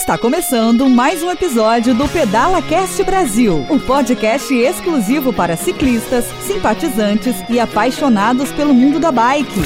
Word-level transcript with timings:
Está 0.00 0.16
começando 0.16 0.88
mais 0.88 1.22
um 1.22 1.30
episódio 1.30 1.94
do 1.94 2.08
Pedala 2.08 2.62
Cast 2.62 3.04
Brasil, 3.04 3.66
o 3.68 3.74
um 3.74 3.78
podcast 3.78 4.52
exclusivo 4.54 5.30
para 5.30 5.58
ciclistas, 5.58 6.24
simpatizantes 6.46 7.36
e 7.50 7.60
apaixonados 7.60 8.50
pelo 8.50 8.72
mundo 8.72 8.98
da 8.98 9.12
bike. 9.12 9.60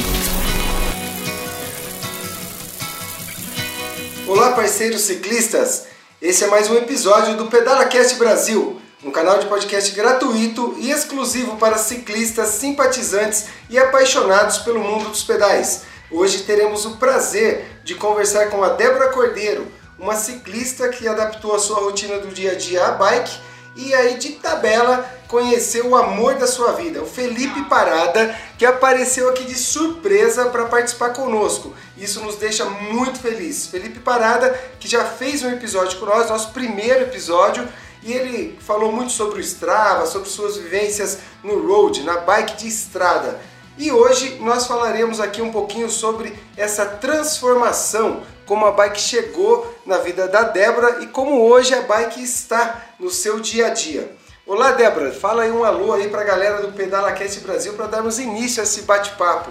Olá, 4.26 4.50
parceiros 4.54 5.02
ciclistas! 5.02 5.86
Esse 6.20 6.42
é 6.42 6.48
mais 6.48 6.68
um 6.68 6.74
episódio 6.78 7.36
do 7.36 7.46
Pedala 7.46 7.84
Cast 7.84 8.16
Brasil, 8.16 8.80
um 9.04 9.12
canal 9.12 9.38
de 9.38 9.46
podcast 9.46 9.94
gratuito 9.94 10.74
e 10.78 10.90
exclusivo 10.90 11.56
para 11.58 11.78
ciclistas, 11.78 12.48
simpatizantes 12.48 13.46
e 13.70 13.78
apaixonados 13.78 14.58
pelo 14.58 14.80
mundo 14.80 15.10
dos 15.10 15.22
pedais. 15.22 15.82
Hoje 16.10 16.42
teremos 16.42 16.84
o 16.84 16.96
prazer 16.96 17.80
de 17.84 17.94
conversar 17.94 18.50
com 18.50 18.64
a 18.64 18.70
Débora 18.70 19.10
Cordeiro, 19.12 19.64
uma 19.98 20.16
ciclista 20.16 20.88
que 20.88 21.06
adaptou 21.06 21.54
a 21.54 21.58
sua 21.58 21.80
rotina 21.80 22.18
do 22.18 22.28
dia 22.28 22.52
a 22.52 22.54
dia 22.54 22.86
à 22.86 22.92
bike 22.92 23.38
e 23.76 23.92
aí 23.92 24.18
de 24.18 24.32
tabela 24.32 25.04
conheceu 25.26 25.88
o 25.88 25.96
amor 25.96 26.36
da 26.36 26.46
sua 26.46 26.72
vida, 26.72 27.02
o 27.02 27.06
Felipe 27.06 27.64
Parada, 27.64 28.38
que 28.56 28.64
apareceu 28.64 29.28
aqui 29.28 29.44
de 29.44 29.56
surpresa 29.56 30.46
para 30.46 30.66
participar 30.66 31.10
conosco. 31.10 31.74
Isso 31.96 32.20
nos 32.20 32.36
deixa 32.36 32.64
muito 32.64 33.18
felizes. 33.18 33.66
Felipe 33.66 33.98
Parada, 33.98 34.56
que 34.78 34.86
já 34.86 35.04
fez 35.04 35.42
um 35.42 35.50
episódio 35.50 35.98
com 35.98 36.06
nós, 36.06 36.30
nosso 36.30 36.52
primeiro 36.52 37.02
episódio, 37.02 37.68
e 38.02 38.12
ele 38.12 38.56
falou 38.60 38.92
muito 38.92 39.10
sobre 39.12 39.38
o 39.38 39.40
Strava, 39.40 40.06
sobre 40.06 40.28
suas 40.28 40.56
vivências 40.56 41.18
no 41.42 41.66
road, 41.66 42.04
na 42.04 42.18
bike 42.18 42.56
de 42.56 42.68
estrada. 42.68 43.40
E 43.76 43.90
hoje 43.90 44.38
nós 44.40 44.66
falaremos 44.66 45.18
aqui 45.18 45.42
um 45.42 45.50
pouquinho 45.50 45.90
sobre 45.90 46.38
essa 46.56 46.86
transformação, 46.86 48.22
como 48.46 48.66
a 48.66 48.72
bike 48.72 49.00
chegou 49.00 49.74
na 49.86 49.98
vida 49.98 50.28
da 50.28 50.42
Débora 50.42 51.02
e 51.02 51.06
como 51.06 51.40
hoje 51.42 51.74
a 51.74 51.82
bike 51.82 52.22
está 52.22 52.82
no 52.98 53.10
seu 53.10 53.40
dia 53.40 53.68
a 53.68 53.70
dia. 53.70 54.14
Olá 54.46 54.72
Débora, 54.72 55.10
fala 55.10 55.44
aí 55.44 55.50
um 55.50 55.64
alô 55.64 55.94
aí 55.94 56.08
para 56.08 56.20
a 56.20 56.24
galera 56.24 56.60
do 56.60 56.72
PedalaCast 56.72 57.40
Brasil 57.40 57.72
para 57.72 57.86
darmos 57.86 58.18
início 58.18 58.60
a 58.60 58.64
esse 58.64 58.82
bate-papo. 58.82 59.50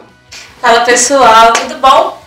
Fala 0.61 0.85
pessoal, 0.85 1.51
tudo 1.53 1.79
bom? 1.79 2.21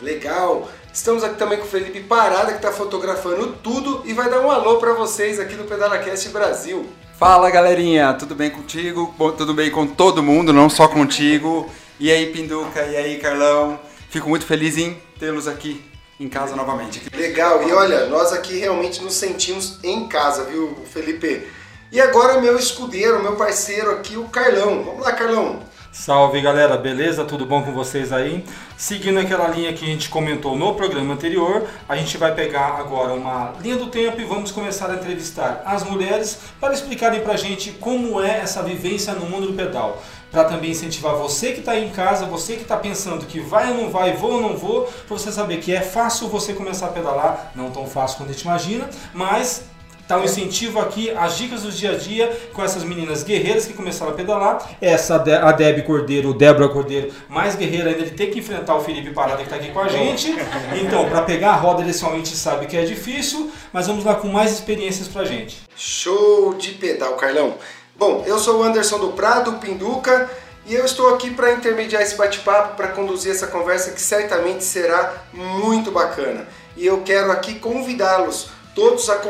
Legal! 0.00 0.68
Estamos 0.92 1.22
aqui 1.22 1.36
também 1.36 1.58
com 1.58 1.64
o 1.64 1.68
Felipe 1.68 2.00
Parada 2.00 2.52
que 2.52 2.56
está 2.56 2.72
fotografando 2.72 3.52
tudo 3.62 4.02
e 4.06 4.14
vai 4.14 4.28
dar 4.28 4.40
um 4.40 4.50
alô 4.50 4.78
para 4.78 4.94
vocês 4.94 5.38
aqui 5.38 5.54
do 5.54 5.64
PedalaCast 5.64 6.30
Brasil. 6.30 6.88
Fala 7.18 7.50
galerinha, 7.50 8.14
tudo 8.14 8.34
bem 8.34 8.50
contigo? 8.50 9.14
Tudo 9.36 9.52
bem 9.52 9.70
com 9.70 9.86
todo 9.86 10.22
mundo, 10.22 10.52
não 10.52 10.70
só 10.70 10.88
contigo. 10.88 11.68
E 11.98 12.10
aí 12.10 12.32
Pinduca, 12.32 12.82
e 12.86 12.96
aí 12.96 13.18
Carlão? 13.18 13.78
Fico 14.08 14.28
muito 14.28 14.46
feliz 14.46 14.78
em 14.78 14.98
tê-los 15.18 15.46
aqui 15.46 15.89
em 16.20 16.28
casa 16.28 16.54
novamente. 16.54 17.02
Legal, 17.16 17.66
e 17.66 17.72
olha, 17.72 18.06
nós 18.06 18.30
aqui 18.30 18.58
realmente 18.58 19.02
nos 19.02 19.14
sentimos 19.14 19.78
em 19.82 20.06
casa, 20.06 20.44
viu 20.44 20.76
Felipe? 20.92 21.48
E 21.90 21.98
agora 21.98 22.40
meu 22.40 22.56
escudeiro, 22.58 23.22
meu 23.22 23.36
parceiro 23.36 23.90
aqui, 23.92 24.16
o 24.18 24.28
Carlão. 24.28 24.84
Vamos 24.84 25.02
lá, 25.02 25.12
Carlão. 25.12 25.60
Salve 25.90 26.40
galera, 26.40 26.76
beleza? 26.76 27.24
Tudo 27.24 27.44
bom 27.44 27.64
com 27.64 27.72
vocês 27.72 28.12
aí? 28.12 28.44
Seguindo 28.76 29.18
aquela 29.18 29.48
linha 29.48 29.72
que 29.72 29.84
a 29.84 29.88
gente 29.88 30.08
comentou 30.08 30.56
no 30.56 30.74
programa 30.76 31.14
anterior, 31.14 31.66
a 31.88 31.96
gente 31.96 32.16
vai 32.16 32.32
pegar 32.32 32.78
agora 32.78 33.12
uma 33.12 33.54
linha 33.60 33.76
do 33.76 33.88
tempo 33.88 34.20
e 34.20 34.24
vamos 34.24 34.52
começar 34.52 34.88
a 34.88 34.94
entrevistar 34.94 35.62
as 35.66 35.82
mulheres 35.82 36.38
para 36.60 36.72
explicarem 36.72 37.22
pra 37.22 37.36
gente 37.36 37.72
como 37.72 38.22
é 38.22 38.38
essa 38.38 38.62
vivência 38.62 39.14
no 39.14 39.26
mundo 39.26 39.48
do 39.48 39.54
pedal. 39.54 40.00
Para 40.30 40.44
também 40.44 40.70
incentivar 40.70 41.16
você 41.16 41.52
que 41.52 41.60
está 41.60 41.72
aí 41.72 41.84
em 41.84 41.90
casa, 41.90 42.24
você 42.24 42.54
que 42.54 42.62
está 42.62 42.76
pensando 42.76 43.26
que 43.26 43.40
vai 43.40 43.70
ou 43.70 43.76
não 43.76 43.90
vai, 43.90 44.16
vou 44.16 44.34
ou 44.34 44.40
não 44.40 44.56
vou, 44.56 44.82
para 44.84 45.18
você 45.18 45.32
saber 45.32 45.58
que 45.58 45.74
é 45.74 45.80
fácil 45.80 46.28
você 46.28 46.52
começar 46.52 46.86
a 46.86 46.90
pedalar, 46.90 47.52
não 47.54 47.70
tão 47.70 47.86
fácil 47.86 48.18
quanto 48.18 48.30
a 48.30 48.32
gente 48.32 48.42
imagina, 48.42 48.88
mas 49.12 49.64
Tá 50.10 50.18
um 50.18 50.24
incentivo 50.24 50.80
aqui, 50.80 51.08
as 51.12 51.38
dicas 51.38 51.62
do 51.62 51.70
dia 51.70 51.92
a 51.92 51.94
dia 51.94 52.36
com 52.52 52.64
essas 52.64 52.82
meninas 52.82 53.22
guerreiras 53.22 53.64
que 53.64 53.72
começaram 53.72 54.10
a 54.10 54.14
pedalar. 54.16 54.68
Essa 54.80 55.14
a 55.14 55.52
Deb 55.52 55.84
Cordeiro, 55.84 56.34
Débora 56.34 56.68
Cordeiro, 56.68 57.12
mais 57.28 57.54
guerreira 57.54 57.90
ainda, 57.90 58.00
ele 58.00 58.10
tem 58.10 58.28
que 58.28 58.40
enfrentar 58.40 58.74
o 58.74 58.80
Felipe 58.80 59.12
Parada 59.12 59.36
que 59.36 59.44
está 59.44 59.54
aqui 59.54 59.70
com 59.70 59.78
a 59.78 59.86
gente. 59.86 60.34
Então, 60.82 61.08
para 61.08 61.22
pegar 61.22 61.50
a 61.50 61.56
roda, 61.56 61.82
ele 61.82 61.92
somente 61.92 62.30
sabe 62.30 62.66
que 62.66 62.76
é 62.76 62.84
difícil, 62.84 63.52
mas 63.72 63.86
vamos 63.86 64.04
lá 64.04 64.16
com 64.16 64.26
mais 64.26 64.50
experiências 64.50 65.06
pra 65.06 65.24
gente. 65.24 65.60
Show 65.76 66.54
de 66.54 66.72
pedal, 66.72 67.14
Carlão. 67.14 67.54
Bom, 68.00 68.24
eu 68.26 68.38
sou 68.38 68.60
o 68.60 68.62
Anderson 68.62 68.98
do 68.98 69.12
Prado, 69.12 69.58
Pinduca, 69.58 70.30
e 70.64 70.74
eu 70.74 70.86
estou 70.86 71.14
aqui 71.14 71.30
para 71.30 71.52
intermediar 71.52 72.00
esse 72.00 72.14
bate-papo, 72.14 72.74
para 72.74 72.88
conduzir 72.88 73.30
essa 73.30 73.46
conversa 73.46 73.90
que 73.90 74.00
certamente 74.00 74.64
será 74.64 75.22
muito 75.34 75.90
bacana. 75.90 76.48
E 76.78 76.86
eu 76.86 77.02
quero 77.02 77.30
aqui 77.30 77.56
convidá-los 77.56 78.48
todos 78.74 79.10
a, 79.10 79.20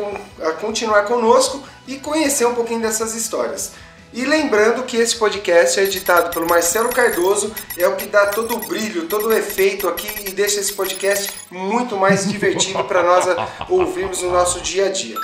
a 0.47 0.53
continuar 0.53 1.03
conosco 1.03 1.61
e 1.89 1.97
conhecer 1.97 2.47
um 2.47 2.55
pouquinho 2.55 2.81
dessas 2.81 3.13
histórias. 3.17 3.73
E 4.13 4.25
lembrando 4.25 4.85
que 4.85 4.97
esse 4.97 5.17
podcast 5.17 5.81
é 5.81 5.83
editado 5.83 6.31
pelo 6.31 6.47
Marcelo 6.47 6.91
Cardoso, 6.91 7.53
é 7.77 7.89
o 7.89 7.97
que 7.97 8.07
dá 8.07 8.27
todo 8.27 8.55
o 8.55 8.69
brilho, 8.69 9.09
todo 9.09 9.31
o 9.31 9.33
efeito 9.33 9.89
aqui 9.89 10.29
e 10.29 10.31
deixa 10.31 10.61
esse 10.61 10.75
podcast 10.75 11.29
muito 11.51 11.97
mais 11.97 12.25
divertido 12.29 12.85
para 12.85 13.03
nós 13.03 13.25
ouvirmos 13.69 14.23
no 14.23 14.31
nosso 14.31 14.61
dia 14.61 14.87
a 14.87 14.91
dia. 14.91 15.17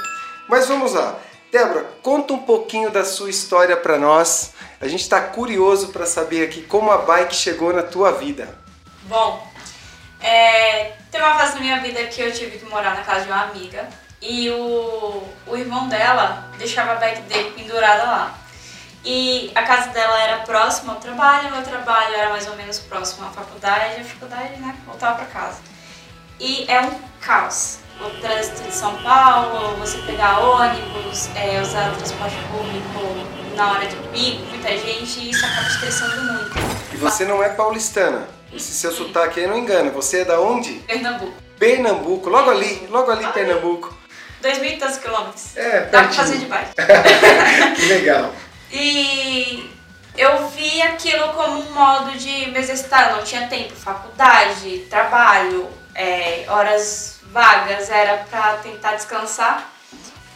Mas 0.49 0.67
vamos 0.67 0.95
lá. 0.95 1.17
Débora, 1.51 1.87
conta 2.03 2.33
um 2.33 2.39
pouquinho 2.39 2.91
da 2.91 3.05
sua 3.05 3.31
história 3.31 3.77
para 3.77 3.99
nós. 3.99 4.53
A 4.81 4.89
gente 4.89 5.03
está 5.03 5.21
curioso 5.21 5.89
para 5.89 6.05
saber 6.05 6.45
aqui 6.45 6.63
como 6.63 6.91
a 6.91 6.99
bike 6.99 7.35
chegou 7.35 7.73
na 7.73 7.83
tua 7.83 8.13
vida. 8.13 8.59
Bom, 9.05 9.47
é, 10.21 10.95
tem 11.11 11.21
uma 11.21 11.35
fase 11.35 11.55
na 11.55 11.61
minha 11.61 11.81
vida 11.81 12.05
que 12.05 12.21
eu 12.21 12.33
tive 12.33 12.59
que 12.59 12.65
morar 12.67 12.95
na 12.95 13.03
casa 13.03 13.25
de 13.25 13.31
uma 13.31 13.43
amiga 13.45 13.89
e 14.21 14.51
o, 14.51 15.23
o 15.47 15.57
irmão 15.57 15.89
dela 15.89 16.51
deixava 16.59 16.93
a 16.93 16.97
bike 16.97 17.23
dele 17.23 17.53
pendurada 17.53 18.03
lá. 18.03 18.39
E 19.05 19.53
a 19.55 19.63
casa 19.63 19.91
dela 19.91 20.21
era 20.21 20.39
próxima 20.39 20.95
ao 20.95 20.99
trabalho, 20.99 21.53
meu 21.53 21.63
trabalho 21.63 22.13
era 22.13 22.31
mais 22.31 22.49
ou 22.49 22.57
menos 22.57 22.81
próximo 22.81 23.25
à 23.25 23.31
faculdade, 23.31 24.01
a 24.01 24.05
faculdade, 24.05 24.57
né, 24.57 24.75
voltava 24.85 25.19
para 25.19 25.27
casa. 25.27 25.61
E 26.39 26.65
é 26.69 26.81
um 26.81 26.91
caos. 27.21 27.79
O 28.01 28.11
trânsito 28.21 28.63
de 28.63 28.75
São 28.75 28.95
Paulo, 29.03 29.77
você 29.77 29.97
pegar 29.99 30.39
ônibus, 30.41 31.31
é, 31.35 31.61
usar 31.63 31.95
transporte 31.97 32.37
público 32.51 33.57
na 33.57 33.73
hora 33.73 33.87
de 33.87 33.97
pico, 33.97 34.45
muita 34.51 34.69
gente, 34.77 35.21
e 35.21 35.31
isso 35.31 35.47
acaba 35.47 35.67
estressando 35.67 36.33
muito. 36.33 36.57
E 36.93 36.97
você 36.99 37.25
não 37.25 37.43
é 37.43 37.49
paulistana? 37.49 38.29
Esse 38.53 38.73
seu 38.73 38.93
sotaque 38.93 39.41
aí 39.41 39.47
não 39.47 39.57
engana. 39.57 39.91
Você 39.91 40.21
é 40.21 40.25
da 40.25 40.41
onde? 40.41 40.75
Pernambuco. 40.81 41.33
Pernambuco, 41.59 42.29
logo 42.29 42.51
ali, 42.51 42.87
logo 42.91 43.11
ali, 43.11 43.27
Pernambuco. 43.29 43.97
2 44.43 44.59
mil 44.59 44.71
e 44.73 44.77
tantos 44.77 44.99
quilômetros. 44.99 45.57
É, 45.57 45.87
Dá 45.87 46.05
pra 46.05 46.13
fazer 46.13 46.37
de 46.37 46.45
bike. 46.45 46.75
que 47.77 47.87
legal. 47.87 48.33
E 48.71 49.71
eu 50.17 50.49
vi 50.49 50.83
aquilo 50.83 51.29
como 51.29 51.61
um 51.61 51.73
modo 51.73 52.13
de 52.13 52.51
me 52.51 52.59
exercitar. 52.59 53.11
Eu 53.11 53.17
não 53.17 53.25
tinha 53.25 53.49
tempo, 53.49 53.75
faculdade, 53.75 54.87
trabalho, 54.91 55.69
é, 55.97 56.45
horas 56.49 57.21
vagas, 57.33 57.91
era 57.91 58.19
pra 58.31 58.59
tentar 58.59 58.95
descansar. 58.95 59.71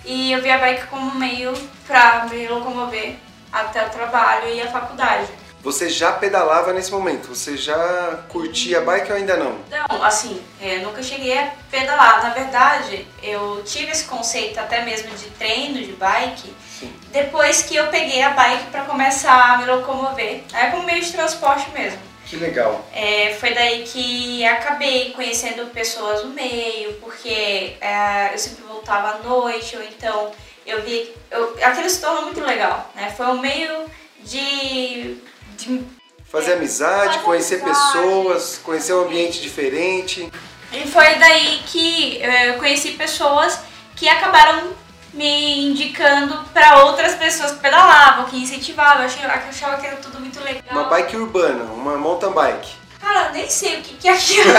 E 0.05 0.33
eu 0.33 0.43
vi 0.43 0.51
a 0.51 0.59
bike 0.59 0.87
como 0.87 1.15
meio 1.15 1.53
pra 1.87 2.27
me 2.31 2.49
locomover 2.49 3.17
até 3.53 3.87
o 3.87 3.91
trabalho 3.91 4.49
e 4.49 4.61
a 4.61 4.71
faculdade. 4.71 5.29
Você 5.63 5.91
já 5.91 6.13
pedalava 6.13 6.73
nesse 6.73 6.91
momento? 6.91 7.35
Você 7.35 7.55
já 7.55 8.21
curtia 8.31 8.79
a 8.79 8.81
bike 8.81 9.13
ou 9.13 9.19
ainda 9.19 9.37
não? 9.37 9.59
Não, 9.69 10.03
assim, 10.03 10.43
é, 10.59 10.77
eu 10.77 10.83
nunca 10.85 11.03
cheguei 11.03 11.39
a 11.39 11.53
pedalar. 11.71 12.23
Na 12.23 12.31
verdade, 12.31 13.07
eu 13.23 13.63
tive 13.63 13.93
esse 13.93 14.05
conceito 14.05 14.59
até 14.59 14.83
mesmo 14.83 15.15
de 15.15 15.27
treino 15.31 15.79
de 15.79 15.93
bike 15.93 16.57
Sim. 16.79 16.91
depois 17.13 17.63
que 17.63 17.77
eu 17.77 17.89
peguei 17.89 18.23
a 18.23 18.31
bike 18.31 18.71
para 18.71 18.85
começar 18.85 19.53
a 19.53 19.59
me 19.59 19.67
locomover. 19.67 20.43
É 20.55 20.71
como 20.71 20.85
meio 20.85 21.05
de 21.05 21.13
transporte 21.13 21.71
mesmo. 21.73 22.10
Que 22.31 22.37
legal. 22.37 22.87
É, 22.95 23.35
foi 23.41 23.53
daí 23.53 23.83
que 23.83 24.45
acabei 24.47 25.11
conhecendo 25.11 25.67
pessoas 25.73 26.23
no 26.25 26.31
meio, 26.31 26.93
porque 27.01 27.77
é, 27.81 28.33
eu 28.33 28.39
sempre 28.39 28.63
voltava 28.63 29.17
à 29.17 29.19
noite, 29.19 29.77
ou 29.77 29.83
então 29.83 30.31
eu 30.65 30.81
vi. 30.83 31.13
Eu, 31.29 31.57
aquilo 31.61 31.91
se 31.91 32.01
tornou 32.01 32.23
muito 32.23 32.41
legal, 32.41 32.89
né? 32.95 33.13
Foi 33.17 33.27
um 33.27 33.41
meio 33.41 33.85
de 34.21 35.19
de 35.57 35.83
fazer 36.25 36.53
é, 36.53 36.55
amizade, 36.55 37.15
fazer 37.15 37.25
conhecer 37.25 37.63
amizade. 37.63 37.93
pessoas, 37.93 38.61
conhecer 38.63 38.95
um 38.95 39.01
ambiente 39.01 39.41
diferente. 39.41 40.31
E 40.73 40.87
foi 40.87 41.17
daí 41.17 41.61
que 41.67 42.23
eu 42.23 42.55
conheci 42.61 42.93
pessoas 42.93 43.59
que 43.97 44.09
acabaram 44.09 44.73
me 45.13 45.67
indicando 45.71 46.45
para 46.53 46.85
outras 46.85 47.15
pessoas 47.15 47.53
que 47.53 47.59
pedalavam, 47.59 48.27
que 48.27 48.43
incentivavam. 48.43 49.03
Eu 49.03 49.07
achava, 49.07 49.27
eu 49.27 49.49
achava 49.49 49.77
que 49.81 49.87
era 49.87 49.97
tudo 49.97 50.21
muito 50.21 50.43
legal. 50.43 50.63
Uma 50.71 50.85
bike 50.85 51.17
urbana, 51.17 51.65
uma 51.65 51.97
mountain 51.97 52.33
bike. 52.33 52.81
Cara, 53.01 53.29
eu 53.29 53.33
nem 53.33 53.49
sei 53.49 53.79
o 53.79 53.83
que, 53.83 53.95
que 53.95 54.09
é 54.09 54.13
aquilo. 54.13 54.53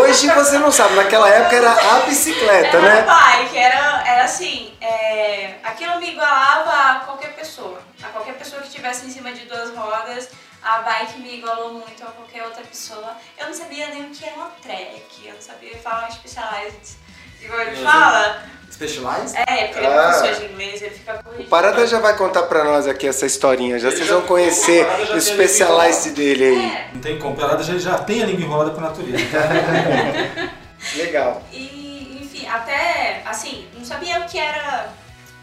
Hoje 0.00 0.28
você 0.28 0.58
não 0.58 0.72
sabe, 0.72 0.96
naquela 0.96 1.28
época 1.28 1.54
era 1.54 1.70
a 1.70 2.00
bicicleta, 2.00 2.76
era 2.76 2.80
né? 2.80 2.98
Era 2.98 3.14
bike, 3.14 3.56
era, 3.56 4.02
era 4.04 4.24
assim, 4.24 4.74
é, 4.80 5.54
aquilo 5.62 6.00
me 6.00 6.10
igualava 6.10 6.70
a 6.72 7.00
qualquer 7.04 7.34
pessoa. 7.36 7.80
A 8.02 8.08
qualquer 8.08 8.34
pessoa 8.34 8.60
que 8.60 8.68
estivesse 8.68 9.06
em 9.06 9.10
cima 9.10 9.30
de 9.32 9.46
duas 9.46 9.72
rodas, 9.74 10.28
A 10.60 10.82
bike 10.82 11.20
me 11.20 11.38
igualou 11.38 11.74
muito 11.74 12.02
a 12.02 12.06
qualquer 12.06 12.44
outra 12.44 12.64
pessoa. 12.64 13.16
Eu 13.38 13.46
não 13.46 13.54
sabia 13.54 13.86
nem 13.88 14.06
o 14.06 14.10
que 14.10 14.24
era 14.24 14.34
uma 14.34 14.50
track, 14.60 15.04
eu 15.24 15.34
não 15.34 15.40
sabia 15.40 15.78
falar 15.78 16.10
specialized. 16.10 16.96
Igual 17.42 17.60
ele 17.60 17.76
fala. 17.76 18.42
Specialized? 18.70 19.36
É, 19.36 19.64
porque 19.66 19.78
ele 19.78 19.86
Ah. 19.86 19.90
é 19.90 20.18
professor 20.18 20.40
de 20.46 20.52
inglês, 20.52 20.82
ele 20.82 20.90
fica 20.94 21.14
O 21.14 21.24
corrigindo. 21.24 21.48
Parada 21.48 21.86
já 21.86 21.98
vai 21.98 22.16
contar 22.16 22.42
pra 22.44 22.62
nós 22.62 22.86
aqui 22.86 23.08
essa 23.08 23.26
historinha, 23.26 23.76
já 23.78 23.88
Ele 23.88 23.96
vocês 23.96 24.08
já- 24.08 24.14
vão 24.14 24.22
conhecer 24.26 24.82
o 24.84 24.86
Parada 24.86 25.16
o 25.16 25.20
specialized 25.20 26.14
dele 26.14 26.44
aí. 26.44 26.64
É, 26.66 26.90
Não 26.92 27.00
tem 27.00 27.18
como, 27.18 27.34
pelada 27.34 27.62
já, 27.64 27.76
já 27.76 27.98
tem 27.98 28.22
a 28.22 28.26
língua 28.26 28.44
enrolada 28.44 28.70
com 28.70 28.78
a 28.78 28.84
natureza. 28.84 29.18
Legal. 30.96 31.42
e 31.52 32.20
enfim, 32.22 32.46
até 32.46 33.22
assim, 33.26 33.66
não 33.76 33.84
sabia 33.84 34.20
o 34.20 34.26
que 34.26 34.38
era 34.38 34.90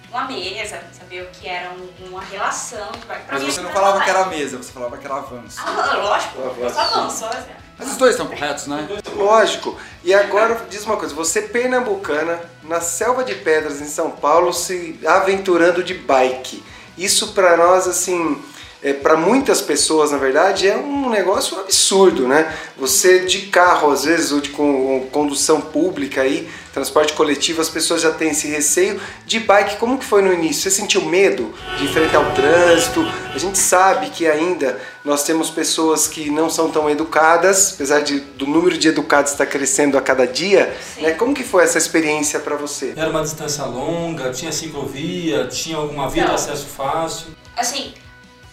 uma 0.10 0.24
mesa, 0.26 0.78
não 0.78 0.94
sabia 0.98 1.24
o 1.24 1.28
que 1.28 1.48
era 1.48 1.72
um- 1.72 1.90
uma 2.08 2.24
relação. 2.24 2.88
Pra 3.06 3.20
Mas 3.32 3.42
mim, 3.44 3.52
você 3.52 3.60
não 3.62 3.70
era 3.70 3.78
falava 3.80 4.02
que 4.04 4.10
era 4.10 4.26
mesa, 4.28 4.58
você 4.58 4.72
falava 4.72 4.98
que 4.98 5.06
era 5.06 5.16
avanço. 5.16 5.60
Ah, 5.66 5.98
lógico, 5.98 6.40
eu 6.58 6.70
só 6.70 6.80
avançou, 6.82 7.28
assim. 7.28 7.52
Mas 7.78 7.92
os 7.92 7.98
dois 7.98 8.12
estão 8.12 8.28
corretos, 8.28 8.68
né? 8.68 8.88
Lógico. 9.16 9.78
E 10.04 10.14
agora 10.14 10.66
diz 10.70 10.86
uma 10.86 10.98
coisa, 10.98 11.14
você 11.14 11.42
pernambucana, 11.42 12.40
na 12.64 12.80
selva 12.80 13.24
de 13.24 13.36
pedras 13.36 13.82
em 13.82 13.88
São 13.88 14.12
Paulo, 14.12 14.54
se 14.54 15.00
aventurando 15.06 15.84
de 15.84 15.94
bike. 15.94 16.64
Isso 16.98 17.34
pra 17.34 17.58
nós 17.58 17.88
assim, 17.88 18.42
é, 18.86 18.94
para 18.94 19.18
muitas 19.18 19.62
pessoas, 19.62 20.12
na 20.12 20.18
verdade, 20.20 20.68
é 20.68 20.78
um 20.78 21.10
negócio 21.10 21.60
absurdo, 21.60 22.28
né? 22.28 22.56
Você 22.78 23.26
de 23.26 23.48
carro 23.48 23.92
às 23.92 24.04
vezes 24.06 24.32
ou 24.32 24.40
de 24.40 24.50
con- 24.50 25.08
condução 25.12 25.60
pública 25.60 26.22
aí, 26.22 26.48
transporte 26.72 27.14
coletivo, 27.14 27.62
as 27.62 27.70
pessoas 27.70 28.02
já 28.02 28.12
têm 28.12 28.30
esse 28.30 28.48
receio. 28.48 29.02
De 29.26 29.40
bike, 29.40 29.78
como 29.78 29.98
que 29.98 30.06
foi 30.06 30.22
no 30.22 30.32
início? 30.32 30.62
Você 30.64 30.70
sentiu 30.70 31.02
medo 31.02 31.52
de 31.80 31.86
enfrentar 31.86 32.20
o 32.20 32.32
trânsito? 32.36 33.02
A 33.34 33.38
gente 33.40 33.58
sabe 33.58 34.12
que 34.12 34.28
ainda 34.28 34.80
nós 35.04 35.24
temos 35.24 35.50
pessoas 35.50 36.08
que 36.08 36.30
não 36.30 36.48
são 36.48 36.70
tão 36.70 36.88
educadas, 36.88 37.74
apesar 37.74 38.02
de, 38.02 38.20
do 38.20 38.46
número 38.46 38.78
de 38.78 38.88
educados 38.90 39.32
estar 39.32 39.48
crescendo 39.48 39.98
a 39.98 40.02
cada 40.02 40.28
dia. 40.28 40.76
Sim. 40.94 41.02
Né? 41.02 41.12
Como 41.14 41.34
que 41.34 41.44
foi 41.44 41.64
essa 41.64 41.80
experiência 41.80 42.40
para 42.40 42.56
você? 42.56 42.94
Era 42.96 43.10
uma 43.10 43.24
distância 43.24 43.64
longa, 43.66 44.30
tinha 44.32 44.52
ciclovia, 44.52 45.48
tinha 45.48 45.78
alguma 45.78 46.08
via 46.08 46.24
de 46.24 46.28
Não. 46.30 46.36
acesso 46.36 46.68
fácil. 46.68 47.28
Assim, 47.58 47.94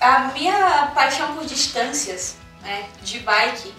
a 0.03 0.19
minha 0.35 0.91
paixão 0.95 1.35
por 1.35 1.45
distâncias, 1.45 2.37
né, 2.61 2.89
de 3.03 3.21
bike, 3.21 3.73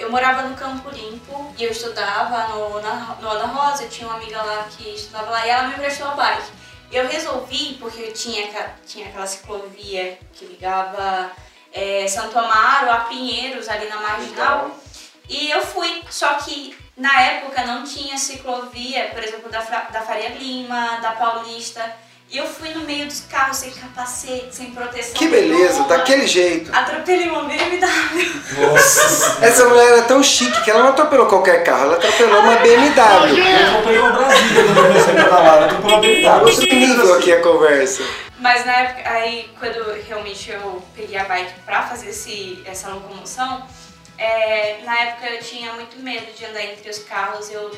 eu 0.00 0.10
morava 0.10 0.42
no 0.42 0.56
Campo 0.56 0.90
Limpo 0.90 1.54
e 1.56 1.64
eu 1.64 1.70
estudava 1.70 2.48
no, 2.48 2.80
na, 2.80 3.16
no 3.20 3.28
Ana 3.28 3.46
Rosa, 3.46 3.84
eu 3.84 3.88
tinha 3.88 4.08
uma 4.08 4.16
amiga 4.16 4.42
lá 4.42 4.66
que 4.70 4.88
estudava 4.88 5.30
lá 5.30 5.46
e 5.46 5.50
ela 5.50 5.68
me 5.68 5.74
emprestou 5.74 6.08
a 6.08 6.14
bike. 6.14 6.50
Eu 6.90 7.08
resolvi, 7.08 7.76
porque 7.80 8.00
eu 8.00 8.12
tinha, 8.12 8.74
tinha 8.86 9.08
aquela 9.08 9.26
ciclovia 9.26 10.18
que 10.32 10.44
ligava 10.46 11.30
eh, 11.72 12.06
Santo 12.08 12.38
Amaro 12.38 12.90
a 12.90 13.00
Pinheiros, 13.00 13.68
ali 13.68 13.88
na 13.88 13.96
Marginal, 13.96 14.70
e 15.28 15.50
eu 15.50 15.64
fui, 15.64 16.02
só 16.10 16.34
que 16.34 16.76
na 16.96 17.22
época 17.22 17.64
não 17.64 17.84
tinha 17.84 18.18
ciclovia, 18.18 19.08
por 19.08 19.22
exemplo, 19.22 19.50
da, 19.50 19.60
da 19.60 20.02
Faria 20.02 20.30
Lima, 20.30 20.98
da 21.00 21.12
Paulista. 21.12 21.82
E 22.32 22.38
eu 22.38 22.46
fui 22.46 22.70
no 22.70 22.80
meio 22.80 23.04
dos 23.06 23.20
carros 23.30 23.58
sem 23.58 23.70
capacete, 23.72 24.48
sem 24.56 24.70
proteção. 24.70 25.12
Que 25.12 25.28
beleza, 25.28 25.74
nenhuma. 25.74 25.88
daquele 25.88 26.26
jeito. 26.26 26.74
Atropelei 26.74 27.28
uma 27.28 27.44
BMW. 27.44 28.32
Nossa! 28.58 29.44
Essa 29.44 29.68
mulher 29.68 29.86
era 29.92 30.02
tão 30.04 30.22
chique 30.22 30.62
que 30.62 30.70
ela 30.70 30.82
não 30.82 30.88
atropelou 30.90 31.26
qualquer 31.26 31.62
carro, 31.62 31.84
ela 31.84 31.96
atropelou 31.96 32.40
uma 32.40 32.56
BMW. 32.56 33.38
Eu 33.38 33.72
comprei 33.76 33.98
uma 33.98 34.12
Brasília 34.12 34.64
quando 34.64 34.78
eu 34.78 34.82
comecei 34.86 35.12
a 35.12 35.24
pedalar, 35.24 35.62
eu 35.62 35.68
pela 35.68 35.90
Tá 35.92 36.00
BMW. 36.00 36.46
outro 36.46 36.74
nível 36.74 37.14
aqui 37.16 37.32
a 37.32 37.42
conversa. 37.42 38.02
Mas 38.38 38.64
na 38.64 38.72
época, 38.76 39.10
aí 39.10 39.50
quando 39.58 39.92
realmente 40.08 40.50
eu 40.50 40.82
peguei 40.96 41.18
a 41.18 41.24
bike 41.24 41.52
pra 41.66 41.82
fazer 41.82 42.08
esse, 42.08 42.62
essa 42.64 42.88
locomoção, 42.88 43.66
é, 44.16 44.78
na 44.84 44.98
época 45.00 45.26
eu 45.28 45.42
tinha 45.42 45.74
muito 45.74 45.98
medo 45.98 46.32
de 46.34 46.46
andar 46.46 46.64
entre 46.64 46.88
os 46.88 47.00
carros, 47.00 47.50
eu 47.50 47.70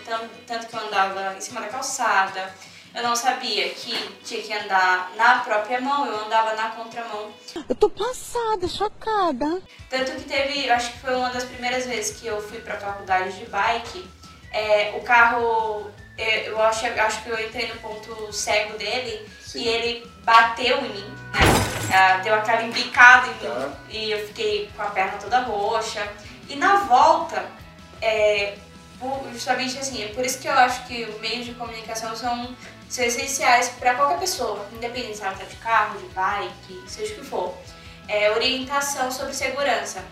tanto 0.46 0.66
que 0.68 0.76
eu 0.76 0.80
andava 0.80 1.34
em 1.36 1.40
cima 1.40 1.60
da 1.60 1.66
calçada, 1.66 2.54
eu 2.94 3.02
não 3.02 3.16
sabia 3.16 3.68
que 3.70 3.92
tinha 4.24 4.42
que 4.42 4.52
andar 4.52 5.10
na 5.16 5.40
própria 5.40 5.80
mão, 5.80 6.06
eu 6.06 6.24
andava 6.26 6.54
na 6.54 6.70
contramão. 6.70 7.32
Eu 7.68 7.74
tô 7.74 7.88
passada, 7.90 8.68
chocada. 8.68 9.60
Tanto 9.90 10.12
que 10.12 10.22
teve, 10.24 10.66
eu 10.66 10.74
acho 10.74 10.92
que 10.92 10.98
foi 11.00 11.14
uma 11.14 11.30
das 11.30 11.44
primeiras 11.44 11.86
vezes 11.86 12.18
que 12.20 12.26
eu 12.26 12.40
fui 12.40 12.60
pra 12.60 12.76
faculdade 12.76 13.36
de 13.38 13.46
bike, 13.46 14.08
é, 14.52 14.94
o 14.96 15.00
carro, 15.02 15.90
eu 16.16 16.60
acho, 16.62 16.86
eu 16.86 17.02
acho 17.02 17.22
que 17.22 17.28
eu 17.30 17.40
entrei 17.44 17.66
no 17.68 17.76
ponto 17.80 18.32
cego 18.32 18.78
dele 18.78 19.28
e 19.54 19.66
ele 19.66 20.06
bateu 20.22 20.78
em 20.78 20.88
mim, 20.90 21.10
né? 21.32 21.40
Ah, 21.92 22.16
deu 22.18 22.34
aquela 22.34 22.62
embicada 22.62 23.26
em 23.28 23.30
mim 23.34 23.38
Tá. 23.40 23.72
e 23.90 24.10
eu 24.12 24.26
fiquei 24.28 24.70
com 24.74 24.82
a 24.82 24.86
perna 24.86 25.18
toda 25.18 25.40
roxa. 25.40 26.06
E 26.48 26.56
na 26.56 26.76
volta, 26.76 27.44
é, 28.00 28.56
justamente 29.32 29.78
assim, 29.78 30.02
é 30.04 30.08
por 30.08 30.24
isso 30.24 30.38
que 30.40 30.48
eu 30.48 30.52
acho 30.52 30.86
que 30.86 31.04
os 31.04 31.20
meios 31.20 31.44
de 31.46 31.54
comunicação 31.54 32.14
são, 32.16 32.56
são 32.94 33.04
essenciais 33.04 33.70
para 33.70 33.96
qualquer 33.96 34.20
pessoa, 34.20 34.68
independente 34.72 35.16
se 35.16 35.24
ela 35.24 35.34
tá 35.34 35.42
de 35.42 35.56
carro, 35.56 35.98
de 35.98 36.06
bike, 36.14 36.84
seja 36.86 37.12
o 37.14 37.16
que 37.16 37.24
for. 37.24 37.52
É, 38.06 38.30
orientação 38.30 39.10
sobre 39.10 39.34
segurança. 39.34 40.04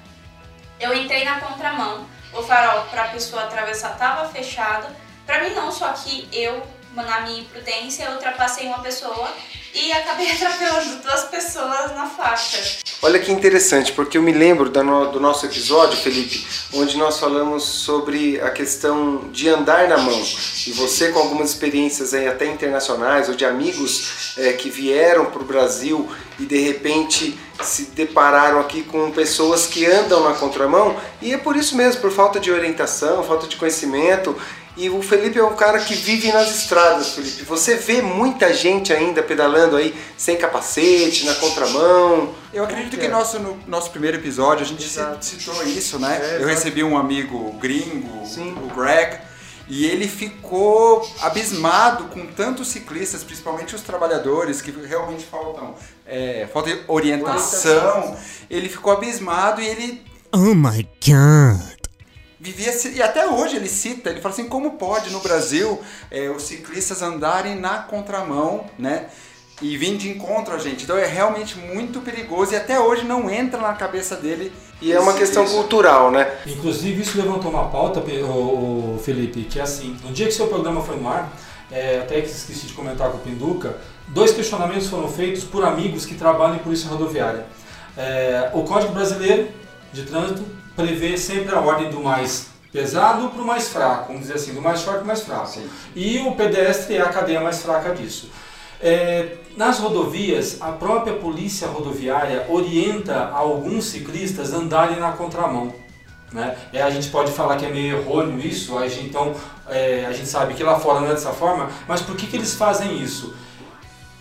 Eu 0.80 0.92
entrei 0.92 1.24
na 1.24 1.38
contramão, 1.38 2.08
o 2.32 2.42
farol 2.42 2.86
para 2.86 3.04
a 3.04 3.08
pessoa 3.10 3.44
atravessar 3.44 3.92
estava 3.92 4.28
fechado. 4.30 4.92
Para 5.24 5.44
mim 5.44 5.50
não, 5.50 5.70
só 5.70 5.92
que 5.92 6.28
eu, 6.32 6.60
na 6.92 7.20
minha 7.20 7.42
imprudência, 7.42 8.10
ultrapassei 8.10 8.66
uma 8.66 8.80
pessoa 8.80 9.32
e 9.74 9.92
acabei 9.92 10.30
atropelando 10.32 11.02
duas 11.02 11.24
pessoas 11.24 11.94
na 11.94 12.06
faixa. 12.06 12.78
Olha 13.00 13.18
que 13.18 13.32
interessante, 13.32 13.92
porque 13.92 14.16
eu 14.16 14.22
me 14.22 14.32
lembro 14.32 14.70
do 14.70 15.18
nosso 15.18 15.44
episódio, 15.46 15.98
Felipe, 15.98 16.46
onde 16.72 16.96
nós 16.96 17.18
falamos 17.18 17.64
sobre 17.64 18.40
a 18.40 18.50
questão 18.50 19.28
de 19.32 19.48
andar 19.48 19.88
na 19.88 19.98
mão. 19.98 20.22
E 20.66 20.70
você, 20.72 21.08
com 21.08 21.18
algumas 21.18 21.50
experiências 21.50 22.14
aí 22.14 22.28
até 22.28 22.46
internacionais, 22.46 23.28
ou 23.28 23.34
de 23.34 23.44
amigos 23.44 24.34
eh, 24.38 24.52
que 24.52 24.70
vieram 24.70 25.26
para 25.26 25.42
o 25.42 25.44
Brasil 25.44 26.08
e 26.38 26.44
de 26.44 26.58
repente 26.58 27.36
se 27.60 27.86
depararam 27.86 28.60
aqui 28.60 28.82
com 28.82 29.10
pessoas 29.10 29.66
que 29.66 29.84
andam 29.84 30.22
na 30.22 30.34
contramão, 30.34 30.96
e 31.20 31.32
é 31.32 31.38
por 31.38 31.56
isso 31.56 31.76
mesmo, 31.76 32.00
por 32.00 32.12
falta 32.12 32.38
de 32.38 32.50
orientação, 32.50 33.22
falta 33.24 33.46
de 33.46 33.56
conhecimento. 33.56 34.36
E 34.74 34.88
o 34.88 35.02
Felipe 35.02 35.38
é 35.38 35.44
um 35.44 35.54
cara 35.54 35.78
que 35.80 35.94
vive 35.94 36.32
nas 36.32 36.50
estradas, 36.50 37.10
Felipe. 37.10 37.44
Você 37.44 37.74
vê 37.76 38.00
muita 38.00 38.54
gente 38.54 38.90
ainda 38.90 39.22
pedalando 39.22 39.61
aí 39.76 39.94
sem 40.18 40.36
capacete, 40.36 41.24
na 41.24 41.34
contramão. 41.36 42.34
Eu 42.52 42.64
acredito 42.64 42.96
que 42.98 43.06
É. 43.06 43.08
nosso, 43.08 43.38
no 43.38 43.58
nosso 43.66 43.90
primeiro 43.90 44.16
episódio 44.16 44.64
a 44.64 44.68
gente 44.68 44.84
Exato. 44.84 45.24
ci- 45.24 45.36
citou 45.40 45.62
isso, 45.64 45.98
né? 45.98 46.18
É, 46.22 46.42
eu 46.42 46.46
recebi 46.46 46.82
um 46.82 46.96
amigo 46.98 47.52
gringo, 47.60 48.26
Sim. 48.26 48.52
o 48.62 48.74
Greg, 48.74 49.18
e 49.68 49.86
ele 49.86 50.08
ficou 50.08 51.08
abismado 51.20 52.04
com 52.04 52.26
tantos 52.26 52.68
ciclistas, 52.68 53.22
principalmente 53.22 53.74
os 53.74 53.80
trabalhadores, 53.80 54.60
que 54.60 54.70
realmente 54.70 55.24
faltam, 55.24 55.74
é, 56.06 56.48
falta 56.52 56.70
de 56.74 56.82
orientação. 56.88 58.16
Ele 58.50 58.68
ficou 58.68 58.92
abismado 58.92 59.60
e 59.60 59.66
ele 59.66 60.02
Oh 60.34 60.54
my 60.54 60.86
god. 61.06 61.60
vivia 62.40 62.72
e 62.92 63.00
até 63.02 63.26
hoje 63.28 63.56
ele 63.56 63.68
cita, 63.68 64.10
ele 64.10 64.20
fala 64.20 64.34
assim, 64.34 64.48
como 64.48 64.72
pode 64.72 65.10
no 65.10 65.20
Brasil 65.20 65.80
é, 66.10 66.28
os 66.28 66.42
ciclistas 66.42 67.00
andarem 67.00 67.54
na 67.56 67.78
contramão, 67.82 68.66
né? 68.78 69.06
E 69.62 69.76
vir 69.76 69.96
de 69.96 70.10
encontro 70.10 70.54
a 70.54 70.58
gente. 70.58 70.84
Então 70.84 70.98
é 70.98 71.06
realmente 71.06 71.56
muito 71.56 72.00
perigoso 72.00 72.52
e 72.52 72.56
até 72.56 72.78
hoje 72.78 73.04
não 73.04 73.30
entra 73.30 73.60
na 73.60 73.72
cabeça 73.72 74.16
dele. 74.16 74.52
E 74.80 74.92
é 74.92 74.98
uma 74.98 75.14
questão 75.14 75.44
isso. 75.44 75.54
cultural, 75.54 76.10
né? 76.10 76.28
Inclusive, 76.44 77.00
isso 77.00 77.16
levantou 77.16 77.50
uma 77.50 77.68
pauta, 77.68 78.00
ô, 78.00 78.98
Felipe, 79.02 79.44
que 79.44 79.60
é 79.60 79.62
assim: 79.62 79.96
no 80.04 80.12
dia 80.12 80.26
que 80.26 80.32
seu 80.32 80.48
programa 80.48 80.82
foi 80.82 80.96
no 80.96 81.08
ar, 81.08 81.32
é, 81.70 82.00
até 82.00 82.20
que 82.20 82.28
esqueci 82.28 82.66
de 82.66 82.72
comentar 82.72 83.08
com 83.10 83.18
o 83.18 83.20
Pinduca, 83.20 83.76
dois 84.08 84.32
questionamentos 84.32 84.88
foram 84.88 85.08
feitos 85.08 85.44
por 85.44 85.64
amigos 85.64 86.04
que 86.04 86.16
trabalham 86.16 86.56
em 86.56 86.58
polícia 86.58 86.88
rodoviária. 86.88 87.46
É, 87.96 88.50
o 88.52 88.62
Código 88.64 88.92
Brasileiro 88.92 89.48
de 89.92 90.02
Trânsito 90.02 90.42
prevê 90.74 91.16
sempre 91.16 91.54
a 91.54 91.60
ordem 91.60 91.88
do 91.88 92.00
mais 92.00 92.46
pesado 92.72 93.28
para 93.28 93.42
o 93.42 93.46
mais 93.46 93.68
fraco, 93.68 94.06
vamos 94.08 94.22
dizer 94.22 94.34
assim, 94.34 94.54
do 94.54 94.62
mais 94.62 94.80
forte 94.80 94.96
para 94.96 95.04
o 95.04 95.06
mais 95.06 95.20
fraco. 95.20 95.46
Sim. 95.46 95.68
E 95.94 96.18
o 96.20 96.34
pedestre 96.34 96.96
é 96.96 97.02
a 97.02 97.08
cadeia 97.10 97.40
mais 97.40 97.62
fraca 97.62 97.94
disso. 97.94 98.30
É, 98.82 99.36
nas 99.56 99.78
rodovias, 99.78 100.60
a 100.60 100.72
própria 100.72 101.14
polícia 101.14 101.68
rodoviária 101.68 102.46
orienta 102.48 103.28
alguns 103.28 103.84
ciclistas 103.84 104.52
a 104.52 104.56
andarem 104.56 104.98
na 104.98 105.12
contramão. 105.12 105.72
Né? 106.32 106.56
É, 106.72 106.82
a 106.82 106.90
gente 106.90 107.08
pode 107.10 107.30
falar 107.30 107.56
que 107.56 107.66
é 107.66 107.70
meio 107.70 107.98
errôneo 107.98 108.40
isso, 108.40 108.76
a 108.76 108.88
gente, 108.88 109.06
então 109.06 109.34
é, 109.68 110.06
a 110.06 110.12
gente 110.12 110.28
sabe 110.28 110.54
que 110.54 110.64
lá 110.64 110.80
fora 110.80 111.00
não 111.00 111.08
é 111.08 111.10
dessa 111.10 111.32
forma, 111.32 111.70
mas 111.86 112.00
por 112.00 112.16
que, 112.16 112.26
que 112.26 112.36
eles 112.36 112.54
fazem 112.54 113.00
isso? 113.00 113.34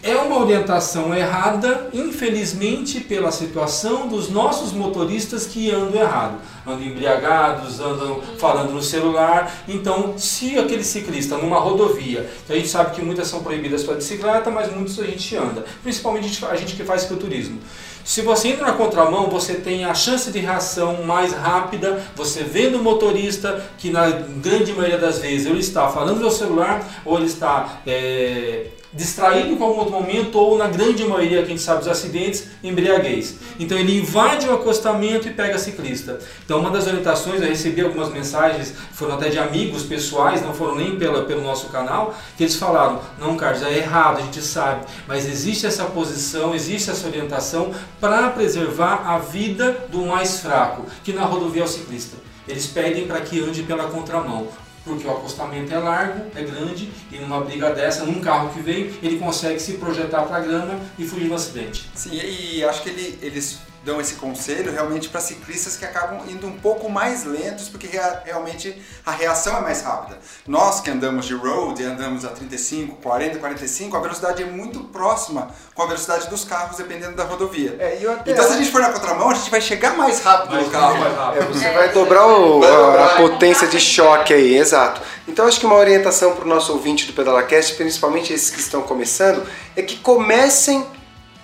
É 0.04 0.16
uma 0.16 0.40
orientação 0.40 1.14
errada, 1.14 1.90
infelizmente, 1.94 3.00
pela 3.00 3.32
situação 3.32 4.08
dos 4.08 4.30
nossos 4.30 4.74
motoristas 4.74 5.46
que 5.46 5.70
andam 5.70 6.02
errado. 6.02 6.40
Andam 6.66 6.84
embriagados, 6.84 7.80
andam 7.80 8.22
falando 8.38 8.72
no 8.72 8.82
celular. 8.82 9.64
Então, 9.68 10.18
se 10.18 10.58
aquele 10.58 10.84
ciclista 10.84 11.38
numa 11.38 11.60
rodovia, 11.60 12.30
que 12.46 12.54
a 12.54 12.56
gente 12.56 12.70
sabe 12.70 12.96
que 12.96 13.02
muitas 13.02 13.28
são 13.28 13.44
proibidas 13.44 13.84
para 13.84 13.96
bicicleta, 13.96 14.50
mas 14.50 14.74
muitos 14.74 15.00
a 15.00 15.04
gente 15.04 15.36
anda, 15.36 15.66
principalmente 15.84 16.46
a 16.46 16.56
gente, 16.56 16.76
que 16.76 16.84
faz 16.84 17.04
cicloturismo. 17.04 17.60
Se 18.04 18.22
você 18.22 18.50
entra 18.50 18.66
na 18.66 18.74
contramão, 18.74 19.30
você 19.30 19.56
tem 19.56 19.86
a 19.86 19.94
chance 19.94 20.32
de 20.32 20.40
reação 20.40 21.04
mais 21.04 21.34
rápida. 21.34 22.02
Você 22.16 22.44
vendo 22.44 22.78
o 22.80 22.84
motorista, 22.84 23.64
que 23.78 23.90
na 23.90 24.10
grande 24.10 24.74
maioria 24.74 24.98
das 24.98 25.20
vezes 25.20 25.48
ele 25.48 25.60
está 25.60 25.88
falando 25.90 26.20
no 26.20 26.32
celular 26.32 27.02
ou 27.06 27.18
ele 27.18 27.28
está 27.28 27.82
é, 27.86 28.68
distraído 28.94 29.50
em 29.50 29.52
algum 29.54 29.80
outro 29.80 29.94
momento 29.94 30.38
ou 30.38 30.58
na 30.58 30.68
grande 30.68 31.06
maioria, 31.06 31.40
que 31.40 31.46
a 31.46 31.50
gente 31.50 31.62
sabe 31.62 31.80
dos 31.80 31.88
acidentes, 31.88 32.48
embriaguez. 32.64 33.36
Então 33.60 33.78
ele 33.78 34.00
invade 34.00 34.48
o 34.48 34.54
acostamento 34.54 35.28
e 35.28 35.32
pega 35.32 35.58
ciclista. 35.58 36.20
Então 36.44 36.60
uma 36.60 36.70
das 36.70 36.88
orientações, 36.88 37.42
eu 37.42 37.48
recebi 37.48 37.82
algumas 37.82 38.12
mensagens, 38.12 38.74
foram 38.92 39.16
até 39.16 39.30
de 39.30 39.40
amigos 39.40 39.84
pessoais, 39.84 40.42
não 40.42 40.54
foram 40.54 40.76
nem 40.76 40.98
pela, 40.98 41.24
pelo 41.24 41.42
nosso 41.42 41.68
canal, 41.68 42.14
que 42.36 42.44
eles 42.44 42.56
falaram, 42.56 43.00
não 43.18 43.38
Carlos, 43.38 43.64
é 43.64 43.78
errado, 43.78 44.18
a 44.18 44.22
gente 44.22 44.42
sabe, 44.42 44.86
mas 45.08 45.26
existe 45.26 45.66
essa 45.66 45.86
posição, 45.86 46.54
existe 46.54 46.90
essa 46.90 47.08
orientação 47.08 47.72
para 48.02 48.32
preservar 48.32 49.08
a 49.08 49.20
vida 49.20 49.88
do 49.90 50.06
mais 50.08 50.40
fraco, 50.40 50.86
que 51.04 51.14
na 51.14 51.24
rodovia 51.24 51.62
é 51.62 51.66
o 51.66 51.68
ciclista. 51.68 52.18
Eles 52.48 52.66
pedem 52.68 53.08
para 53.08 53.22
que 53.22 53.40
ande 53.40 53.64
pela 53.64 53.86
contramão 53.86 54.50
porque 54.84 55.06
o 55.08 55.12
acostamento 55.12 55.72
é 55.72 55.78
largo, 55.78 56.26
é 56.36 56.44
grande, 56.44 56.92
e 57.12 57.18
numa 57.20 57.42
briga 57.42 57.72
dessa, 57.72 58.04
num 58.04 58.20
carro 58.20 58.50
que 58.50 58.60
vem, 58.62 58.92
ele 59.04 59.20
consegue 59.20 59.60
se 59.60 59.74
projetar 59.74 60.24
para 60.24 60.38
a 60.38 60.40
grama 60.40 60.80
e 60.98 61.06
fugir 61.06 61.28
do 61.28 61.36
acidente. 61.36 61.90
Sim, 61.94 62.12
e 62.14 62.64
acho 62.64 62.82
que 62.82 62.90
ele, 62.90 63.20
eles 63.22 63.60
dão 63.84 64.00
esse 64.00 64.14
conselho 64.16 64.72
realmente 64.72 65.10
para 65.10 65.20
ciclistas 65.20 65.76
que 65.76 65.84
acabam 65.84 66.20
indo 66.30 66.46
um 66.46 66.58
pouco 66.58 66.88
mais 66.90 67.24
lentos, 67.24 67.68
porque 67.68 67.88
rea- 67.88 68.22
realmente 68.24 68.80
a 69.06 69.12
reação 69.12 69.58
é 69.58 69.62
mais 69.62 69.82
rápida. 69.82 70.20
Nós 70.48 70.80
que 70.82 70.90
andamos 70.92 71.26
de 71.26 71.34
road, 71.34 71.84
andamos 71.84 72.24
a 72.24 72.30
35, 72.30 72.98
40, 72.98 73.40
45, 73.40 73.98
a 73.98 74.00
velocidade 74.00 74.44
é 74.44 74.46
muito 74.46 74.82
próxima 74.82 75.50
com 75.74 75.82
a 75.82 75.86
velocidade 75.88 76.30
dos 76.30 76.44
carros, 76.44 76.78
dependendo 76.78 77.16
da 77.16 77.24
rodovia. 77.24 77.76
É, 77.80 77.98
e 78.00 78.04
eu 78.04 78.12
até 78.14 78.32
Então 78.32 78.46
se 78.46 78.54
a 78.54 78.58
gente 78.58 78.70
for 78.72 78.82
na 78.82 78.90
contramão, 78.90 79.32
a 79.32 79.34
gente 79.34 79.50
vai 79.50 79.62
chegar 79.62 79.98
mais 79.98 80.22
rápido 80.22 80.52
Mais 80.52 80.66
no 80.68 80.72
carro. 80.72 81.00
mais 81.00 81.16
rápido. 81.16 81.42
É, 81.42 81.46
você 81.48 81.72
vai 81.72 81.90
dobrar 81.92 82.28
o- 82.28 82.60
Vai 82.60 82.70
a, 82.72 82.76
dobrar. 82.76 83.06
a 83.06 83.16
potência 83.18 83.68
de 83.68 83.80
choque 83.80 84.32
aí, 84.34 84.58
exato. 84.58 85.02
Então 85.28 85.48
acho 85.48 85.60
que 85.60 85.66
uma 85.66 85.76
orientação 85.76 86.36
para 86.36 86.46
o 86.46 86.48
nosso 86.48 86.72
ouvinte 86.74 87.08
do 87.08 87.14
PedalaCast, 87.14 87.76
principalmente 87.76 88.32
esses 88.32 88.50
que 88.52 88.60
estão 88.60 88.84
começando, 88.84 89.44
é 89.76 89.82
que 89.82 89.98
comecem 89.98 90.86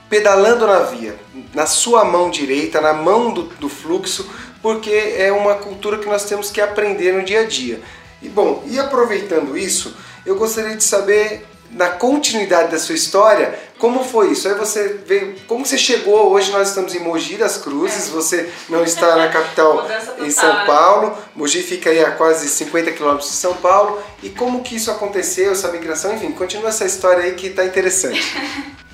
pedalando 0.10 0.66
na 0.66 0.80
via, 0.80 1.16
na 1.54 1.66
sua 1.66 2.06
mão 2.06 2.30
direita, 2.30 2.80
na 2.82 2.94
mão 2.94 3.32
do, 3.32 3.44
do 3.44 3.70
fluxo, 3.70 4.30
porque 4.62 5.16
é 5.18 5.32
uma 5.32 5.56
cultura 5.56 5.98
que 5.98 6.08
nós 6.08 6.26
temos 6.26 6.52
que 6.52 6.62
aprender 6.62 7.14
no 7.14 7.24
dia 7.24 7.42
a 7.42 7.46
dia. 7.46 7.82
E 8.22 8.30
bom, 8.30 8.64
e 8.66 8.80
aproveitando 8.80 9.58
isso, 9.58 9.96
eu 10.26 10.36
gostaria 10.36 10.76
de 10.76 10.84
saber 10.84 11.46
na 11.72 11.90
continuidade 11.90 12.72
da 12.72 12.80
sua 12.80 12.96
história, 12.96 13.60
como 13.78 14.04
foi 14.04 14.32
isso? 14.32 14.48
Aí 14.48 14.56
você 14.56 15.00
veio, 15.06 15.36
como 15.48 15.66
você 15.66 15.78
chegou? 15.78 16.32
Hoje 16.32 16.52
nós 16.52 16.70
estamos 16.70 16.96
em 16.96 17.00
Mogi 17.00 17.36
das 17.36 17.58
Cruzes, 17.58 18.10
você 18.10 18.50
não 18.70 18.84
está 18.84 19.16
na 19.16 19.28
capital 19.28 19.86
em 20.20 20.32
São 20.32 20.52
né? 20.52 20.66
Paulo. 20.66 21.18
Mogi 21.36 21.62
fica 21.62 21.90
aí 21.90 22.04
a 22.04 22.12
quase 22.12 22.48
50 22.50 22.92
quilômetros 22.94 23.30
de 23.30 23.36
São 23.36 23.54
Paulo. 23.56 24.02
E 24.24 24.30
como 24.30 24.64
que 24.64 24.76
isso 24.76 24.90
aconteceu, 24.90 25.52
essa 25.52 25.72
migração? 25.72 26.16
Enfim, 26.16 26.32
continua 26.32 26.70
essa 26.70 26.86
história 26.86 27.24
aí 27.24 27.34
que 27.34 27.48
está 27.48 27.66
interessante. 27.66 28.36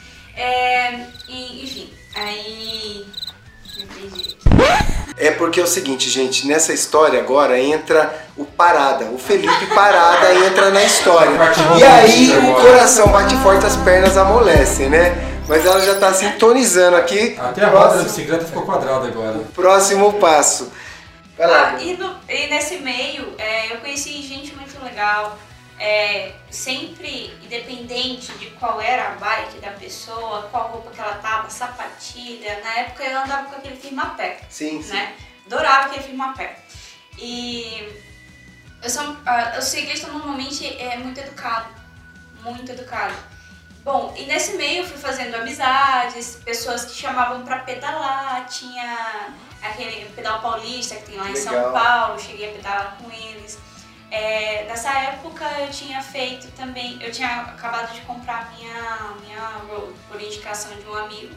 É 5.26 5.32
porque 5.32 5.60
é 5.60 5.64
o 5.64 5.68
seguinte, 5.68 6.10
gente, 6.10 6.48
nessa 6.48 6.74
história 6.74 7.20
agora 7.20 7.60
entra 7.60 8.14
o 8.36 8.44
Parada, 8.46 9.06
o 9.06 9.18
Felipe 9.18 9.66
Parada 9.74 10.34
entra 10.46 10.70
na 10.72 10.84
história. 10.84 11.32
E 11.78 11.84
aí 11.84 12.32
o 12.50 12.56
coração 12.56 13.08
bate 13.10 13.36
forte, 13.38 13.66
as 13.66 13.76
pernas 13.78 14.18
amolecem, 14.18 14.90
né? 14.90 15.30
Mas 15.48 15.66
ela 15.66 15.80
já 15.82 15.94
está 15.94 16.14
sintonizando 16.14 16.96
aqui. 16.98 17.38
Até 17.40 17.64
a 17.64 17.68
roda 17.68 17.80
da 17.80 17.88
Próximo, 17.90 18.04
bicicleta 18.06 18.46
ficou 18.46 18.64
quadrada 18.64 19.08
agora. 19.08 19.40
próximo 19.54 20.14
passo. 20.14 20.72
Vai 21.38 21.48
lá. 21.48 21.76
Ah, 21.78 21.82
e, 21.84 21.98
no- 21.98 22.16
e 22.30 22.48
nesse 22.48 22.78
meio, 22.78 23.34
é, 23.38 23.74
eu 23.74 23.78
conheci 23.78 24.22
gente 24.22 24.54
muito 24.56 24.82
legal. 24.84 25.38
É, 25.80 26.34
sempre, 26.50 27.28
independente 27.44 28.32
de 28.38 28.48
qual 28.52 28.80
era 28.80 29.14
a 29.14 29.16
bike 29.16 29.60
da 29.60 29.72
pessoa, 29.72 30.48
qual 30.52 30.70
roupa 30.70 30.92
que 30.92 31.00
ela 31.00 31.16
tava, 31.16 31.50
sapatilha. 31.50 32.62
Na 32.64 32.80
época 32.80 33.04
eu 33.04 33.20
andava 33.20 33.50
com 33.50 33.56
aquele 33.56 33.76
firma-pé, 33.76 34.42
Sim, 34.50 34.82
sim. 34.82 34.94
né? 34.94 35.16
Adorava 35.46 35.88
aquele 35.88 36.04
firma-pé. 36.04 36.58
E 37.18 38.02
eu 38.82 38.90
sou, 38.90 39.18
ah, 39.26 39.56
o 39.58 39.62
ciclista 39.62 40.08
normalmente 40.08 40.66
é 40.82 40.98
muito 40.98 41.20
educado, 41.20 41.68
muito 42.42 42.72
educado. 42.72 43.16
Bom, 43.84 44.14
e 44.18 44.26
nesse 44.26 44.54
meio 44.56 44.84
eu 44.84 44.88
fui 44.88 44.98
fazendo 44.98 45.36
amizades, 45.36 46.40
pessoas 46.46 46.86
que 46.86 46.94
chamavam 46.96 47.44
pra 47.44 47.60
pedalar, 47.60 48.46
tinha 48.48 49.34
aquele 49.62 50.06
pedal 50.16 50.42
paulista 50.42 50.96
que 50.96 51.12
tem 51.12 51.18
lá 51.18 51.30
em 51.30 51.36
São. 51.36 51.74
Paulo, 51.74 52.18
cheguei 52.20 52.50
a 52.50 52.54
pedalar 52.54 52.98
com 52.98 53.12
eles. 53.12 53.60
É, 54.14 54.66
nessa 54.68 54.92
época 54.92 55.44
eu 55.60 55.72
tinha 55.72 56.00
feito 56.00 56.46
também, 56.52 57.00
eu 57.02 57.12
tinha 57.12 57.42
acabado 57.42 57.96
de 57.96 58.02
comprar 58.02 58.54
minha, 58.56 59.16
minha 59.26 59.48
road 59.68 59.92
por 60.08 60.22
indicação 60.22 60.72
de 60.76 60.88
um 60.88 60.94
amigo. 60.94 61.34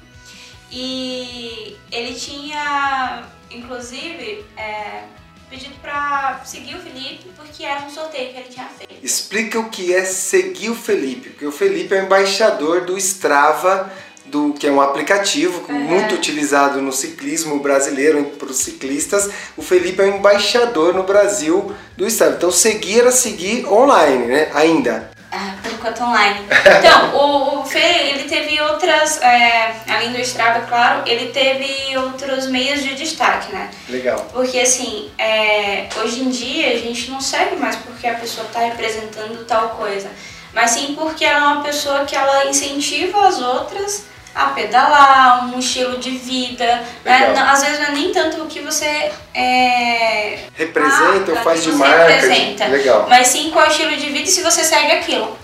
E 0.71 1.75
ele 1.90 2.14
tinha, 2.14 3.25
inclusive, 3.50 4.45
é, 4.59 5.04
pedido 5.49 5.75
pra 5.80 6.42
seguir 6.45 6.75
o 6.75 6.83
Felipe 6.83 7.30
porque 7.35 7.64
era 7.64 7.80
um 7.80 7.88
sorteio 7.88 8.35
que 8.35 8.40
ele 8.40 8.49
tinha 8.50 8.66
feito. 8.66 8.95
Explica 9.02 9.59
o 9.59 9.71
que 9.71 9.95
é 9.95 10.04
seguir 10.04 10.68
o 10.68 10.75
Felipe, 10.75 11.30
porque 11.30 11.47
o 11.47 11.52
Felipe 11.52 11.95
é 11.95 12.02
o 12.02 12.04
embaixador 12.04 12.85
do 12.85 12.99
Strava, 12.99 13.90
do, 14.28 14.52
que 14.54 14.66
é 14.66 14.71
um 14.71 14.80
aplicativo 14.80 15.64
Uhum. 15.68 15.78
muito 15.80 16.14
utilizado 16.14 16.80
no 16.80 16.92
ciclismo 16.92 17.59
brasileiro 17.61 18.25
para 18.38 18.49
os 18.49 18.59
ciclistas. 18.59 19.30
O 19.56 19.62
Felipe 19.62 20.02
é 20.02 20.04
o 20.06 20.16
embaixador 20.16 20.95
no 20.95 21.02
Brasil 21.02 21.73
do 21.97 22.06
Strava. 22.06 22.37
Então 22.37 22.50
seguir 22.50 23.00
era 23.00 23.11
seguir 23.11 23.66
online, 23.66 24.26
né? 24.26 24.50
Ainda. 24.54 25.11
Ah, 25.30 25.54
por 25.62 25.73
enquanto 25.73 26.02
online. 26.02 26.40
Então, 26.78 27.14
o, 27.16 27.61
o 27.61 27.64
Fê, 27.64 28.11
ele 28.11 28.25
teve 28.28 28.61
outras, 28.61 29.21
é, 29.21 29.75
além 29.88 30.12
do 30.12 30.21
Strava, 30.21 30.64
claro, 30.66 31.02
ele 31.04 31.26
teve 31.30 31.97
outros 31.99 32.47
meios 32.49 32.83
de 32.83 32.95
destaque, 32.95 33.52
né? 33.52 33.71
Legal. 33.88 34.26
Porque 34.33 34.59
assim, 34.61 35.11
é, 35.18 35.88
hoje 36.00 36.23
em 36.23 36.30
dia 36.30 36.73
a 36.73 36.78
gente 36.78 37.11
não 37.11 37.21
segue 37.21 37.56
mais 37.56 37.76
porque 37.76 38.06
a 38.06 38.14
pessoa 38.14 38.47
está 38.47 38.61
representando 38.61 39.45
tal 39.45 39.71
coisa, 39.71 40.09
mas 40.54 40.71
sim 40.71 40.95
porque 40.99 41.25
ela 41.25 41.38
é 41.38 41.54
uma 41.54 41.62
pessoa 41.62 42.04
que 42.04 42.14
ela 42.16 42.47
incentiva 42.47 43.26
as 43.26 43.40
outras 43.40 44.04
a 44.37 44.49
pedalar, 44.49 45.49
um 45.49 45.59
estilo 45.59 45.97
de 45.97 46.11
vida. 46.11 46.83
Né? 47.02 47.35
Às 47.38 47.64
vezes 47.64 47.78
não 47.81 47.87
é 47.87 47.90
nem 47.93 48.12
tanto 48.12 48.43
o 48.43 48.47
que 48.47 48.61
você 48.61 49.11
é, 49.33 50.40
Representa 50.55 51.31
ou 51.31 51.35
marca, 51.37 51.43
faz 51.43 51.64
de 51.64 51.73
marca. 51.73 52.07
representa. 52.07 52.66
Legal. 52.66 53.07
mas 53.09 53.28
sim 53.28 53.50
qual 53.50 53.64
é 53.64 53.69
o 53.69 53.71
estilo 53.71 53.97
de 53.97 54.11
vida 54.11 54.25
e 54.25 54.26
se 54.26 54.43
você 54.43 54.62
segue 54.62 54.93
aquilo. 54.93 55.37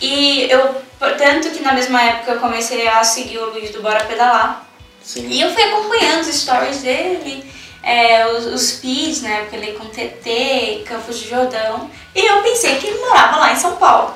E 0.00 0.50
eu, 0.50 0.82
tanto 1.16 1.50
que 1.50 1.62
na 1.62 1.72
mesma 1.72 2.02
época 2.02 2.32
eu 2.32 2.40
comecei 2.40 2.88
a 2.88 3.04
seguir 3.04 3.38
o 3.38 3.50
Luiz 3.50 3.70
do 3.70 3.80
Bora 3.80 4.04
Pedalar. 4.04 4.66
Sim. 5.00 5.28
E 5.28 5.40
eu 5.40 5.52
fui 5.54 5.62
acompanhando 5.62 6.22
os 6.22 6.34
stories 6.34 6.78
dele, 6.78 7.48
é, 7.84 8.26
os, 8.26 8.46
os 8.46 8.80
feeds, 8.80 9.22
né? 9.22 9.42
Porque 9.42 9.54
ele 9.54 9.78
com 9.78 9.86
TT, 9.86 10.82
Campos 10.86 11.20
de 11.20 11.28
Jordão. 11.28 11.88
E 12.12 12.26
eu 12.26 12.42
pensei 12.42 12.78
que 12.78 12.88
ele 12.88 12.98
morava 12.98 13.36
lá 13.36 13.52
em 13.52 13.56
São 13.56 13.76
Paulo, 13.76 14.12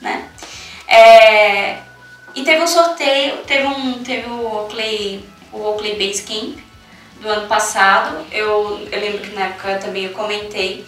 né? 0.00 0.28
É, 0.88 1.78
e 2.34 2.42
teve 2.42 2.62
um 2.62 2.66
sorteio, 2.66 3.38
teve, 3.46 3.66
um, 3.66 4.02
teve 4.02 4.28
o 4.28 4.44
Oakley, 4.44 5.24
o 5.52 5.60
Oakley 5.60 5.94
Base 5.94 6.22
Camp 6.22 6.58
do 7.20 7.28
ano 7.28 7.46
passado. 7.46 8.24
Eu, 8.32 8.86
eu 8.90 9.00
lembro 9.00 9.18
que 9.18 9.34
na 9.34 9.46
época 9.46 9.78
também 9.78 10.04
eu 10.04 10.12
comentei. 10.12 10.84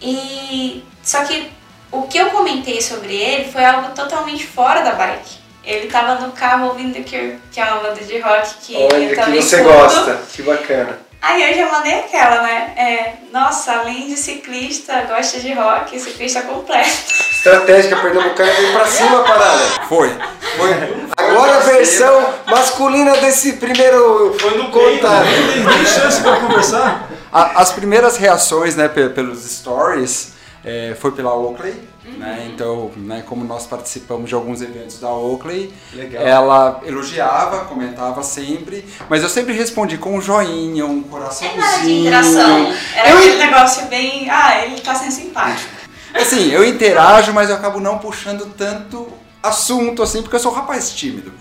E 0.00 0.84
só 1.02 1.24
que 1.24 1.50
o 1.90 2.02
que 2.02 2.18
eu 2.18 2.30
comentei 2.30 2.80
sobre 2.80 3.14
ele 3.14 3.50
foi 3.50 3.64
algo 3.64 3.94
totalmente 3.94 4.46
fora 4.46 4.82
da 4.82 4.92
bike. 4.92 5.42
Ele 5.64 5.86
tava 5.86 6.26
no 6.26 6.32
carro 6.32 6.68
ouvindo 6.68 6.92
The 6.94 7.02
Cure, 7.02 7.38
que 7.52 7.60
é 7.60 7.64
uma 7.64 7.82
banda 7.82 8.02
de 8.02 8.18
rock 8.18 8.54
que 8.62 8.74
eu 8.74 8.88
Olha 8.92 9.08
que 9.08 9.14
também 9.14 9.40
você 9.40 9.62
curto. 9.62 9.78
gosta. 9.78 10.22
Que 10.32 10.42
bacana. 10.42 10.98
Aí 11.22 11.50
eu 11.50 11.56
já 11.56 11.70
mandei 11.72 12.00
aquela, 12.00 12.42
né? 12.42 12.72
É, 12.76 13.12
nossa, 13.32 13.72
além 13.74 14.08
de 14.08 14.16
ciclista, 14.16 15.02
gosta 15.08 15.38
de 15.38 15.52
rock, 15.52 15.98
ciclista 16.00 16.42
completo. 16.42 16.88
Estratégica 17.30 17.96
pernambucana 17.96 18.52
veio 18.52 18.72
pra 18.72 18.86
cima 18.86 19.20
a 19.20 19.22
parada. 19.22 19.62
Foi. 19.88 20.08
Foi. 20.56 21.06
Agora 21.16 21.56
a 21.56 21.60
versão 21.60 22.34
masculina 22.48 23.16
desse 23.18 23.52
primeiro 23.54 24.36
Foi 24.38 24.56
no 24.58 24.70
contato. 24.70 25.24
nem 25.24 25.52
tem 25.64 25.64
nem 25.76 25.86
chance 25.86 26.20
pra 26.20 26.36
conversar. 26.40 27.08
As 27.32 27.70
primeiras 27.72 28.16
reações, 28.16 28.74
né, 28.76 28.88
pe- 28.88 29.08
pelos 29.08 29.44
stories, 29.44 30.31
é, 30.64 30.94
foi 31.00 31.10
pela 31.12 31.34
Oakley, 31.34 31.74
né? 32.18 32.50
Então, 32.52 32.90
né, 32.96 33.22
como 33.28 33.44
nós 33.44 33.66
participamos 33.66 34.28
de 34.28 34.34
alguns 34.34 34.60
eventos 34.62 34.98
da 35.00 35.08
Oakley, 35.10 35.72
Legal. 35.92 36.22
ela 36.22 36.80
elogiava, 36.84 37.64
comentava 37.66 38.22
sempre, 38.22 38.84
mas 39.08 39.22
eu 39.22 39.28
sempre 39.28 39.52
respondi 39.54 39.98
com 39.98 40.16
um 40.16 40.20
joinha, 40.20 40.86
um 40.86 41.00
É 41.06 41.10
coraçãozinho. 41.10 41.60
nada 41.60 41.78
de 41.78 41.92
interação. 41.92 42.74
Era 42.94 43.10
Eu- 43.10 43.18
aquele 43.18 43.36
negócio 43.38 43.86
bem. 43.86 44.28
Ah, 44.30 44.64
ele 44.64 44.80
tá 44.80 44.94
sendo 44.94 45.12
simpático. 45.12 45.70
Assim, 46.14 46.50
eu 46.52 46.64
interajo, 46.64 47.32
mas 47.32 47.48
eu 47.50 47.56
acabo 47.56 47.80
não 47.80 47.98
puxando 47.98 48.46
tanto 48.56 49.08
assunto 49.42 50.02
assim, 50.02 50.22
porque 50.22 50.36
eu 50.36 50.40
sou 50.40 50.52
um 50.52 50.54
rapaz 50.54 50.90
tímido. 50.92 51.32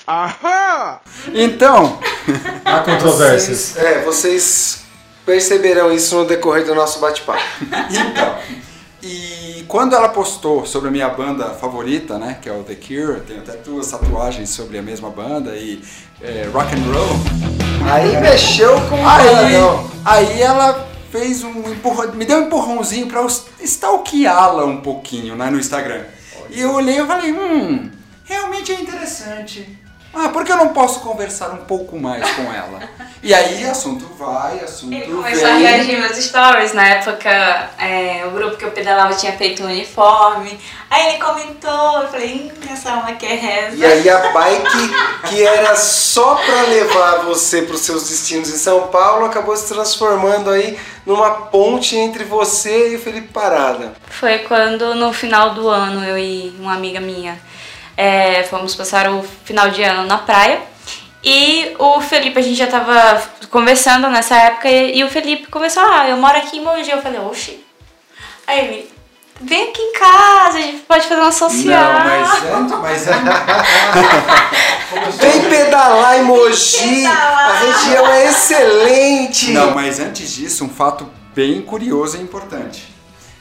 Então, 1.34 2.00
Há 2.66 2.80
controvérsias. 2.86 3.58
Vocês, 3.60 3.78
é, 3.86 4.02
vocês 4.04 4.82
perceberão 5.26 5.92
isso 5.94 6.16
no 6.16 6.26
decorrer 6.26 6.66
do 6.66 6.74
nosso 6.74 7.00
bate-papo. 7.00 7.42
então. 7.62 8.38
E 9.62 9.64
quando 9.66 9.96
ela 9.96 10.10
postou 10.10 10.66
sobre 10.66 10.88
a 10.88 10.92
minha 10.92 11.08
banda 11.08 11.50
favorita, 11.52 12.18
né, 12.18 12.40
que 12.42 12.50
é 12.50 12.52
o 12.52 12.64
The 12.64 12.74
Cure, 12.74 13.22
tenho 13.22 13.42
até 13.42 13.58
duas 13.58 13.92
tatuagens 13.92 14.50
sobre 14.50 14.80
a 14.80 14.82
mesma 14.82 15.12
banda 15.12 15.56
e 15.56 15.80
é, 16.20 16.50
rock 16.52 16.74
and 16.74 16.80
roll. 16.92 17.88
Aí 17.88 18.20
mexeu 18.20 18.74
com 18.90 18.96
o 18.96 19.08
Aí, 19.08 19.28
coração. 19.30 19.92
aí 20.04 20.42
ela 20.42 20.88
fez 21.12 21.44
um 21.44 21.60
empurrão, 21.72 22.12
me 22.14 22.26
deu 22.26 22.40
um 22.40 22.48
empurrãozinho 22.48 23.06
pra 23.06 23.20
eu 23.22 23.28
stalkeá-la 23.62 24.66
um 24.66 24.82
pouquinho 24.82 25.36
né, 25.36 25.52
no 25.52 25.60
Instagram. 25.60 26.06
E 26.50 26.60
eu 26.60 26.74
olhei 26.74 27.00
e 27.00 27.06
falei, 27.06 27.32
hum, 27.32 27.92
realmente 28.24 28.72
é 28.72 28.82
interessante. 28.82 29.78
Ah, 30.14 30.30
por 30.30 30.44
que 30.44 30.52
eu 30.52 30.58
não 30.58 30.70
posso 30.70 31.00
conversar 31.00 31.52
um 31.52 31.66
pouco 31.66 31.98
mais 31.98 32.30
com 32.32 32.44
ela? 32.54 32.80
E 33.24 33.34
aí 33.34 33.64
assunto 33.66 34.06
vai, 34.18 34.60
assunto 34.60 34.94
Ele 34.94 35.06
começou 35.14 35.48
a 35.48 35.54
vem. 35.54 35.62
reagir 35.62 36.00
meus 36.00 36.18
stories. 36.18 36.74
Na 36.74 36.88
época, 36.88 37.30
é, 37.78 38.24
o 38.26 38.32
grupo 38.32 38.58
que 38.58 38.66
eu 38.66 38.72
pedalava 38.72 39.14
tinha 39.14 39.32
feito 39.34 39.64
um 39.64 39.68
uniforme. 39.68 40.60
Aí 40.90 41.10
ele 41.10 41.24
comentou, 41.24 42.02
eu 42.02 42.08
falei, 42.10 42.52
hum, 42.52 42.70
essa 42.70 42.92
alma 42.92 43.14
quer 43.14 43.38
reza. 43.38 43.78
E 43.78 43.86
aí 43.86 44.10
a 44.10 44.32
bike 44.32 45.30
que 45.30 45.44
era 45.44 45.76
só 45.76 46.36
pra 46.36 46.64
levar 46.64 47.18
você 47.24 47.62
para 47.62 47.76
os 47.76 47.82
seus 47.82 48.10
destinos 48.10 48.50
em 48.50 48.58
São 48.58 48.88
Paulo 48.88 49.26
acabou 49.26 49.56
se 49.56 49.72
transformando 49.72 50.50
aí 50.50 50.78
numa 51.06 51.32
ponte 51.32 51.96
entre 51.96 52.24
você 52.26 52.92
e 52.92 52.96
o 52.96 53.00
Felipe 53.00 53.30
Parada. 53.30 53.94
Foi 54.10 54.40
quando 54.40 54.94
no 54.96 55.14
final 55.14 55.54
do 55.54 55.70
ano 55.70 56.04
eu 56.04 56.18
e 56.18 56.54
uma 56.60 56.74
amiga 56.74 57.00
minha 57.00 57.40
é, 57.96 58.44
fomos 58.44 58.76
passar 58.76 59.10
o 59.10 59.24
final 59.44 59.70
de 59.70 59.82
ano 59.84 60.06
na 60.06 60.18
praia. 60.18 60.62
E 61.24 61.76
o 61.78 62.02
Felipe, 62.02 62.40
a 62.40 62.42
gente 62.42 62.58
já 62.58 62.68
tava 62.68 63.22
conversando 63.50 64.10
nessa 64.10 64.36
época 64.36 64.68
e, 64.70 64.98
e 64.98 65.04
o 65.04 65.10
Felipe 65.10 65.48
começou, 65.48 65.84
ah, 65.84 66.08
eu 66.08 66.18
moro 66.18 66.38
aqui 66.38 66.58
em 66.58 66.64
Mogi. 66.64 66.90
Eu 66.90 67.02
falei, 67.02 67.20
oxi. 67.20 67.64
Aí 68.48 68.60
ele, 68.60 68.92
vem 69.40 69.70
aqui 69.70 69.82
em 69.82 69.94
casa, 69.94 70.58
a 70.58 70.62
gente 70.62 70.80
pode 70.80 71.08
fazer 71.08 71.22
uma 71.22 71.32
social. 71.32 71.94
Não, 71.94 72.04
mas 72.04 72.44
antes, 72.44 72.78
mas 72.80 73.08
antes, 73.08 73.22
Vem 75.22 75.42
pedalar 75.50 76.20
em 76.20 76.24
Mogi, 76.24 76.78
Pedalar. 76.78 77.50
a 77.50 77.60
região 77.60 78.08
é 78.08 78.26
excelente. 78.28 79.52
Não, 79.52 79.72
mas 79.72 80.00
antes 80.00 80.34
disso, 80.34 80.66
um 80.66 80.70
fato 80.70 81.08
bem 81.36 81.62
curioso 81.62 82.18
e 82.18 82.22
importante. 82.22 82.91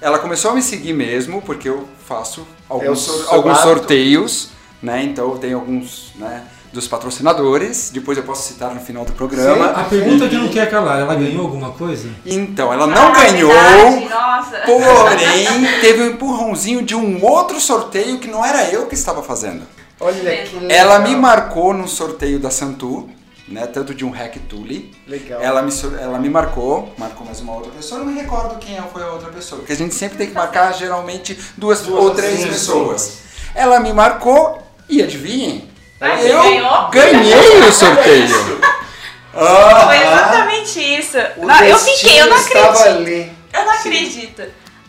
Ela 0.00 0.18
começou 0.18 0.50
a 0.52 0.54
me 0.54 0.62
seguir 0.62 0.92
mesmo, 0.92 1.42
porque 1.42 1.68
eu 1.68 1.86
faço 2.06 2.46
alguns, 2.68 3.08
É 3.08 3.34
alguns 3.34 3.58
hábito. 3.58 3.68
sorteios, 3.68 4.48
né? 4.82 5.02
Então 5.04 5.30
eu 5.32 5.38
tenho 5.38 5.56
alguns, 5.58 6.12
né? 6.16 6.42
Dos 6.72 6.86
patrocinadores, 6.86 7.90
depois 7.92 8.16
eu 8.16 8.22
posso 8.22 8.46
citar 8.46 8.72
no 8.72 8.80
final 8.80 9.04
do 9.04 9.12
programa. 9.12 9.70
A 9.72 9.82
pergunta 9.84 10.28
que 10.28 10.36
não 10.36 10.48
quer 10.48 10.70
calar, 10.70 11.00
ela 11.00 11.16
ganhou 11.16 11.42
alguma 11.42 11.72
coisa? 11.72 12.08
Então, 12.24 12.72
ela 12.72 12.86
não 12.86 13.08
Ah, 13.08 13.10
ganhou, 13.10 13.50
verdade, 13.50 14.08
nossa. 14.08 14.58
porém 14.64 15.80
teve 15.80 16.02
um 16.02 16.06
empurrãozinho 16.10 16.82
de 16.82 16.94
um 16.94 17.24
outro 17.24 17.60
sorteio 17.60 18.18
que 18.20 18.28
não 18.28 18.44
era 18.44 18.70
eu 18.70 18.86
que 18.86 18.94
estava 18.94 19.20
fazendo. 19.20 19.62
Olha 19.98 20.14
que 20.14 20.54
legal. 20.56 20.70
Ela 20.70 20.98
me 21.00 21.16
marcou 21.16 21.74
num 21.74 21.88
sorteio 21.88 22.38
da 22.38 22.50
Santu, 22.50 23.08
né? 23.50 23.66
Tanto 23.66 23.92
de 23.94 24.04
um 24.04 24.10
Hack 24.10 24.36
Tule. 24.48 24.94
Legal. 25.06 25.40
Ela 25.42 25.60
me, 25.62 25.72
ela 26.00 26.18
me 26.18 26.30
marcou, 26.30 26.94
marcou 26.96 27.26
mais 27.26 27.40
uma 27.40 27.54
outra 27.54 27.72
pessoa, 27.72 28.00
eu 28.00 28.04
não 28.06 28.12
me 28.12 28.20
recordo 28.20 28.58
quem 28.58 28.80
foi 28.92 29.02
a 29.02 29.08
outra 29.08 29.28
pessoa, 29.30 29.58
porque 29.58 29.72
a 29.72 29.76
gente 29.76 29.94
sempre 29.94 30.16
tem 30.16 30.28
que 30.28 30.34
marcar 30.34 30.72
geralmente 30.72 31.38
duas, 31.56 31.86
ou 31.86 32.14
três 32.14 32.40
sim, 32.40 32.48
pessoas. 32.48 33.18
Ela 33.54 33.80
me 33.80 33.92
marcou 33.92 34.62
e 34.88 35.02
adivinhem? 35.02 35.68
Ah, 36.00 36.22
eu 36.22 36.88
ganhei 36.90 37.60
o 37.68 37.72
sorteio. 37.72 38.60
Ah, 39.34 39.86
Foi 39.86 39.96
exatamente 39.96 40.80
isso. 40.98 41.16
Não, 41.36 41.60
eu 41.64 41.78
fiquei, 41.78 42.20
eu 42.20 42.26
não 42.26 42.36
acredito. 42.36 42.82
ali. 42.88 43.32
Eu 43.52 43.64
não 43.64 43.72
acredito. 43.72 44.42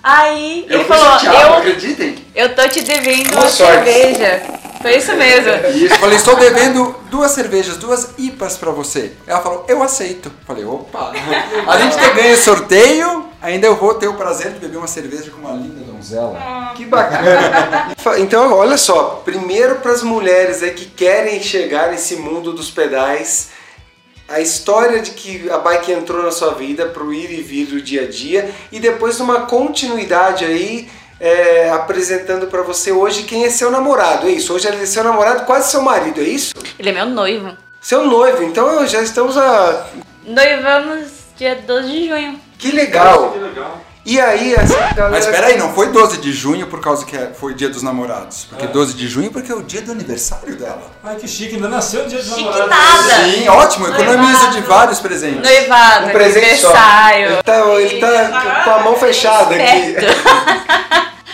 Aí 0.03 0.65
eu 0.67 0.79
ele 0.79 0.83
falou, 0.85 1.19
chateado, 1.19 1.37
eu, 1.47 1.53
acreditem. 1.57 2.25
eu 2.33 2.55
tô 2.55 2.67
te 2.67 2.81
devendo 2.81 3.29
Boa 3.29 3.41
uma 3.41 3.49
sorte. 3.49 3.73
cerveja. 3.91 4.43
Foi 4.81 4.97
isso 4.97 5.15
mesmo. 5.15 5.49
Eu 5.49 5.89
falei, 5.97 6.17
estou 6.17 6.35
devendo 6.35 6.95
duas 7.09 7.31
cervejas, 7.31 7.77
duas 7.77 8.09
IPAs 8.17 8.57
pra 8.57 8.71
você. 8.71 9.11
Ela 9.27 9.41
falou, 9.41 9.65
eu 9.67 9.81
aceito. 9.83 10.31
Falei, 10.45 10.65
opa. 10.65 11.13
Além 11.67 11.89
de 11.89 11.97
ter 11.97 12.13
ganho 12.13 12.33
o 12.33 12.37
sorteio, 12.37 13.25
ainda 13.41 13.67
eu 13.67 13.75
vou 13.75 13.93
ter 13.95 14.07
o 14.07 14.13
prazer 14.13 14.51
de 14.51 14.59
beber 14.59 14.77
uma 14.77 14.87
cerveja 14.87 15.31
com 15.31 15.39
uma 15.39 15.53
linda 15.53 15.83
donzela. 15.83 16.73
Que 16.75 16.85
bacana. 16.85 17.93
Então, 18.17 18.53
olha 18.53 18.77
só, 18.77 19.21
primeiro 19.23 19.75
para 19.75 19.91
as 19.91 20.03
mulheres 20.03 20.63
aí 20.63 20.71
que 20.71 20.85
querem 20.85 21.41
chegar 21.41 21.91
nesse 21.91 22.15
mundo 22.15 22.53
dos 22.53 22.71
pedais, 22.71 23.49
a 24.27 24.39
história 24.39 25.01
de 25.01 25.11
que 25.11 25.49
a 25.49 25.57
bike 25.57 25.91
entrou 25.91 26.23
na 26.23 26.31
sua 26.31 26.53
vida 26.53 26.85
pro 26.85 27.13
ir 27.13 27.29
e 27.31 27.41
vir 27.41 27.65
do 27.65 27.81
dia 27.81 28.03
a 28.03 28.07
dia 28.07 28.49
e 28.71 28.79
depois 28.79 29.19
uma 29.19 29.41
continuidade 29.41 30.45
aí 30.45 30.89
é, 31.21 31.69
apresentando 31.69 32.47
para 32.47 32.63
você 32.63 32.91
hoje 32.91 33.23
quem 33.23 33.45
é 33.45 33.49
seu 33.51 33.69
namorado, 33.69 34.27
é 34.27 34.31
isso? 34.31 34.55
Hoje 34.55 34.67
ele 34.67 34.81
é 34.81 34.85
seu 34.87 35.03
namorado, 35.03 35.45
quase 35.45 35.69
seu 35.69 35.83
marido, 35.83 36.19
é 36.19 36.23
isso? 36.23 36.51
Ele 36.79 36.89
é 36.89 36.91
meu 36.91 37.05
noivo. 37.05 37.55
Seu 37.79 38.05
noivo, 38.05 38.41
então 38.41 38.85
já 38.87 39.03
estamos 39.03 39.37
a... 39.37 39.87
Noivamos 40.25 41.11
dia 41.37 41.55
12 41.55 41.87
de 41.87 42.07
junho. 42.07 42.41
Que 42.57 42.71
legal! 42.71 43.35
legal. 43.37 43.90
E 44.03 44.19
aí, 44.19 44.55
essa 44.55 44.73
galera... 44.95 45.09
Mas 45.11 45.25
peraí, 45.27 45.57
não 45.59 45.73
foi 45.73 45.89
12 45.91 46.17
de 46.17 46.31
junho 46.33 46.65
por 46.65 46.81
causa 46.81 47.05
que 47.05 47.15
é- 47.15 47.31
foi 47.39 47.51
o 47.51 47.55
dia 47.55 47.69
dos 47.69 47.83
namorados. 47.83 48.45
Porque 48.49 48.65
12 48.65 48.93
de 48.95 49.07
junho 49.07 49.31
porque 49.31 49.51
é 49.51 49.55
o 49.55 49.61
dia 49.61 49.81
do 49.83 49.91
aniversário 49.91 50.55
dela. 50.55 50.81
Ai, 51.03 51.15
que 51.17 51.27
chique, 51.27 51.53
ainda 51.55 51.69
nasceu 51.69 52.03
no 52.03 52.09
dia 52.09 52.17
dos 52.17 52.27
Chique 52.29 52.43
namorados. 52.43 52.69
nada. 53.07 53.23
Sim, 53.25 53.47
ótimo, 53.49 53.87
economiza 53.87 54.47
de 54.47 54.61
vários 54.61 54.99
presentes. 54.99 55.41
Noivado, 55.47 56.07
Um 56.07 56.11
presente 56.11 56.57
só. 56.57 56.69
aniversário. 56.69 57.25
Ele 57.27 57.43
tá, 57.43 57.67
ele 57.79 57.99
tá 57.99 58.61
com 58.63 58.69
a 58.71 58.79
mão 58.79 58.95
fechada 58.95 59.53
aqui. 59.55 59.93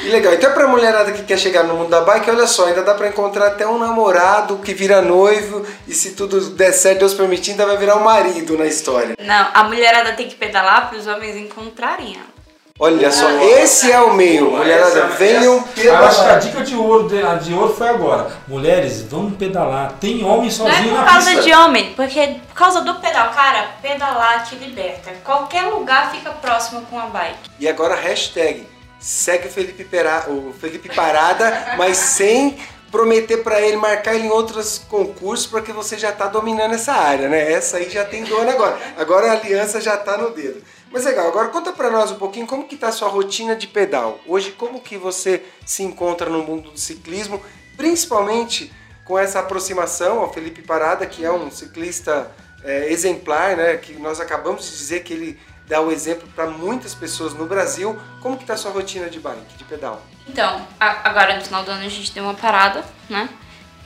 Que 0.01 0.09
legal. 0.11 0.33
Então, 0.33 0.51
pra 0.51 0.67
mulherada 0.67 1.11
que 1.13 1.23
quer 1.23 1.37
chegar 1.37 1.63
no 1.63 1.73
mundo 1.73 1.89
da 1.89 2.01
bike, 2.01 2.29
olha 2.29 2.47
só, 2.47 2.65
ainda 2.67 2.81
dá 2.83 2.93
pra 2.93 3.07
encontrar 3.07 3.47
até 3.47 3.65
um 3.65 3.77
namorado 3.77 4.57
que 4.57 4.73
vira 4.73 5.01
noivo 5.01 5.65
e 5.87 5.93
se 5.93 6.11
tudo 6.11 6.41
der 6.49 6.73
certo, 6.73 6.99
Deus 6.99 7.13
permitir, 7.13 7.51
ainda 7.51 7.65
vai 7.65 7.77
virar 7.77 7.95
um 7.95 8.03
marido 8.03 8.57
na 8.57 8.65
história. 8.65 9.15
Não, 9.21 9.47
a 9.53 9.63
mulherada 9.63 10.11
tem 10.13 10.27
que 10.27 10.35
pedalar 10.35 10.89
para 10.89 10.97
os 10.99 11.07
homens 11.07 11.37
encontrarem 11.37 12.15
ela. 12.15 12.36
Olha 12.79 13.11
só, 13.11 13.27
esse 13.41 13.91
é 13.91 13.99
o 13.99 14.13
meio. 14.13 14.51
Mulherada, 14.51 15.07
venham 15.07 15.55
Eu 15.55 15.57
acho 15.57 15.73
que 15.75 15.87
a 15.89 15.93
pedalar. 16.23 16.39
dica 16.39 16.63
de 16.63 16.75
ouro, 16.75 17.07
de, 17.09 17.23
a 17.23 17.33
de 17.33 17.51
ouro 17.53 17.73
foi 17.73 17.87
agora. 17.89 18.31
Mulheres, 18.47 19.01
vamos 19.01 19.35
pedalar. 19.35 19.93
Tem 19.99 20.23
homem 20.23 20.41
Não 20.41 20.45
é 20.47 20.49
sozinho 20.51 20.95
por 20.95 21.05
causa 21.05 21.29
pista. 21.31 21.41
de 21.43 21.53
homem, 21.55 21.93
porque 21.95 22.35
por 22.47 22.53
causa 22.53 22.81
do 22.81 22.93
pedal. 22.95 23.31
Cara, 23.31 23.67
pedalar 23.81 24.43
te 24.45 24.55
liberta. 24.55 25.11
Qualquer 25.23 25.63
lugar 25.63 26.11
fica 26.11 26.29
próximo 26.31 26.81
com 26.89 26.99
a 26.99 27.07
bike. 27.07 27.49
E 27.59 27.67
agora, 27.67 27.95
hashtag, 27.95 28.67
segue 28.99 29.47
o 29.47 29.51
Felipe, 29.51 29.83
Pera- 29.83 30.25
o 30.27 30.53
Felipe 30.61 30.87
Parada, 30.93 31.73
mas 31.79 31.97
sem 31.97 32.57
prometer 32.91 33.37
pra 33.43 33.59
ele 33.59 33.75
marcar 33.77 34.13
ele 34.13 34.27
em 34.27 34.31
outros 34.31 34.79
concursos, 34.87 35.45
porque 35.47 35.73
você 35.73 35.97
já 35.97 36.11
tá 36.11 36.27
dominando 36.27 36.73
essa 36.75 36.93
área, 36.93 37.27
né? 37.27 37.51
Essa 37.51 37.77
aí 37.77 37.89
já 37.89 38.05
tem 38.05 38.23
dono 38.23 38.49
agora. 38.49 38.77
Agora 38.97 39.29
a 39.29 39.31
aliança 39.33 39.81
já 39.81 39.97
tá 39.97 40.15
no 40.17 40.29
dedo. 40.29 40.61
Mas 40.91 41.05
legal, 41.05 41.27
agora 41.27 41.49
conta 41.49 41.71
pra 41.71 41.89
nós 41.89 42.11
um 42.11 42.15
pouquinho 42.15 42.47
como 42.47 42.67
que 42.67 42.75
tá 42.75 42.87
a 42.87 42.91
sua 42.91 43.09
rotina 43.09 43.55
de 43.55 43.67
pedal. 43.67 44.19
Hoje, 44.25 44.51
como 44.51 44.79
que 44.79 44.97
você 44.97 45.43
se 45.65 45.83
encontra 45.83 46.29
no 46.29 46.43
mundo 46.43 46.71
do 46.71 46.79
ciclismo, 46.79 47.41
principalmente 47.75 48.71
com 49.03 49.17
essa 49.17 49.39
aproximação 49.39 50.19
ao 50.19 50.33
Felipe 50.33 50.61
Parada, 50.61 51.05
que 51.05 51.23
é 51.23 51.31
um 51.31 51.49
ciclista 51.51 52.31
é, 52.63 52.91
exemplar, 52.91 53.55
né? 53.55 53.77
Que 53.77 53.93
nós 53.93 54.19
acabamos 54.19 54.65
de 54.65 54.77
dizer 54.77 55.03
que 55.03 55.13
ele 55.13 55.39
dá 55.67 55.81
o 55.81 55.91
exemplo 55.91 56.27
para 56.35 56.47
muitas 56.47 56.95
pessoas 56.95 57.33
no 57.33 57.45
Brasil. 57.45 57.97
Como 58.21 58.37
que 58.37 58.45
tá 58.45 58.53
a 58.53 58.57
sua 58.57 58.71
rotina 58.71 59.09
de 59.09 59.19
bike, 59.19 59.57
de 59.57 59.63
pedal? 59.65 60.01
Então, 60.27 60.65
agora 60.79 61.37
no 61.37 61.43
final 61.43 61.63
do 61.63 61.71
ano 61.71 61.85
a 61.85 61.89
gente 61.89 62.11
deu 62.11 62.23
uma 62.23 62.33
parada, 62.33 62.83
né? 63.09 63.29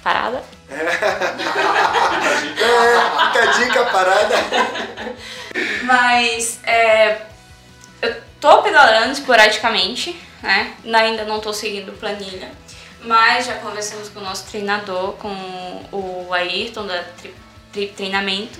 Parada. 0.03 0.43
É, 0.69 0.77
fica 2.39 3.43
a 3.43 3.45
dica 3.57 3.85
parada. 3.85 4.35
Mas 5.83 6.59
é, 6.63 7.21
eu 8.01 8.15
tô 8.39 8.61
pedalando 8.63 9.11
esporadicamente, 9.11 10.19
né? 10.41 10.73
Ainda 10.93 11.25
não 11.25 11.39
tô 11.39 11.53
seguindo 11.53 11.91
planilha. 11.99 12.49
Mas 13.03 13.45
já 13.45 13.55
conversamos 13.55 14.09
com 14.09 14.19
o 14.19 14.23
nosso 14.23 14.45
treinador, 14.49 15.13
com 15.13 15.29
o 15.91 16.33
Ayrton 16.33 16.85
da 16.85 17.03
Tri, 17.03 17.33
Tri 17.71 17.87
Treinamento. 17.87 18.59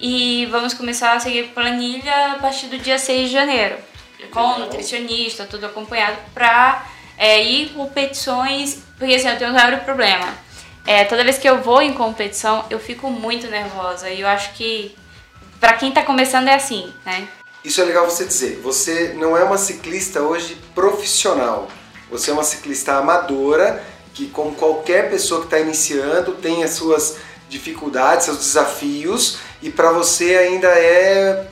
E 0.00 0.46
vamos 0.46 0.74
começar 0.74 1.14
a 1.14 1.20
seguir 1.20 1.48
planilha 1.48 2.32
a 2.32 2.38
partir 2.38 2.66
do 2.66 2.78
dia 2.78 2.98
6 2.98 3.28
de 3.28 3.32
janeiro. 3.32 3.76
com 4.32 4.40
um 4.40 4.58
nutricionista, 4.60 5.44
tudo 5.44 5.66
acompanhado 5.66 6.18
pra 6.34 6.86
é, 7.16 7.42
ir 7.42 7.70
competições, 7.70 8.82
porque 8.96 9.14
assim, 9.14 9.28
eu 9.28 9.38
tenho 9.38 9.52
um 9.52 9.58
sério 9.58 9.78
problema. 9.80 10.47
É, 10.88 11.04
toda 11.04 11.22
vez 11.22 11.36
que 11.36 11.46
eu 11.46 11.60
vou 11.60 11.82
em 11.82 11.92
competição, 11.92 12.64
eu 12.70 12.80
fico 12.80 13.10
muito 13.10 13.46
nervosa 13.48 14.08
e 14.08 14.22
eu 14.22 14.26
acho 14.26 14.54
que 14.54 14.96
pra 15.60 15.74
quem 15.74 15.92
tá 15.92 16.02
começando 16.02 16.48
é 16.48 16.54
assim, 16.54 16.90
né? 17.04 17.28
Isso 17.62 17.82
é 17.82 17.84
legal 17.84 18.08
você 18.08 18.24
dizer. 18.24 18.58
Você 18.62 19.12
não 19.18 19.36
é 19.36 19.44
uma 19.44 19.58
ciclista 19.58 20.22
hoje 20.22 20.56
profissional. 20.74 21.68
Você 22.10 22.30
é 22.30 22.32
uma 22.32 22.42
ciclista 22.42 22.94
amadora 22.94 23.84
que, 24.14 24.28
como 24.28 24.54
qualquer 24.54 25.10
pessoa 25.10 25.40
que 25.40 25.48
está 25.48 25.58
iniciando, 25.60 26.32
tem 26.32 26.64
as 26.64 26.70
suas 26.70 27.18
dificuldades, 27.50 28.24
seus 28.24 28.38
desafios 28.38 29.40
e 29.60 29.68
para 29.68 29.92
você 29.92 30.38
ainda 30.38 30.68
é 30.68 31.48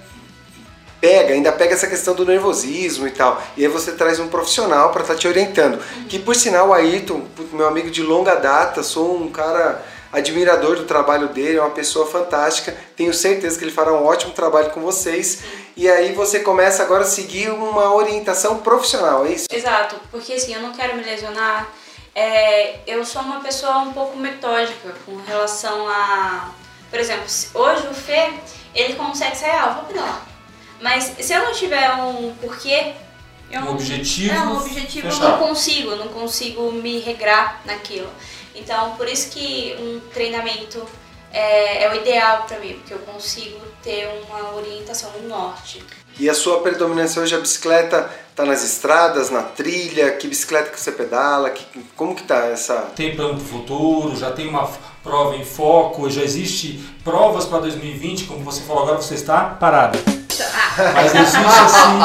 pega, 1.00 1.35
ainda 1.35 1.52
pega 1.52 1.74
essa 1.74 1.87
questão 1.87 2.14
do 2.14 2.24
nervosismo 2.24 3.06
e 3.06 3.11
tal. 3.11 3.42
E 3.56 3.64
aí 3.64 3.70
você 3.70 3.92
traz 3.92 4.18
um 4.18 4.28
profissional 4.28 4.90
para 4.90 5.02
estar 5.02 5.14
tá 5.14 5.20
te 5.20 5.28
orientando. 5.28 5.78
Que 6.09 6.18
por 6.18 6.35
sinal, 6.35 6.68
o 6.68 6.72
Ayrton, 6.72 7.22
meu 7.52 7.66
amigo 7.66 7.90
de 7.90 8.02
longa 8.02 8.35
data, 8.35 8.82
sou 8.82 9.16
um 9.16 9.30
cara 9.30 9.82
admirador 10.12 10.76
do 10.76 10.85
trabalho 10.85 11.28
dele, 11.28 11.59
é 11.59 11.61
uma 11.61 11.70
pessoa 11.70 12.06
fantástica. 12.06 12.74
Tenho 12.96 13.12
certeza 13.12 13.59
que 13.59 13.64
ele 13.64 13.72
fará 13.72 13.92
um 13.92 14.04
ótimo 14.04 14.32
trabalho 14.32 14.70
com 14.70 14.80
vocês. 14.80 15.42
E 15.76 15.88
aí 15.90 16.12
você 16.12 16.40
começa 16.40 16.82
agora 16.82 17.02
a 17.02 17.06
seguir 17.06 17.50
uma 17.50 17.94
orientação 17.94 18.59
profissional, 18.59 19.26
é 19.26 19.32
isso? 19.32 19.46
Exato, 19.52 19.96
porque 20.11 20.32
assim, 20.32 20.54
eu 20.54 20.62
não 20.62 20.72
quero 20.72 20.96
me 20.96 21.02
lesionar. 21.02 21.68
É, 22.14 22.80
eu 22.87 23.04
sou 23.04 23.20
uma 23.20 23.40
pessoa 23.40 23.78
um 23.78 23.92
pouco 23.92 24.16
metódica 24.16 24.94
com 25.04 25.16
relação 25.26 25.87
a. 25.87 26.50
Por 26.88 26.98
exemplo, 26.98 27.26
hoje 27.52 27.87
o 27.88 27.94
Fê, 27.94 28.32
ele 28.74 28.94
consegue 28.94 29.37
sair, 29.37 29.50
ah, 29.50 29.80
vou 29.80 29.85
pedalar. 29.85 30.36
Mas 30.80 31.04
se 31.18 31.32
eu 31.32 31.42
não 31.44 31.52
tiver 31.52 31.90
um 31.94 32.34
porquê, 32.40 32.92
eu 33.50 33.60
Um 33.60 33.64
não, 33.66 33.72
objetivo 33.72 34.34
É, 34.34 34.40
um 34.40 34.56
objetivo 34.58 35.06
eu 35.06 35.12
fechado. 35.12 35.30
não 35.40 35.48
consigo, 35.48 35.90
eu 35.90 35.96
não 35.96 36.08
consigo 36.08 36.72
me 36.72 36.98
regrar 37.00 37.60
naquilo. 37.64 38.08
Então, 38.54 38.96
por 38.96 39.08
isso 39.08 39.30
que 39.30 39.76
um 39.78 40.00
treinamento 40.12 40.86
é, 41.32 41.84
é 41.84 41.92
o 41.92 41.94
ideal 41.96 42.44
para 42.48 42.58
mim, 42.58 42.74
porque 42.74 42.94
eu 42.94 42.98
consigo 43.00 43.60
ter 43.82 44.08
uma 44.28 44.54
orientação 44.54 45.10
no 45.12 45.28
norte. 45.28 45.82
E 46.18 46.30
a 46.30 46.34
sua 46.34 46.60
predominância 46.60 47.20
hoje, 47.20 47.34
a 47.34 47.38
bicicleta 47.38 48.10
tá 48.34 48.44
nas 48.46 48.64
estradas, 48.64 49.28
na 49.30 49.42
trilha? 49.42 50.10
Que 50.12 50.26
bicicleta 50.26 50.70
que 50.70 50.80
você 50.80 50.90
pedala? 50.90 51.50
Que, 51.50 51.64
como 51.94 52.14
que 52.14 52.22
tá 52.22 52.46
essa... 52.46 52.74
Tem 52.96 53.14
plano 53.14 53.34
para 53.34 53.42
o 53.44 53.46
futuro, 53.46 54.16
já 54.16 54.32
tem 54.32 54.48
uma 54.48 54.66
prova 55.02 55.36
em 55.36 55.44
foco, 55.44 56.08
já 56.08 56.22
existe 56.22 56.80
provas 57.04 57.44
para 57.44 57.58
2020, 57.60 58.24
como 58.24 58.40
você 58.42 58.62
falou 58.62 58.84
agora, 58.84 58.96
você 58.96 59.14
está 59.14 59.44
parada. 59.44 59.98
Mas 60.94 61.14
existe 61.14 61.37
assim, 61.37 61.99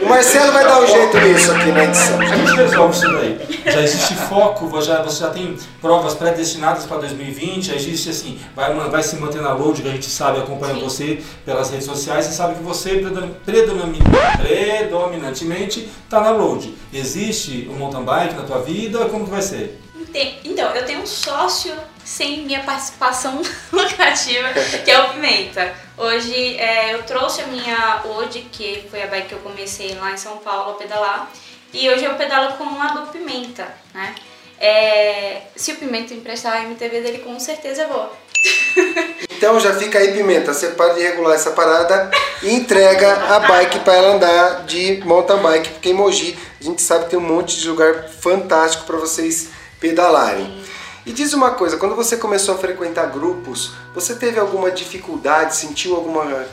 O 0.00 0.08
Marcelo 0.08 0.52
vai 0.52 0.64
dar 0.64 0.80
um 0.80 0.86
jeito 0.86 1.18
nisso 1.20 1.52
aqui 1.52 1.70
na 1.72 1.84
edição. 1.84 2.20
a 2.20 2.24
gente 2.24 2.56
resolve 2.56 2.94
isso 2.96 3.12
daí. 3.12 3.62
Já 3.66 3.80
existe 3.82 4.14
foco, 4.14 4.66
você 4.66 4.88
já, 4.88 5.02
você 5.02 5.20
já 5.20 5.30
tem 5.30 5.56
provas 5.80 6.14
predestinadas 6.14 6.84
para 6.84 6.98
2020, 6.98 7.66
já 7.66 7.74
existe 7.74 8.08
assim, 8.10 8.38
vai, 8.56 8.72
vai 8.74 9.02
se 9.02 9.16
manter 9.16 9.40
na 9.42 9.52
load, 9.52 9.82
que 9.82 9.88
a 9.88 9.92
gente 9.92 10.08
sabe, 10.08 10.38
acompanha 10.38 10.74
você 10.74 11.22
pelas 11.44 11.70
redes 11.70 11.86
sociais 11.86 12.26
e 12.26 12.32
sabe 12.34 12.54
que 12.54 12.62
você 12.62 12.96
predom- 12.96 13.30
predomi- 13.44 13.98
predominantemente 14.38 15.88
está 16.04 16.20
na 16.20 16.30
load. 16.30 16.74
Existe 16.92 17.68
um 17.72 17.76
mountain 17.78 18.02
bike 18.04 18.34
na 18.34 18.42
tua 18.42 18.60
vida, 18.62 18.98
como 19.06 19.24
que 19.24 19.30
vai 19.30 19.42
ser? 19.42 19.80
Ente- 20.12 20.40
Então, 20.44 20.74
eu 20.74 20.84
tenho 20.84 21.00
um 21.00 21.06
sócio 21.06 21.72
sem 22.04 22.42
minha 22.44 22.60
participação 22.60 23.40
lucrativa, 23.72 24.48
que 24.84 24.90
é 24.90 25.00
o 25.00 25.10
Pimenta. 25.10 25.72
Hoje 25.96 26.56
é, 26.58 26.94
eu 26.94 27.02
trouxe 27.02 27.42
a 27.42 27.46
minha 27.46 28.02
Ode, 28.04 28.40
que 28.52 28.86
foi 28.90 29.02
a 29.02 29.06
bike 29.06 29.28
que 29.28 29.34
eu 29.34 29.38
comecei 29.40 29.94
lá 29.94 30.12
em 30.12 30.16
São 30.16 30.38
Paulo 30.38 30.72
a 30.72 30.74
pedalar, 30.74 31.30
e 31.72 31.88
hoje 31.88 32.04
eu 32.04 32.14
pedalo 32.14 32.54
com 32.54 32.64
a 32.80 32.88
do 32.88 33.06
Pimenta, 33.12 33.68
né? 33.94 34.14
É, 34.58 35.42
se 35.56 35.72
o 35.72 35.76
Pimenta 35.76 36.12
emprestar 36.12 36.54
a 36.54 36.62
MTV 36.64 37.00
dele, 37.00 37.18
com 37.18 37.38
certeza 37.38 37.82
eu 37.82 37.88
vou. 37.88 38.16
Então 39.40 39.58
já 39.58 39.74
fica 39.74 39.98
aí, 39.98 40.12
Pimenta, 40.12 40.52
você 40.52 40.68
para 40.68 40.92
de 40.92 41.00
regular 41.02 41.34
essa 41.34 41.52
parada 41.52 42.10
e 42.42 42.52
entrega 42.52 43.10
a 43.34 43.40
bike 43.40 43.78
para 43.78 43.94
ela 43.94 44.08
andar 44.16 44.64
de 44.66 45.00
mountain 45.02 45.38
bike, 45.38 45.70
porque 45.70 45.88
em 45.88 45.94
Mogi 45.94 46.38
a 46.60 46.64
gente 46.64 46.82
sabe 46.82 47.04
que 47.04 47.10
tem 47.12 47.18
um 47.18 47.22
monte 47.22 47.58
de 47.58 47.66
lugar 47.66 48.06
fantástico 48.20 48.84
para 48.84 48.98
vocês 48.98 49.48
pedalarem. 49.80 50.62
E 51.04 51.12
diz 51.12 51.32
uma 51.32 51.52
coisa, 51.52 51.76
quando 51.78 51.96
você 51.96 52.16
começou 52.16 52.54
a 52.54 52.58
frequentar 52.58 53.06
grupos, 53.06 53.72
você 53.94 54.14
teve 54.14 54.38
alguma 54.38 54.70
dificuldade, 54.70 55.56
sentiu 55.56 55.96
alguma 55.96 56.46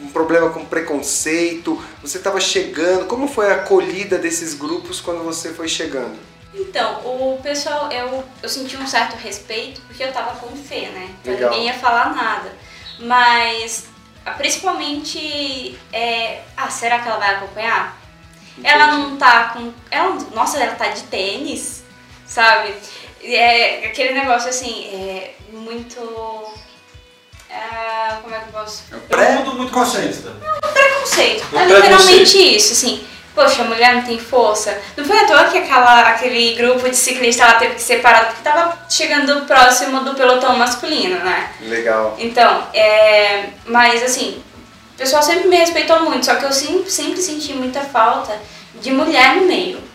um 0.00 0.08
problema 0.08 0.50
com 0.50 0.64
preconceito? 0.64 1.82
Você 2.02 2.18
estava 2.18 2.38
chegando? 2.38 3.06
Como 3.06 3.26
foi 3.26 3.50
a 3.50 3.56
acolhida 3.56 4.18
desses 4.18 4.52
grupos 4.52 5.00
quando 5.00 5.24
você 5.24 5.54
foi 5.54 5.68
chegando? 5.68 6.18
Então, 6.54 7.00
o 7.04 7.38
pessoal, 7.42 7.90
eu, 7.90 8.24
eu 8.42 8.48
senti 8.48 8.76
um 8.76 8.86
certo 8.86 9.16
respeito 9.16 9.80
porque 9.86 10.02
eu 10.02 10.12
tava 10.12 10.38
com 10.38 10.54
fé, 10.56 10.88
né? 10.90 11.14
Então 11.20 11.34
Legal. 11.34 11.50
ninguém 11.50 11.66
ia 11.66 11.74
falar 11.74 12.14
nada. 12.14 12.52
Mas, 12.98 13.86
principalmente, 14.36 15.78
é, 15.92 16.42
ah, 16.56 16.70
será 16.70 16.98
que 17.00 17.08
ela 17.08 17.18
vai 17.18 17.34
acompanhar? 17.34 17.98
Ela 18.62 18.86
não 18.86 19.16
tá 19.16 19.50
com. 19.50 19.72
Ela, 19.90 20.16
nossa, 20.34 20.58
ela 20.58 20.74
tá 20.74 20.88
de 20.88 21.02
tênis, 21.04 21.84
sabe? 22.26 22.74
É 23.22 23.86
aquele 23.86 24.12
negócio 24.12 24.48
assim, 24.48 24.86
é 24.92 25.34
muito. 25.52 26.00
ah, 27.50 28.18
como 28.22 28.34
é 28.34 28.38
que 28.38 28.46
eu 28.46 28.52
posso. 28.52 28.84
É 29.10 29.16
um 29.16 29.44
mundo 29.44 29.54
muito 29.54 29.72
consciente. 29.72 30.18
Preconceito. 30.72 31.44
Um 31.52 31.58
É 31.58 31.66
literalmente 31.66 32.56
isso, 32.56 32.72
assim. 32.72 33.06
Poxa, 33.34 33.62
a 33.62 33.64
mulher 33.66 33.94
não 33.94 34.02
tem 34.02 34.18
força. 34.18 34.80
Não 34.96 35.04
foi 35.04 35.18
à 35.18 35.26
toa 35.26 35.44
que 35.44 35.58
aquela, 35.58 36.08
aquele 36.08 36.54
grupo 36.54 36.88
de 36.88 36.96
ciclistas 36.96 37.46
ela 37.46 37.58
teve 37.58 37.74
que 37.74 37.82
ser 37.82 38.00
parado 38.00 38.28
porque 38.28 38.42
tava 38.42 38.78
chegando 38.88 39.44
próximo 39.44 40.00
do 40.00 40.14
pelotão 40.14 40.56
masculino, 40.56 41.18
né? 41.18 41.52
Legal. 41.60 42.16
Então, 42.18 42.66
é, 42.72 43.50
mas 43.66 44.02
assim, 44.02 44.42
o 44.94 44.96
pessoal 44.96 45.22
sempre 45.22 45.48
me 45.48 45.56
respeitou 45.56 46.00
muito, 46.00 46.24
só 46.24 46.36
que 46.36 46.46
eu 46.46 46.52
sempre, 46.52 46.90
sempre 46.90 47.20
senti 47.20 47.52
muita 47.52 47.80
falta 47.80 48.40
de 48.80 48.90
mulher 48.90 49.36
no 49.36 49.46
meio. 49.46 49.85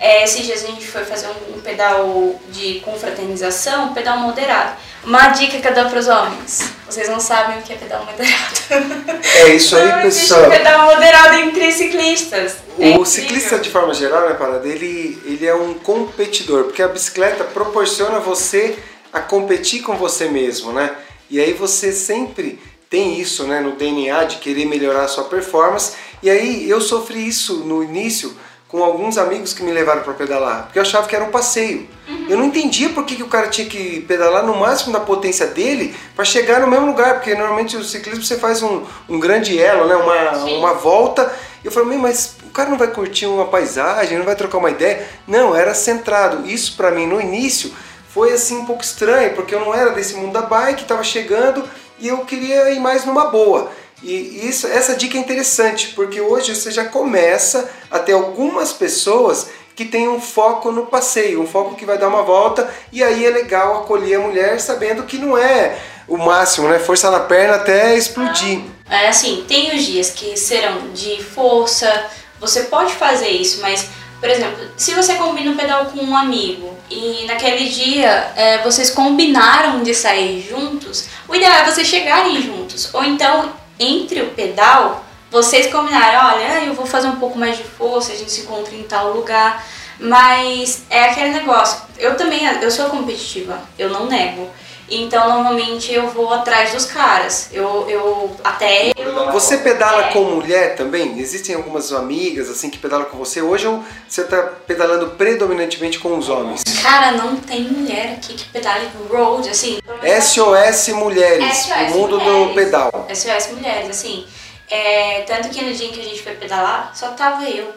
É, 0.00 0.24
esses 0.24 0.46
dias 0.46 0.64
a 0.64 0.66
gente 0.66 0.86
foi 0.86 1.04
fazer 1.04 1.28
um, 1.28 1.58
um 1.58 1.60
pedal 1.60 2.40
de 2.48 2.80
confraternização, 2.80 3.90
um 3.90 3.94
pedal 3.94 4.16
moderado. 4.18 4.72
Uma 5.04 5.28
dica 5.28 5.58
que 5.60 5.68
eu 5.68 5.74
dou 5.74 5.90
pros 5.90 6.08
homens: 6.08 6.62
vocês 6.88 7.06
não 7.08 7.20
sabem 7.20 7.58
o 7.58 7.62
que 7.62 7.74
é 7.74 7.76
pedal 7.76 8.04
moderado. 8.06 9.20
É 9.36 9.54
isso 9.54 9.76
aí, 9.76 9.88
não 9.92 10.00
existe 10.00 10.28
pessoal. 10.28 10.50
pedal 10.50 10.86
moderado 10.86 11.34
entre 11.36 11.70
ciclistas. 11.72 12.52
É 12.78 12.82
O 12.82 12.86
incrível. 12.86 13.04
ciclista, 13.04 13.58
de 13.58 13.68
forma 13.68 13.92
geral, 13.92 14.26
né, 14.28 14.34
Parada, 14.34 14.66
ele, 14.66 15.20
ele 15.26 15.46
é 15.46 15.54
um 15.54 15.74
competidor, 15.74 16.64
porque 16.64 16.82
a 16.82 16.88
bicicleta 16.88 17.44
proporciona 17.44 18.18
você 18.18 18.78
a 19.12 19.20
competir 19.20 19.82
com 19.82 19.96
você 19.96 20.28
mesmo, 20.28 20.72
né? 20.72 20.94
E 21.28 21.38
aí 21.40 21.52
você 21.52 21.92
sempre 21.92 22.58
tem 22.88 23.20
isso, 23.20 23.44
né, 23.44 23.60
no 23.60 23.72
DNA 23.72 24.24
de 24.24 24.36
querer 24.36 24.64
melhorar 24.64 25.04
a 25.04 25.08
sua 25.08 25.24
performance. 25.24 25.92
E 26.22 26.28
aí 26.28 26.68
eu 26.68 26.80
sofri 26.80 27.26
isso 27.26 27.58
no 27.64 27.82
início 27.84 28.34
com 28.70 28.84
alguns 28.84 29.18
amigos 29.18 29.52
que 29.52 29.64
me 29.64 29.72
levaram 29.72 30.02
para 30.02 30.12
pedalar, 30.14 30.64
porque 30.64 30.78
eu 30.78 30.82
achava 30.82 31.08
que 31.08 31.16
era 31.16 31.24
um 31.24 31.30
passeio. 31.30 31.88
Eu 32.28 32.38
não 32.38 32.44
entendia 32.44 32.90
por 32.90 33.04
que, 33.04 33.16
que 33.16 33.22
o 33.22 33.28
cara 33.28 33.48
tinha 33.48 33.68
que 33.68 34.00
pedalar 34.02 34.46
no 34.46 34.56
máximo 34.56 34.92
da 34.92 35.00
potência 35.00 35.48
dele 35.48 35.94
para 36.14 36.24
chegar 36.24 36.60
no 36.60 36.68
mesmo 36.68 36.86
lugar, 36.86 37.14
porque 37.14 37.34
normalmente 37.34 37.76
o 37.76 37.82
ciclismo 37.82 38.22
você 38.22 38.38
faz 38.38 38.62
um, 38.62 38.84
um 39.08 39.18
grande 39.18 39.60
elo, 39.60 39.86
né, 39.88 39.96
uma, 39.96 40.34
Sim. 40.36 40.58
uma 40.58 40.74
volta. 40.74 41.32
E 41.64 41.66
eu 41.66 41.72
falei, 41.72 41.88
"Meu, 41.88 41.98
mas 41.98 42.36
o 42.44 42.50
cara 42.50 42.70
não 42.70 42.78
vai 42.78 42.88
curtir 42.88 43.26
uma 43.26 43.46
paisagem, 43.46 44.16
não 44.16 44.24
vai 44.24 44.36
trocar 44.36 44.58
uma 44.58 44.70
ideia. 44.70 45.04
Não, 45.26 45.54
era 45.54 45.74
centrado. 45.74 46.48
Isso 46.48 46.76
para 46.76 46.92
mim 46.92 47.06
no 47.06 47.20
início 47.20 47.72
foi 48.08 48.32
assim 48.32 48.58
um 48.58 48.66
pouco 48.66 48.84
estranho, 48.84 49.34
porque 49.34 49.52
eu 49.52 49.60
não 49.60 49.74
era 49.74 49.90
desse 49.90 50.14
mundo 50.14 50.32
da 50.32 50.42
bike, 50.42 50.82
estava 50.82 51.02
chegando 51.02 51.64
e 51.98 52.06
eu 52.06 52.18
queria 52.18 52.70
ir 52.70 52.78
mais 52.78 53.04
numa 53.04 53.26
boa. 53.26 53.70
E 54.02 54.48
isso, 54.48 54.66
essa 54.66 54.96
dica 54.96 55.18
é 55.18 55.20
interessante, 55.20 55.88
porque 55.94 56.20
hoje 56.20 56.54
você 56.54 56.70
já 56.70 56.86
começa 56.86 57.70
a 57.90 57.98
ter 57.98 58.12
algumas 58.12 58.72
pessoas 58.72 59.48
que 59.76 59.84
têm 59.84 60.08
um 60.08 60.20
foco 60.20 60.70
no 60.70 60.86
passeio, 60.86 61.40
um 61.40 61.46
foco 61.46 61.74
que 61.74 61.86
vai 61.86 61.96
dar 61.96 62.08
uma 62.08 62.22
volta, 62.22 62.72
e 62.92 63.02
aí 63.02 63.24
é 63.24 63.30
legal 63.30 63.82
acolher 63.82 64.16
a 64.16 64.20
mulher 64.20 64.60
sabendo 64.60 65.04
que 65.04 65.18
não 65.18 65.36
é 65.38 65.78
o 66.06 66.18
máximo, 66.18 66.68
né? 66.68 66.78
Força 66.78 67.10
na 67.10 67.20
perna 67.20 67.54
até 67.54 67.96
explodir. 67.96 68.60
É 68.88 69.08
assim, 69.08 69.44
tem 69.46 69.74
os 69.74 69.84
dias 69.84 70.10
que 70.10 70.36
serão 70.36 70.90
de 70.92 71.22
força, 71.22 72.06
você 72.40 72.64
pode 72.64 72.92
fazer 72.94 73.28
isso, 73.28 73.60
mas, 73.62 73.88
por 74.18 74.28
exemplo, 74.28 74.66
se 74.76 74.92
você 74.92 75.14
combina 75.14 75.50
um 75.50 75.56
pedal 75.56 75.86
com 75.86 76.00
um 76.02 76.16
amigo 76.16 76.76
e 76.90 77.24
naquele 77.26 77.68
dia 77.68 78.32
é, 78.34 78.58
vocês 78.58 78.90
combinaram 78.90 79.82
de 79.82 79.94
sair 79.94 80.46
juntos, 80.46 81.06
o 81.28 81.34
ideal 81.34 81.52
é 81.52 81.64
vocês 81.64 81.86
chegarem 81.86 82.42
juntos. 82.42 82.92
Ou 82.92 83.04
então, 83.04 83.52
entre 83.80 84.20
o 84.20 84.30
pedal, 84.30 85.04
vocês 85.30 85.72
combinaram, 85.72 86.34
olha, 86.34 86.64
eu 86.64 86.74
vou 86.74 86.86
fazer 86.86 87.08
um 87.08 87.16
pouco 87.16 87.38
mais 87.38 87.56
de 87.56 87.64
força, 87.64 88.12
a 88.12 88.16
gente 88.16 88.30
se 88.30 88.42
encontra 88.42 88.74
em 88.74 88.82
tal 88.82 89.12
lugar. 89.12 89.64
Mas 89.98 90.84
é 90.88 91.10
aquele 91.10 91.30
negócio, 91.30 91.82
eu 91.98 92.16
também, 92.16 92.44
eu 92.44 92.70
sou 92.70 92.88
competitiva, 92.88 93.60
eu 93.78 93.90
não 93.90 94.06
nego. 94.06 94.48
Então, 94.90 95.28
normalmente 95.28 95.92
eu 95.92 96.08
vou 96.08 96.32
atrás 96.34 96.72
dos 96.72 96.84
caras. 96.84 97.48
Eu, 97.52 97.88
eu 97.88 98.36
até. 98.42 98.92
Você 99.32 99.58
pedala 99.58 100.06
É. 100.06 100.12
com 100.12 100.24
mulher 100.24 100.74
também? 100.74 101.18
Existem 101.20 101.54
algumas 101.54 101.92
amigas 101.92 102.50
assim 102.50 102.68
que 102.68 102.76
pedalam 102.78 103.06
com 103.06 103.16
você 103.16 103.40
hoje 103.40 103.66
ou 103.68 103.84
você 104.08 104.24
tá 104.24 104.42
pedalando 104.66 105.10
predominantemente 105.10 105.98
com 106.00 106.18
os 106.18 106.28
homens? 106.28 106.62
Cara, 106.82 107.12
não 107.12 107.36
tem 107.36 107.62
mulher 107.62 108.14
aqui 108.16 108.34
que 108.34 108.44
pedale 108.48 108.88
road, 109.08 109.48
assim. 109.48 109.78
SOS 110.20 110.88
Mulheres, 110.94 111.56
SOS 111.58 111.70
o 111.94 111.98
mundo 111.98 112.18
do 112.18 112.24
Mulheres. 112.24 112.54
pedal. 112.54 113.08
SOS 113.14 113.52
Mulheres, 113.52 113.90
assim. 113.90 114.26
É, 114.68 115.22
tanto 115.26 115.48
que 115.50 115.64
no 115.64 115.72
dia 115.72 115.86
em 115.86 115.90
que 115.92 116.00
a 116.00 116.04
gente 116.04 116.22
foi 116.22 116.32
pedalar, 116.34 116.92
só 116.94 117.08
tava 117.08 117.48
eu. 117.48 117.68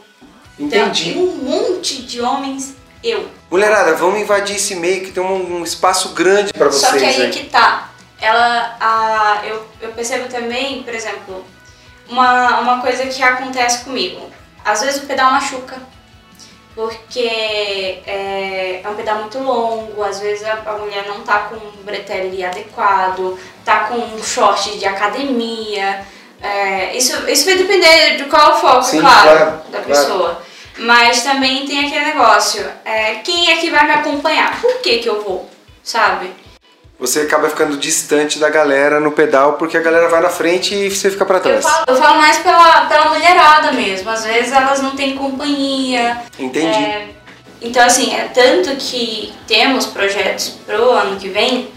Então, 0.60 0.80
Entendi. 0.88 1.12
e 1.12 1.18
um 1.18 1.36
monte 1.38 2.04
de 2.04 2.22
homens, 2.22 2.76
eu. 3.04 3.28
Mulherada, 3.52 3.96
vamos 3.96 4.20
invadir 4.20 4.56
esse 4.56 4.76
meio 4.76 5.04
que 5.04 5.12
tem 5.12 5.22
um, 5.22 5.58
um 5.60 5.64
espaço 5.64 6.10
grande 6.10 6.54
pra 6.54 6.68
vocês 6.68 6.92
Só 6.92 6.98
que 6.98 7.04
aí 7.04 7.22
aí. 7.24 7.30
que 7.32 7.46
tá. 7.50 7.90
Ela, 8.22 8.78
a, 8.80 9.42
eu, 9.46 9.66
eu 9.82 9.92
percebo 9.92 10.30
também, 10.30 10.82
por 10.84 10.94
exemplo, 10.94 11.46
uma, 12.08 12.62
uma 12.62 12.82
coisa 12.82 13.06
que 13.06 13.22
acontece 13.22 13.84
comigo. 13.84 14.32
Às 14.64 14.82
vezes 14.82 15.04
o 15.04 15.06
pedal 15.06 15.32
machuca, 15.32 15.76
porque 16.74 18.02
é, 18.06 18.82
é 18.84 18.90
um 18.90 18.96
pedal 18.96 19.18
muito 19.18 19.38
longo, 19.40 20.02
às 20.02 20.20
vezes 20.20 20.46
a, 20.46 20.54
a 20.66 20.78
mulher 20.78 21.06
não 21.06 21.20
tá 21.22 21.40
com 21.50 21.56
um 21.56 21.84
bretelle 21.84 22.44
adequado, 22.46 23.38
tá 23.66 23.82
com 23.82 23.96
um 23.96 24.24
short 24.24 24.78
de 24.78 24.86
academia. 24.86 26.06
É, 26.42 26.96
isso, 26.96 27.30
isso 27.30 27.46
vai 27.46 27.56
depender 27.56 28.18
de 28.18 28.24
qual 28.26 28.52
é 28.52 28.54
o 28.54 28.58
foco, 28.58 28.84
Sim, 28.84 29.00
claro, 29.02 29.30
claro, 29.30 29.62
da 29.70 29.80
claro. 29.82 30.38
Mas 30.78 31.22
também 31.24 31.66
tem 31.66 31.86
aquele 31.86 32.06
negócio, 32.06 32.66
é, 32.84 33.16
quem 33.16 33.52
é 33.52 33.58
que 33.58 33.70
vai 33.70 33.86
me 33.86 33.92
acompanhar? 33.92 34.60
Por 34.60 34.80
que 34.82 34.98
que 35.00 35.08
eu 35.10 35.22
vou? 35.24 35.50
Sabe? 35.84 36.32
Você 37.00 37.22
acaba 37.22 37.50
ficando 37.50 37.76
distante 37.78 38.40
da 38.40 38.50
galera 38.50 39.00
no 39.00 39.12
pedal 39.12 39.54
porque 39.54 39.76
a 39.76 39.82
galera 39.82 40.08
vai 40.08 40.22
na 40.22 40.30
frente 40.30 40.74
e 40.74 40.90
você 40.90 41.12
fica 41.12 41.26
pra 41.26 41.38
Eu 41.38 41.42
trás. 41.42 41.64
falo, 41.64 41.86
eu 41.88 41.96
falo 41.98 42.18
mais 42.18 42.38
pela, 42.38 42.86
pela 42.86 43.10
mulherada 43.10 43.72
mesmo. 43.74 44.10
Às 44.10 44.24
vezes 44.26 44.52
elas 44.54 44.82
não 44.82 44.92
têm 44.96 45.16
companhia. 45.18 46.18
Entendi. 46.40 46.66
É, 46.68 47.10
então, 47.62 47.84
assim, 47.86 48.14
é 48.16 48.30
tanto 48.34 48.76
que 48.78 49.34
temos 49.48 49.86
projetos 49.86 50.50
pro 50.66 50.92
ano 50.92 51.20
que 51.20 51.30
vem 51.30 51.70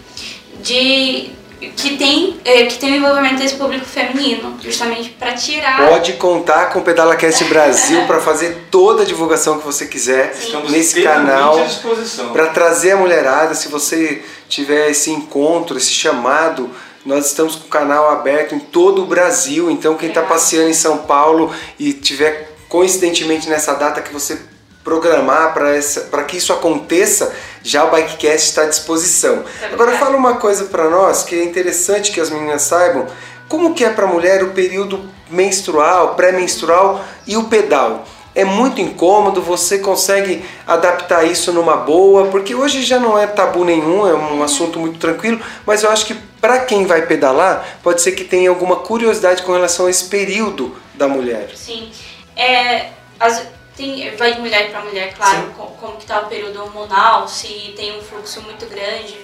de 0.60 1.30
que 1.58 1.96
tem, 1.96 2.38
é, 2.44 2.66
que 2.66 2.78
tem 2.78 2.92
o 2.92 2.96
envolvimento 2.96 3.36
desse 3.36 3.54
público 3.54 3.84
feminino, 3.86 4.58
justamente 4.62 5.10
para 5.10 5.32
tirar. 5.32 5.88
Pode 5.88 6.12
contar 6.14 6.66
com 6.66 6.80
o 6.80 6.82
PedalaCast 6.82 7.44
Brasil 7.44 8.06
para 8.06 8.20
fazer 8.20 8.66
toda 8.70 9.02
a 9.02 9.06
divulgação 9.06 9.58
que 9.58 9.64
você 9.64 9.86
quiser 9.86 10.32
Estamos 10.36 10.70
nesse 10.70 11.02
canal 11.02 11.58
à 11.58 11.64
disposição. 11.64 12.32
para 12.32 12.48
trazer 12.48 12.92
a 12.92 12.96
mulherada. 12.96 13.54
Se 13.54 13.68
você 13.68 14.22
tiver 14.48 14.90
esse 14.90 15.10
encontro, 15.10 15.78
esse 15.78 15.92
chamado, 15.92 16.70
nós 17.04 17.26
estamos 17.26 17.56
com 17.56 17.66
o 17.66 17.70
canal 17.70 18.10
aberto 18.10 18.54
em 18.54 18.58
todo 18.58 19.02
o 19.02 19.06
Brasil. 19.06 19.70
Então, 19.70 19.94
quem 19.94 20.08
está 20.10 20.20
Legal. 20.20 20.36
passeando 20.36 20.68
em 20.68 20.74
São 20.74 20.98
Paulo 20.98 21.52
e 21.78 21.92
tiver 21.94 22.54
coincidentemente 22.68 23.48
nessa 23.48 23.72
data 23.74 24.02
que 24.02 24.12
você 24.12 24.38
programar 24.86 25.52
para 25.52 26.22
que 26.22 26.36
isso 26.36 26.52
aconteça, 26.52 27.34
já 27.60 27.84
o 27.84 27.90
Bikecast 27.90 28.46
está 28.48 28.62
à 28.62 28.66
disposição. 28.66 29.42
Tá 29.60 29.66
Agora 29.72 29.98
fala 29.98 30.16
uma 30.16 30.34
coisa 30.34 30.66
para 30.66 30.88
nós 30.88 31.24
que 31.24 31.34
é 31.34 31.42
interessante 31.42 32.12
que 32.12 32.20
as 32.20 32.30
meninas 32.30 32.62
saibam. 32.62 33.08
Como 33.48 33.74
que 33.74 33.84
é 33.84 33.90
para 33.90 34.04
a 34.04 34.08
mulher 34.08 34.44
o 34.44 34.52
período 34.52 35.04
menstrual, 35.28 36.14
pré-menstrual 36.14 37.04
e 37.26 37.36
o 37.36 37.44
pedal? 37.48 38.04
É 38.32 38.44
muito 38.44 38.80
incômodo, 38.80 39.42
você 39.42 39.78
consegue 39.78 40.44
adaptar 40.66 41.24
isso 41.24 41.52
numa 41.52 41.76
boa, 41.76 42.26
porque 42.26 42.54
hoje 42.54 42.82
já 42.82 43.00
não 43.00 43.18
é 43.18 43.26
tabu 43.26 43.64
nenhum, 43.64 44.06
é 44.06 44.14
um 44.14 44.42
assunto 44.42 44.78
muito 44.78 44.98
tranquilo, 45.00 45.40
mas 45.66 45.82
eu 45.82 45.90
acho 45.90 46.06
que 46.06 46.14
para 46.40 46.60
quem 46.60 46.86
vai 46.86 47.02
pedalar, 47.06 47.66
pode 47.82 48.02
ser 48.02 48.12
que 48.12 48.22
tenha 48.22 48.50
alguma 48.50 48.76
curiosidade 48.76 49.42
com 49.42 49.52
relação 49.52 49.86
a 49.86 49.90
esse 49.90 50.04
período 50.04 50.76
da 50.94 51.08
mulher. 51.08 51.50
Sim. 51.56 51.90
É, 52.36 52.90
as- 53.18 53.42
tem, 53.76 54.16
vai 54.16 54.34
de 54.34 54.40
mulher 54.40 54.70
para 54.70 54.80
mulher, 54.82 55.14
claro, 55.14 55.46
Sim. 55.48 55.52
co- 55.56 55.66
como 55.80 55.96
que 55.96 56.06
tá 56.06 56.20
o 56.20 56.26
período 56.26 56.60
hormonal, 56.62 57.28
se 57.28 57.74
tem 57.76 57.98
um 57.98 58.02
fluxo 58.02 58.40
muito 58.42 58.66
grande. 58.66 59.16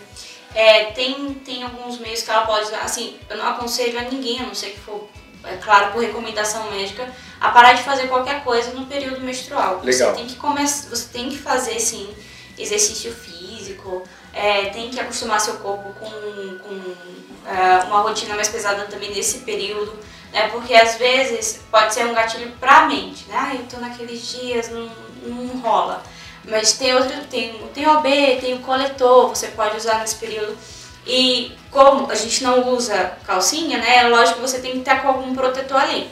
É, 0.54 0.84
tem, 0.86 1.32
tem 1.34 1.62
alguns 1.62 1.98
meios 1.98 2.22
que 2.22 2.30
ela 2.30 2.44
pode 2.44 2.72
assim, 2.74 3.16
eu 3.30 3.38
não 3.38 3.48
aconselho 3.48 3.98
a 3.98 4.02
ninguém, 4.02 4.40
a 4.40 4.42
não 4.42 4.54
ser 4.54 4.70
que 4.70 4.80
for, 4.80 5.08
é 5.44 5.56
claro, 5.56 5.92
por 5.92 6.02
recomendação 6.02 6.70
médica, 6.70 7.08
a 7.40 7.48
parar 7.48 7.72
de 7.72 7.82
fazer 7.82 8.06
qualquer 8.08 8.44
coisa 8.44 8.72
no 8.72 8.84
período 8.86 9.20
menstrual. 9.22 9.80
Legal. 9.82 10.10
Você 10.10 10.16
tem 10.16 10.26
que 10.26 10.36
começar, 10.36 10.90
você 10.90 11.08
tem 11.10 11.30
que 11.30 11.38
fazer, 11.38 11.80
sim, 11.80 12.14
exercício 12.58 13.12
físico, 13.14 14.02
é, 14.34 14.66
tem 14.66 14.90
que 14.90 15.00
acostumar 15.00 15.40
seu 15.40 15.54
corpo 15.54 15.94
com, 15.98 16.10
com 16.58 16.94
é, 17.50 17.84
uma 17.86 18.00
rotina 18.02 18.34
mais 18.34 18.48
pesada 18.48 18.84
também 18.84 19.10
nesse 19.14 19.38
período, 19.38 19.98
né? 20.32 20.48
Porque 20.48 20.74
às 20.74 20.96
vezes 20.96 21.60
pode 21.70 21.92
ser 21.92 22.06
um 22.06 22.14
gatilho 22.14 22.52
pra 22.58 22.86
mente, 22.86 23.26
né? 23.28 23.36
Ah, 23.36 23.54
eu 23.54 23.64
tô 23.66 23.78
naqueles 23.78 24.26
dias, 24.28 24.70
não, 24.70 24.90
não 25.24 25.60
rola. 25.60 26.02
Mas 26.44 26.72
tem 26.72 26.94
outro, 26.94 27.14
tem, 27.30 27.52
tem 27.72 27.86
OB, 27.86 28.38
tem 28.40 28.54
o 28.54 28.60
coletor, 28.60 29.28
você 29.28 29.48
pode 29.48 29.76
usar 29.76 29.98
nesse 29.98 30.16
período. 30.16 30.56
E 31.06 31.52
como 31.70 32.10
a 32.10 32.14
gente 32.14 32.42
não 32.42 32.68
usa 32.70 33.16
calcinha, 33.24 33.78
né? 33.78 33.96
É 33.98 34.08
lógico 34.08 34.40
que 34.40 34.48
você 34.48 34.60
tem 34.60 34.72
que 34.72 34.78
estar 34.78 35.02
com 35.02 35.08
algum 35.08 35.34
protetor 35.34 35.80
ali. 35.80 36.10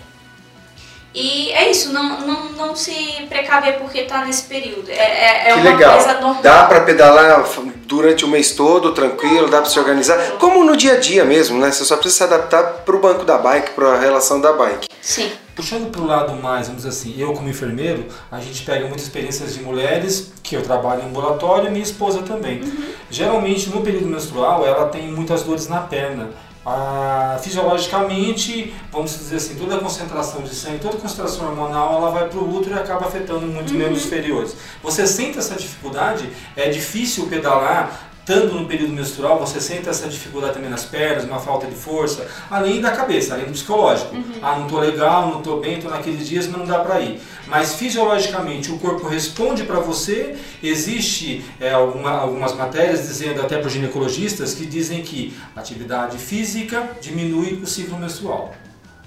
E 1.12 1.51
é 1.53 1.70
isso, 1.70 1.92
não, 1.92 2.20
não, 2.20 2.53
não 2.53 2.77
se 2.77 2.94
precaver 3.29 3.79
porque 3.79 4.03
tá 4.03 4.25
nesse 4.25 4.44
período. 4.44 4.88
É, 4.88 4.94
é, 4.94 5.51
é 5.51 5.53
que 5.55 5.61
uma 5.61 5.70
legal. 5.70 5.96
coisa 5.96 6.20
normal. 6.20 6.42
Dá 6.42 6.64
para 6.64 6.81
pedalar 6.83 7.44
durante 7.87 8.25
o 8.25 8.29
mês 8.29 8.53
todo, 8.53 8.92
tranquilo, 8.92 9.49
dá 9.49 9.61
para 9.61 9.70
se 9.70 9.79
organizar, 9.79 10.16
como 10.38 10.64
no 10.64 10.77
dia 10.77 10.94
a 10.94 11.01
dia 11.01 11.25
mesmo, 11.25 11.59
né? 11.59 11.73
Você 11.73 11.85
só 11.85 11.96
precisa 11.96 12.29
se 12.29 12.33
adaptar 12.33 12.62
para 12.85 12.94
o 12.94 13.01
banco 13.01 13.25
da 13.25 13.37
bike, 13.38 13.70
para 13.70 13.94
a 13.94 13.99
relação 13.99 14.40
da 14.40 14.53
bike. 14.53 14.88
Sim. 15.01 15.33
Puxando 15.57 15.90
para 15.90 16.01
o 16.01 16.07
lado 16.07 16.33
mais, 16.35 16.68
vamos 16.68 16.85
dizer 16.85 16.96
assim, 16.96 17.20
eu 17.20 17.33
como 17.35 17.49
enfermeiro, 17.49 18.07
a 18.31 18.40
gente 18.40 18.62
pega 18.62 18.87
muitas 18.87 19.03
experiências 19.03 19.53
de 19.53 19.61
mulheres, 19.61 20.33
que 20.42 20.57
eu 20.57 20.62
trabalho 20.62 21.03
em 21.03 21.07
ambulatório 21.07 21.68
e 21.68 21.70
minha 21.70 21.83
esposa 21.83 22.23
também. 22.23 22.62
Geralmente 23.11 23.68
no 23.68 23.83
período 23.83 24.07
menstrual 24.07 24.64
ela 24.64 24.88
tem 24.88 25.09
muitas 25.09 25.42
dores 25.42 25.68
na 25.68 25.81
perna. 25.81 26.31
Ah, 26.64 27.38
fisiologicamente, 27.42 28.75
vamos 28.92 29.12
dizer 29.12 29.37
assim, 29.37 29.55
toda 29.55 29.77
a 29.77 29.79
concentração 29.79 30.42
de 30.42 30.55
sangue, 30.55 30.79
toda 30.79 30.99
a 30.99 31.01
concentração 31.01 31.49
hormonal, 31.49 31.96
ela 31.96 32.11
vai 32.11 32.29
para 32.29 32.38
o 32.38 32.55
útero 32.55 32.75
e 32.75 32.79
acaba 32.79 33.07
afetando 33.07 33.46
muitos 33.46 33.73
membros 33.73 34.05
inferiores. 34.05 34.55
Você 34.83 35.07
sente 35.07 35.38
essa 35.38 35.55
dificuldade? 35.55 36.29
É 36.55 36.68
difícil 36.68 37.27
pedalar 37.29 38.10
estando 38.31 38.55
no 38.55 38.66
período 38.66 38.93
menstrual, 38.93 39.40
você 39.40 39.61
sente 39.61 39.88
essa 39.88 40.09
dificuldade 40.09 40.55
também 40.55 40.71
nas 40.71 40.85
pernas, 40.85 41.25
uma 41.25 41.40
falta 41.40 41.66
de 41.66 41.75
força, 41.75 42.27
além 42.49 42.81
da 42.81 42.93
cabeça, 42.93 43.35
além 43.35 43.47
do 43.47 43.53
psicológico. 43.53 44.14
Ah, 44.40 44.57
não 44.57 44.69
tô 44.69 44.79
legal, 44.79 45.27
não 45.29 45.43
tô 45.43 45.57
bem, 45.57 45.81
tô 45.81 45.88
naqueles 45.88 46.29
dias, 46.29 46.47
não 46.47 46.64
dá 46.64 46.79
para 46.79 47.01
ir. 47.01 47.21
Mas 47.49 47.75
fisiologicamente 47.75 48.71
o 48.71 48.79
corpo 48.79 49.09
responde 49.09 49.64
para 49.64 49.81
você. 49.81 50.37
Existe 50.62 51.45
é, 51.61 51.73
alguma- 51.73 52.12
algumas 52.12 52.55
matérias 52.55 53.01
dizendo 53.09 53.40
até 53.43 53.59
para 53.59 53.66
os 53.66 53.73
ginecologistas 53.73 54.55
que 54.55 54.64
dizem 54.64 55.03
que 55.03 55.37
atividade 55.57 56.16
física 56.16 56.90
diminui 57.01 57.55
o 57.61 57.66
ciclo 57.66 57.99
menstrual. 57.99 58.55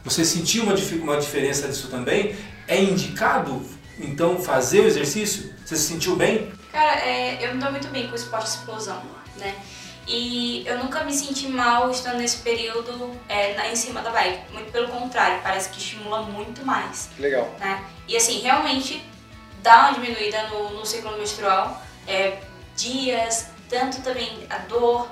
Você 0.03 0.25
sentiu 0.25 0.63
uma, 0.63 0.73
uma 1.01 1.17
diferença 1.17 1.65
disso 1.69 1.87
também? 1.87 2.35
É 2.67 2.81
indicado 2.81 3.61
então 3.97 4.37
fazer 4.39 4.81
o 4.81 4.85
exercício? 4.85 5.53
Você 5.65 5.77
se 5.77 5.83
sentiu 5.83 6.17
bem? 6.17 6.51
Cara, 6.73 6.99
é, 7.05 7.47
eu 7.47 7.53
me 7.53 7.61
dou 7.61 7.71
muito 7.71 7.87
bem 7.89 8.07
com 8.07 8.13
o 8.13 8.15
esporte 8.15 8.47
explosão, 8.47 8.99
né? 9.37 9.55
E 10.07 10.63
eu 10.67 10.77
nunca 10.79 11.03
me 11.03 11.13
senti 11.13 11.47
mal 11.47 11.89
estando 11.89 12.17
nesse 12.17 12.37
período 12.37 13.11
é, 13.29 13.53
na, 13.53 13.69
em 13.69 13.75
cima 13.75 14.01
da 14.01 14.09
bike. 14.09 14.51
Muito 14.51 14.71
pelo 14.71 14.89
contrário, 14.89 15.39
parece 15.41 15.69
que 15.69 15.77
estimula 15.77 16.23
muito 16.23 16.65
mais, 16.65 17.09
Legal. 17.17 17.49
né? 17.59 17.83
E 18.07 18.17
assim, 18.17 18.39
realmente 18.41 19.01
dá 19.61 19.79
uma 19.79 19.93
diminuída 19.93 20.43
no, 20.49 20.71
no 20.71 20.85
ciclo 20.85 21.17
menstrual. 21.17 21.81
É, 22.05 22.37
dias, 22.75 23.47
tanto 23.69 24.01
também 24.01 24.45
a 24.49 24.57
dor, 24.57 25.07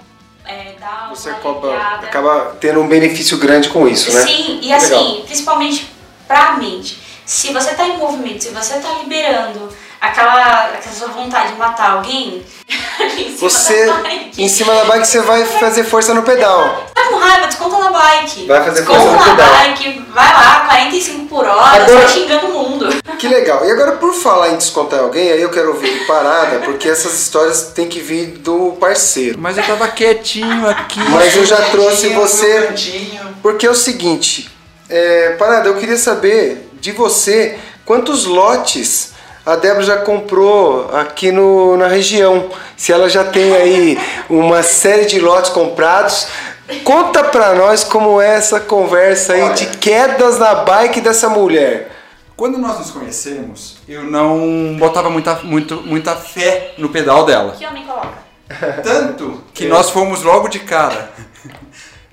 é, 0.46 0.76
dá 0.78 1.06
uma 1.06 1.16
Você 1.16 1.30
acaba, 1.30 1.76
acaba 1.76 2.58
tendo 2.60 2.82
um 2.82 2.88
benefício 2.88 3.38
grande 3.38 3.70
com 3.70 3.88
isso, 3.88 4.14
né? 4.14 4.26
Sim, 4.26 4.60
e 4.62 4.64
Legal. 4.64 4.78
assim, 4.78 5.24
principalmente 5.26 5.90
pra 6.28 6.58
mente. 6.58 7.00
Se 7.26 7.54
você 7.54 7.74
tá 7.76 7.88
em 7.88 7.98
movimento, 7.98 8.44
se 8.44 8.50
você 8.50 8.80
tá 8.80 8.98
liberando 9.00 9.74
aquela, 10.02 10.66
aquela 10.74 10.96
sua 10.96 11.08
vontade 11.10 11.54
de 11.54 11.60
matar 11.60 11.92
alguém, 11.92 12.44
ali 13.00 13.28
em 13.28 13.38
cima 13.38 13.50
Você, 13.50 13.94
em 14.38 14.50
cima 14.50 14.74
da 14.74 14.86
bike, 14.86 15.08
você 15.08 15.22
vai 15.22 15.46
fazer 15.46 15.84
força 15.84 16.14
no 16.14 16.24
pedal. 16.24 16.88
tá 16.94 17.04
com 17.08 17.16
raiva, 17.18 17.46
desconta 17.48 17.78
na 17.78 17.92
bike. 17.92 18.46
Vai 18.48 18.64
fazer 18.64 18.82
desconta 18.82 19.00
força 19.00 19.16
no 19.16 19.26
na 19.26 19.36
pedal. 19.36 19.54
bike, 19.60 20.06
vai 20.12 20.34
lá, 20.34 20.60
45 20.68 21.26
por 21.28 21.46
hora, 21.46 21.84
Agora- 21.84 22.08
só 22.08 22.14
xingando 22.14 22.48
o 22.48 22.54
mundo. 22.54 22.90
Que 23.22 23.28
legal. 23.28 23.64
E 23.64 23.70
agora, 23.72 23.92
por 23.98 24.16
falar 24.16 24.50
em 24.50 24.56
descontar 24.58 25.00
alguém, 25.02 25.32
aí 25.32 25.40
eu 25.40 25.52
quero 25.52 25.68
ouvir 25.74 25.94
de 26.00 26.06
parada, 26.06 26.58
porque 26.66 26.90
essas 26.90 27.14
histórias 27.22 27.66
têm 27.76 27.88
que 27.88 28.00
vir 28.00 28.40
do 28.40 28.72
parceiro. 28.80 29.38
Mas 29.40 29.56
eu 29.60 29.64
tava 29.64 29.88
quietinho 29.90 30.68
aqui. 30.68 31.00
Mas 31.08 31.36
eu 31.36 31.46
já 31.46 31.70
trouxe 31.70 32.08
você-. 32.10 32.70
Porque 33.44 33.68
é 33.68 33.70
o 33.70 33.76
seguinte, 33.76 34.50
é, 34.90 35.36
Parada, 35.38 35.68
eu 35.70 35.76
queria 35.78 35.98
saber 35.98 36.68
de 36.82 36.92
você 36.94 37.60
quantos 37.86 38.26
lotes 38.26 39.11
a 39.46 39.56
Débora 39.56 39.84
já 39.84 39.98
comprou 39.98 40.90
aqui 40.94 41.32
no, 41.32 41.76
na 41.78 41.88
região. 41.88 42.50
Se 42.78 42.92
ela 42.92 43.10
já 43.10 43.24
tem 43.24 43.56
aí 43.56 44.00
uma 44.30 44.62
série 44.64 45.06
de 45.06 45.20
lotes 45.20 45.50
comprados, 45.50 46.28
conta 46.84 47.24
pra 47.24 47.56
nós 47.56 47.84
como 47.84 48.22
é 48.22 48.36
essa 48.36 48.60
conversa 48.60 49.34
aí 49.34 49.54
de 49.54 49.68
quedas 49.78 50.38
na 50.38 50.56
bike 50.56 51.02
dessa 51.02 51.30
mulher. 51.30 51.92
Quando 52.36 52.58
nós 52.58 52.80
nos 52.80 52.92
conhecemos, 52.92 53.78
eu 53.88 54.04
não 54.04 54.76
botava 54.80 55.10
muita, 55.10 55.36
muito, 55.44 55.82
muita 55.82 56.16
fé 56.16 56.74
no 56.78 56.90
pedal 56.90 57.26
dela. 57.26 57.54
Que 57.58 57.66
homem 57.66 57.86
coloca? 57.86 58.32
Tanto 58.84 59.44
que 59.54 59.66
nós 59.68 59.90
fomos 59.90 60.24
logo 60.24 60.48
de 60.48 60.60
cara. 60.60 61.12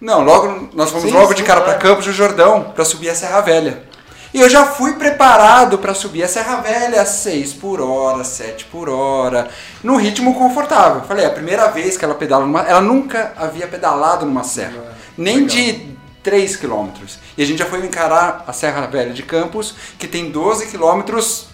Não, 0.00 0.22
logo 0.22 0.68
nós 0.74 0.90
fomos 0.90 1.10
Sim, 1.10 1.16
logo 1.16 1.28
sim, 1.28 1.34
de 1.34 1.42
cara 1.42 1.60
para 1.60 1.74
claro. 1.74 1.88
Campos 1.88 2.04
do 2.06 2.12
Jordão 2.12 2.72
para 2.74 2.84
subir 2.84 3.08
a 3.08 3.14
Serra 3.14 3.40
Velha. 3.40 3.87
E 4.32 4.40
eu 4.40 4.48
já 4.48 4.66
fui 4.66 4.94
preparado 4.94 5.78
para 5.78 5.94
subir 5.94 6.22
a 6.22 6.28
Serra 6.28 6.60
Velha 6.60 7.00
a 7.00 7.06
6 7.06 7.54
por 7.54 7.80
hora, 7.80 8.22
7 8.24 8.66
por 8.66 8.88
hora, 8.88 9.48
num 9.82 9.96
ritmo 9.96 10.34
confortável. 10.34 11.02
Falei, 11.02 11.24
é 11.24 11.28
a 11.28 11.32
primeira 11.32 11.68
vez 11.68 11.96
que 11.96 12.04
ela 12.04 12.14
pedala 12.14 12.44
numa. 12.44 12.60
Ela 12.62 12.82
nunca 12.82 13.32
havia 13.36 13.66
pedalado 13.66 14.26
numa 14.26 14.44
serra, 14.44 14.96
nem 15.16 15.46
de 15.46 15.96
3 16.22 16.56
quilômetros. 16.56 17.18
E 17.38 17.42
a 17.42 17.46
gente 17.46 17.58
já 17.58 17.66
foi 17.66 17.84
encarar 17.84 18.44
a 18.46 18.52
Serra 18.52 18.86
Velha 18.86 19.14
de 19.14 19.22
Campos, 19.22 19.74
que 19.98 20.06
tem 20.06 20.30
12 20.30 20.66
quilômetros 20.66 21.46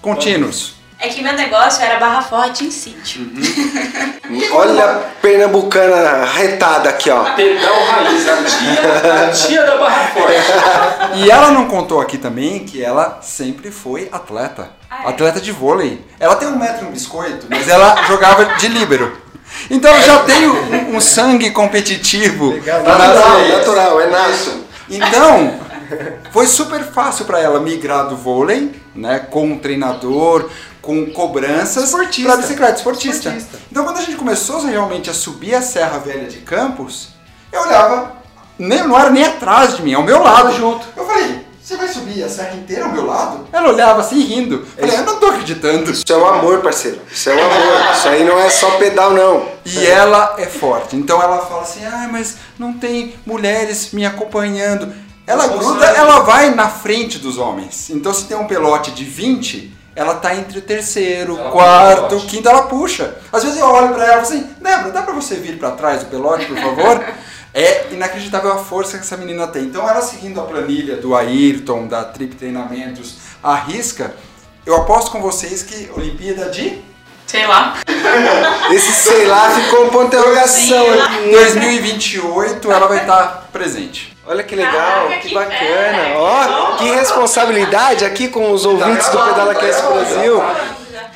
contínuos. 0.00 0.75
É 0.98 1.08
que 1.08 1.22
meu 1.22 1.34
negócio 1.34 1.84
era 1.84 1.98
Barra 1.98 2.22
Forte 2.22 2.64
em 2.64 2.70
sítio. 2.70 3.30
Olha 4.52 4.84
a 4.84 4.94
pernambucana 5.20 6.24
retada 6.24 6.88
aqui, 6.88 7.10
ó. 7.10 7.34
Pedal 7.34 7.84
raiz, 7.84 8.26
a 8.26 8.36
tia, 8.36 9.28
a 9.28 9.30
tia 9.30 9.62
da 9.64 9.76
Barra 9.76 10.06
Forte. 10.08 11.16
E 11.16 11.30
ela 11.30 11.50
não 11.50 11.68
contou 11.68 12.00
aqui 12.00 12.16
também 12.16 12.60
que 12.60 12.82
ela 12.82 13.18
sempre 13.20 13.70
foi 13.70 14.08
atleta. 14.10 14.70
Ah, 14.90 15.04
é? 15.04 15.08
Atleta 15.10 15.38
de 15.38 15.52
vôlei. 15.52 16.02
Ela 16.18 16.34
tem 16.36 16.48
um 16.48 16.58
metro 16.58 16.86
e 16.86 16.88
um 16.88 16.92
biscoito, 16.92 17.46
mas 17.50 17.68
ela 17.68 18.02
jogava 18.08 18.44
de 18.56 18.68
líbero. 18.68 19.20
Então 19.70 19.90
ela 19.90 20.00
já 20.00 20.18
tem 20.20 20.48
um, 20.48 20.96
um 20.96 21.00
sangue 21.00 21.50
competitivo. 21.50 22.56
Natural, 22.56 22.98
nas 22.98 23.36
veias. 23.36 23.58
natural, 23.58 24.00
é 24.00 24.06
nato. 24.06 24.66
Então, 24.88 25.60
foi 26.32 26.46
super 26.46 26.82
fácil 26.84 27.24
para 27.24 27.40
ela 27.40 27.60
migrar 27.60 28.08
do 28.08 28.16
vôlei, 28.16 28.72
né, 28.94 29.18
com 29.18 29.46
um 29.46 29.58
treinador, 29.58 30.48
com 30.86 31.04
cobranças, 31.06 31.90
para 31.90 32.36
bicicleta 32.36 32.76
esportista. 32.76 33.28
Esportista. 33.30 33.58
Então, 33.70 33.84
quando 33.84 33.98
a 33.98 34.02
gente 34.02 34.16
começou 34.16 34.64
realmente 34.64 35.10
a 35.10 35.14
subir 35.14 35.52
a 35.56 35.60
Serra 35.60 35.98
Velha 35.98 36.28
de 36.28 36.38
Campos, 36.38 37.08
eu 37.52 37.60
olhava, 37.60 38.12
nem, 38.56 38.86
não 38.86 38.96
era 38.96 39.10
nem 39.10 39.24
atrás 39.24 39.76
de 39.76 39.82
mim, 39.82 39.94
ao 39.94 40.04
meu 40.04 40.22
lado 40.22 40.56
junto. 40.56 40.86
Eu 40.96 41.04
falei, 41.04 41.44
você 41.60 41.76
vai 41.76 41.88
subir 41.88 42.22
a 42.22 42.28
serra 42.28 42.54
inteira 42.54 42.84
ao 42.84 42.92
meu 42.92 43.04
lado? 43.04 43.48
Ela 43.52 43.70
olhava 43.70 44.00
assim, 44.00 44.20
rindo. 44.20 44.64
Eu 44.76 44.86
falei, 44.86 45.00
eu 45.00 45.04
não 45.04 45.18
tô 45.18 45.26
acreditando. 45.26 45.90
Isso 45.90 46.04
é 46.08 46.16
o 46.16 46.24
amor, 46.24 46.60
parceiro. 46.60 47.00
Isso 47.10 47.28
é 47.28 47.34
o 47.34 47.44
amor. 47.44 47.92
Isso 47.92 48.08
aí 48.08 48.24
não 48.24 48.38
é 48.38 48.48
só 48.48 48.70
pedal, 48.78 49.12
não. 49.12 49.48
E 49.64 49.84
ela 49.84 50.36
é 50.38 50.46
forte. 50.46 50.94
Então 50.94 51.20
ela 51.20 51.44
fala 51.44 51.62
assim: 51.62 51.84
ah, 51.84 52.08
mas 52.08 52.36
não 52.56 52.74
tem 52.74 53.16
mulheres 53.26 53.90
me 53.90 54.06
acompanhando. 54.06 54.94
Ela 55.26 55.48
gruda, 55.48 55.86
ela 55.86 56.20
vai 56.20 56.54
na 56.54 56.68
frente 56.68 57.18
dos 57.18 57.36
homens. 57.36 57.90
Então 57.90 58.14
se 58.14 58.26
tem 58.26 58.36
um 58.36 58.46
pelote 58.46 58.92
de 58.92 59.02
20, 59.02 59.75
ela 59.96 60.16
tá 60.16 60.36
entre 60.36 60.58
o 60.58 60.62
terceiro, 60.62 61.38
Ela 61.38 61.50
quarto, 61.50 62.16
quinto, 62.26 62.48
ela 62.48 62.64
puxa. 62.64 63.16
Às 63.32 63.42
vezes 63.42 63.58
eu 63.58 63.66
olho 63.66 63.94
pra 63.94 64.04
ela 64.04 64.22
e 64.22 64.26
falo 64.26 64.36
assim: 64.36 64.50
Débora, 64.60 64.90
dá 64.92 65.02
pra 65.02 65.14
você 65.14 65.36
vir 65.36 65.58
pra 65.58 65.70
trás 65.72 66.04
do 66.04 66.10
pelote, 66.10 66.46
por 66.46 66.58
favor? 66.58 67.04
É 67.58 67.86
inacreditável 67.90 68.52
a 68.52 68.58
força 68.58 68.98
que 68.98 69.04
essa 69.04 69.16
menina 69.16 69.46
tem. 69.46 69.62
Então 69.62 69.88
ela 69.88 70.02
seguindo 70.02 70.38
a 70.38 70.44
planilha 70.44 70.96
do 70.98 71.16
Ayrton, 71.16 71.88
da 71.88 72.04
Trip 72.04 72.36
Treinamentos, 72.36 73.14
a 73.42 73.54
risca, 73.54 74.14
eu 74.66 74.76
aposto 74.76 75.10
com 75.10 75.22
vocês 75.22 75.62
que 75.62 75.90
Olimpíada 75.96 76.50
de 76.50 76.84
Sei 77.26 77.46
lá. 77.46 77.78
Esse 78.70 78.92
sei 78.92 79.26
lá 79.26 79.50
ficou 79.50 79.86
um 79.86 79.88
ponto 79.88 80.10
de 80.10 80.16
interrogação 80.16 80.68
Sei 80.68 80.96
lá. 80.96 81.06
aqui. 81.06 81.30
2028 81.30 82.70
ela 82.72 82.86
vai 82.86 83.00
estar 83.00 83.48
presente. 83.50 84.15
Olha 84.28 84.42
que 84.42 84.56
legal, 84.56 84.72
Caraca, 84.72 85.20
que 85.20 85.28
que 85.28 85.34
bacana. 85.34 86.16
Ó, 86.16 86.76
que 86.78 86.90
responsabilidade 86.90 88.04
aqui 88.04 88.28
com 88.28 88.50
os 88.50 88.66
ouvintes 88.66 89.08
do 89.08 89.18
Pedala 89.18 89.54
Cast 89.54 89.82
Brasil. 89.82 90.42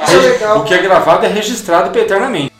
Isso 0.06 0.16
é 0.16 0.30
legal. 0.30 0.58
O 0.58 0.64
que 0.64 0.74
é 0.74 0.78
gravado 0.78 1.26
é 1.26 1.28
registrado 1.28 1.98
eternamente. 1.98 2.52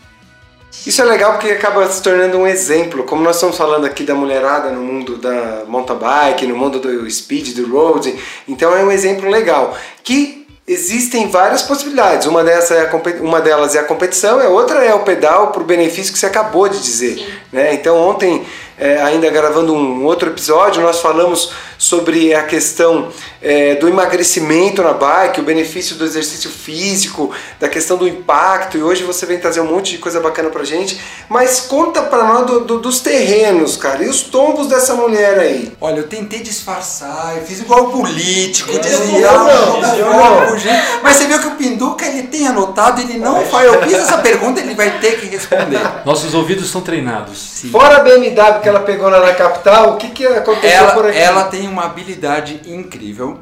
Isso 0.87 1.03
é 1.03 1.05
legal 1.05 1.33
porque 1.33 1.51
acaba 1.51 1.87
se 1.89 2.03
tornando 2.03 2.39
um 2.39 2.47
exemplo, 2.47 3.05
como 3.05 3.23
nós 3.23 3.37
estamos 3.37 3.57
falando 3.57 3.85
aqui 3.85 4.03
da 4.03 4.15
mulherada 4.15 4.71
no 4.71 4.81
mundo 4.81 5.17
da 5.17 5.65
mountain 5.69 5.97
bike, 5.97 6.47
no 6.47 6.57
mundo 6.57 6.81
do 6.81 7.09
speed, 7.11 7.55
do 7.55 7.71
road, 7.71 8.13
então 8.49 8.75
é 8.75 8.83
um 8.83 8.91
exemplo 8.91 9.29
legal. 9.29 9.77
Que 10.03 10.41
existem 10.67 11.29
várias 11.29 11.63
possibilidades. 11.63 12.27
Uma, 12.27 12.45
dessa 12.45 12.75
é 12.75 12.89
a, 12.89 13.21
uma 13.21 13.41
delas 13.41 13.75
é 13.75 13.81
a 13.81 13.85
competição, 13.85 14.39
a 14.39 14.49
outra 14.49 14.85
é 14.85 14.95
o 14.95 15.01
pedal 15.01 15.49
para 15.49 15.63
o 15.63 15.65
benefício 15.65 16.13
que 16.13 16.19
você 16.19 16.27
acabou 16.27 16.69
de 16.69 16.81
dizer. 16.81 17.41
Né? 17.53 17.75
Então 17.75 17.97
ontem, 17.97 18.47
é, 18.81 19.01
ainda 19.03 19.29
gravando 19.31 19.75
um 19.75 20.05
outro 20.05 20.31
episódio, 20.31 20.81
nós 20.83 21.01
falamos 21.01 21.53
sobre 21.79 22.35
a 22.35 22.43
questão 22.43 23.09
é, 23.43 23.75
do 23.77 23.89
emagrecimento 23.89 24.83
na 24.83 24.93
bike, 24.93 25.41
o 25.41 25.43
benefício 25.45 25.97
do 25.97 26.05
exercício 26.05 26.51
físico, 26.51 27.31
da 27.59 27.69
questão 27.69 27.97
do 27.97 28.07
impacto, 28.09 28.77
e 28.79 28.83
hoje 28.83 29.03
você 29.05 29.25
vem 29.27 29.39
trazer 29.39 29.61
um 29.61 29.67
monte 29.67 29.93
de 29.93 29.99
coisa 29.99 30.21
bacana 30.21 30.51
pra 30.51 30.65
gente. 30.65 31.01
Mas 31.29 31.61
conta 31.61 32.03
pra 32.03 32.25
nós 32.25 32.47
do- 32.47 32.61
do- 32.61 32.79
dos 32.81 33.01
terrenos, 33.01 33.77
cara, 33.77 34.03
e 34.05 34.09
os 34.09 34.23
tombos 34.23 34.67
dessa 34.67 34.95
mulher 34.95 35.39
aí. 35.39 35.73
Olha, 35.81 35.99
eu 36.01 36.09
tentei 36.09 36.41
disfarçar, 36.41 37.35
eu 37.37 37.45
fiz 37.45 37.61
igual 37.61 37.91
político, 37.91 38.73
Eu 38.73 38.79
dizia, 38.79 39.31
não, 39.33 39.81
não. 39.81 40.57
Mas 41.03 41.17
você 41.17 41.27
viu 41.27 41.39
que 41.41 41.47
o 41.47 41.51
Pinduca 41.53 42.05
ele 42.07 42.25
tem 42.25 42.47
anotado, 42.47 43.01
ele 43.01 43.19
não 43.19 43.43
faz. 43.47 43.67
Eu 43.73 43.83
fiz 43.83 43.93
essa 43.95 44.19
pergunta, 44.19 44.61
ele 44.61 44.75
vai 44.75 44.99
ter 44.99 45.19
que 45.21 45.27
responder. 45.27 45.81
Nossos 46.05 46.35
ouvidos 46.35 46.71
são 46.71 46.81
treinados. 46.81 47.63
Fora 47.71 47.97
a 47.97 48.01
BMW 48.01 48.61
que 48.63 48.69
ela 48.71 48.81
pegou 48.81 49.09
lá 49.09 49.21
na 49.21 49.35
capital, 49.35 49.91
o 49.91 49.97
que, 49.97 50.09
que 50.11 50.27
aconteceu 50.27 50.87
por 50.93 51.05
Ela, 51.05 51.09
aqui? 51.11 51.19
ela 51.19 51.45
tem 51.45 51.69
uma 51.69 51.85
habilidade 51.85 52.61
incrível. 52.67 53.39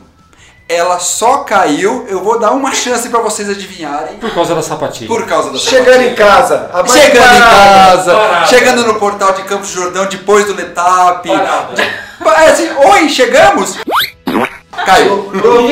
Ela 0.68 0.98
só 0.98 1.38
caiu. 1.38 2.04
Eu 2.10 2.22
vou 2.22 2.38
dar 2.38 2.50
uma 2.50 2.74
chance 2.74 3.08
pra 3.08 3.20
vocês 3.20 3.48
adivinharem. 3.48 4.16
Por 4.18 4.34
causa 4.34 4.54
da 4.54 4.60
sapatilha. 4.62 5.08
Por 5.08 5.24
causa 5.26 5.50
da 5.50 5.58
Chegando 5.58 6.02
em 6.02 6.14
casa, 6.14 6.68
Chegando 6.86 7.16
em 7.16 7.20
parada. 7.20 7.40
casa, 7.46 8.14
Parada. 8.14 8.46
chegando 8.48 8.86
no 8.86 8.94
portal 8.96 9.32
de 9.32 9.42
Campos 9.44 9.68
do 9.70 9.80
Jordão 9.80 10.04
depois 10.06 10.44
do 10.44 10.54
Letap. 10.54 11.26
Parada. 11.26 11.82
É 12.42 12.50
assim, 12.50 12.68
Oi, 12.92 13.08
chegamos? 13.08 13.78
Caiu. 14.70 15.28
O 15.28 15.66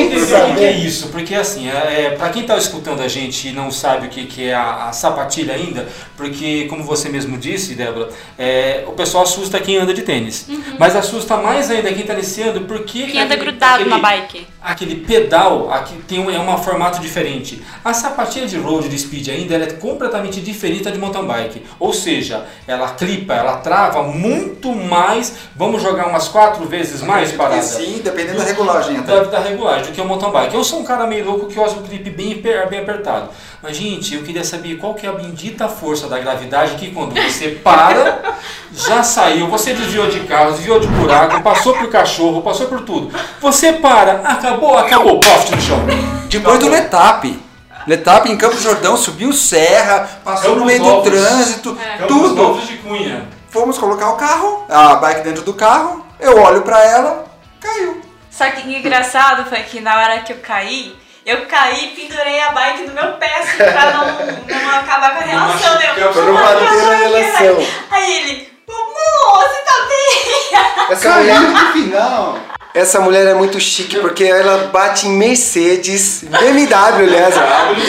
que, 0.55 0.63
é 0.63 0.71
isso? 0.71 1.07
Porque 1.09 1.35
assim, 1.35 1.69
é, 1.69 2.05
é, 2.05 2.09
para 2.17 2.29
quem 2.29 2.41
está 2.41 2.57
escutando 2.57 3.01
a 3.01 3.07
gente 3.07 3.47
e 3.47 3.51
não 3.51 3.71
sabe 3.71 4.07
o 4.07 4.09
que, 4.09 4.25
que 4.25 4.45
é 4.49 4.53
a, 4.55 4.87
a 4.89 4.91
sapatilha 4.91 5.53
ainda, 5.53 5.87
porque 6.15 6.65
como 6.65 6.83
você 6.83 7.07
mesmo 7.07 7.37
disse, 7.37 7.75
Débora, 7.75 8.09
é, 8.37 8.83
o 8.87 8.91
pessoal 8.93 9.23
assusta 9.23 9.59
quem 9.59 9.77
anda 9.77 9.93
de 9.93 10.01
tênis. 10.01 10.47
Mas 10.79 10.95
assusta 10.95 11.37
mais 11.37 11.69
ainda 11.69 11.89
quem 11.91 12.01
está 12.01 12.13
iniciando 12.13 12.61
porque. 12.61 13.05
Quem 13.07 13.21
anda 13.21 13.33
aquele- 13.35 13.51
grudado 13.51 13.73
aquele- 13.75 13.89
na 13.89 13.99
bike. 13.99 14.47
Aquele 14.61 14.95
pedal 14.95 15.71
aqui 15.71 15.95
tem 16.07 16.19
um, 16.19 16.29
é 16.29 16.39
um 16.39 16.57
formato 16.57 16.99
diferente. 16.99 17.61
A 17.85 17.93
sapatilha 17.93 18.47
de 18.47 18.57
road 18.57 18.89
de 18.89 18.97
speed 18.97 19.29
ainda 19.29 19.55
ela 19.55 19.63
é 19.65 19.71
completamente 19.73 20.41
diferente 20.41 20.83
da 20.83 20.91
de 20.91 20.97
mountain 20.99 21.25
bike. 21.25 21.63
Ou 21.79 21.93
seja, 21.93 22.45
ela 22.67 22.89
clipa, 22.89 23.33
ela 23.33 23.57
trava 23.57 24.03
muito 24.03 24.73
mais. 24.73 25.33
Vamos 25.55 25.81
jogar 25.81 26.07
umas 26.07 26.27
quatro 26.27 26.65
vezes 26.65 27.01
mais 27.01 27.31
parada. 27.31 27.61
Sim, 27.61 28.01
dependendo 28.03 28.39
da 28.39 28.43
regulagem 28.43 28.86
Da, 28.95 29.21
até. 29.21 29.25
da 29.25 29.39
regulagem 29.39 29.87
do 29.87 29.91
que 29.91 30.01
o 30.01 30.05
mountain 30.05 30.31
bike. 30.31 30.55
Eu 30.55 30.63
sou 30.63 30.79
um 30.79 30.83
cara 30.83 31.05
meio 31.05 31.25
louco 31.25 31.47
que 31.47 31.59
usa 31.59 31.75
o 31.75 31.83
clipe 31.83 32.09
bem, 32.09 32.41
bem 32.41 32.79
apertado. 32.79 33.29
Mas, 33.61 33.75
gente, 33.75 34.15
eu 34.15 34.23
queria 34.23 34.43
saber 34.43 34.75
qual 34.77 34.93
que 34.93 35.05
é 35.05 35.09
a 35.09 35.13
bendita 35.13 35.67
força 35.67 36.07
da 36.07 36.19
gravidade 36.19 36.75
que 36.75 36.91
quando 36.91 37.13
você 37.13 37.49
para, 37.63 38.37
já 38.73 39.03
saiu, 39.03 39.47
você 39.47 39.73
desviou 39.73 40.07
de 40.07 40.21
carro, 40.21 40.51
desviou 40.51 40.79
de 40.79 40.87
buraco, 40.87 41.41
passou 41.41 41.73
por 41.73 41.89
cachorro, 41.89 42.41
passou 42.41 42.67
por 42.67 42.81
tudo. 42.81 43.11
Você 43.41 43.73
para, 43.73 44.21
acabou, 44.21 44.77
acabou, 44.77 45.19
poste 45.19 45.55
no 45.55 45.61
chão. 45.61 45.79
Depois 46.29 46.59
do 46.59 46.69
Letap. 46.69 47.47
Letap 47.87 48.29
em 48.29 48.37
Campos 48.37 48.57
do 48.57 48.63
Jordão 48.63 48.97
subiu 48.97 49.31
serra, 49.31 50.09
passou 50.23 50.51
no 50.51 50.55
Campos 50.57 50.67
meio 50.67 50.83
Novos. 50.83 51.03
do 51.03 51.09
trânsito, 51.09 51.75
Campos 51.75 52.07
tudo. 52.07 52.35
Novos 52.35 52.67
de 52.67 52.77
Cunha. 52.77 53.25
Fomos 53.49 53.77
colocar 53.77 54.09
o 54.09 54.17
carro, 54.17 54.65
a 54.69 54.95
bike 54.95 55.21
dentro 55.21 55.41
do 55.43 55.53
carro, 55.53 56.05
eu 56.19 56.37
olho 56.41 56.61
pra 56.61 56.83
ela, 56.85 57.25
caiu. 57.61 58.01
Só 58.37 58.45
que 58.51 58.67
o 58.67 58.71
engraçado 58.71 59.45
foi 59.49 59.59
que 59.63 59.79
na 59.79 59.97
hora 59.99 60.19
que 60.19 60.31
eu 60.33 60.37
caí, 60.37 60.95
eu 61.25 61.45
caí 61.47 61.85
e 61.85 62.01
pendurei 62.01 62.39
a 62.39 62.51
bike 62.51 62.83
no 62.87 62.93
meu 62.93 63.13
pé, 63.13 63.35
assim, 63.39 63.57
pra 63.57 63.91
não, 63.91 64.05
não 64.61 64.69
acabar 64.77 65.15
com 65.15 65.23
a 65.23 65.25
relação, 65.25 65.75
né? 65.75 65.93
Eu- 65.97 66.11
Pra 66.11 66.21
não 66.21 66.33
bater 66.33 66.71
na 66.85 66.95
relação. 66.95 67.65
Aí 67.89 68.17
ele, 68.17 68.49
amor, 68.69 69.43
você 69.43 69.61
tá 69.65 69.87
bem? 69.89 70.87
Essa 70.93 71.09
mulher, 71.17 71.39
no 71.41 71.71
final. 71.73 72.39
essa 72.73 72.99
mulher 73.01 73.25
é 73.27 73.33
muito 73.33 73.59
chique 73.59 73.99
porque 73.99 74.23
ela 74.23 74.67
bate 74.67 75.07
em 75.07 75.11
Mercedes, 75.17 76.23
BMW, 76.23 77.03
aliás, 77.03 77.35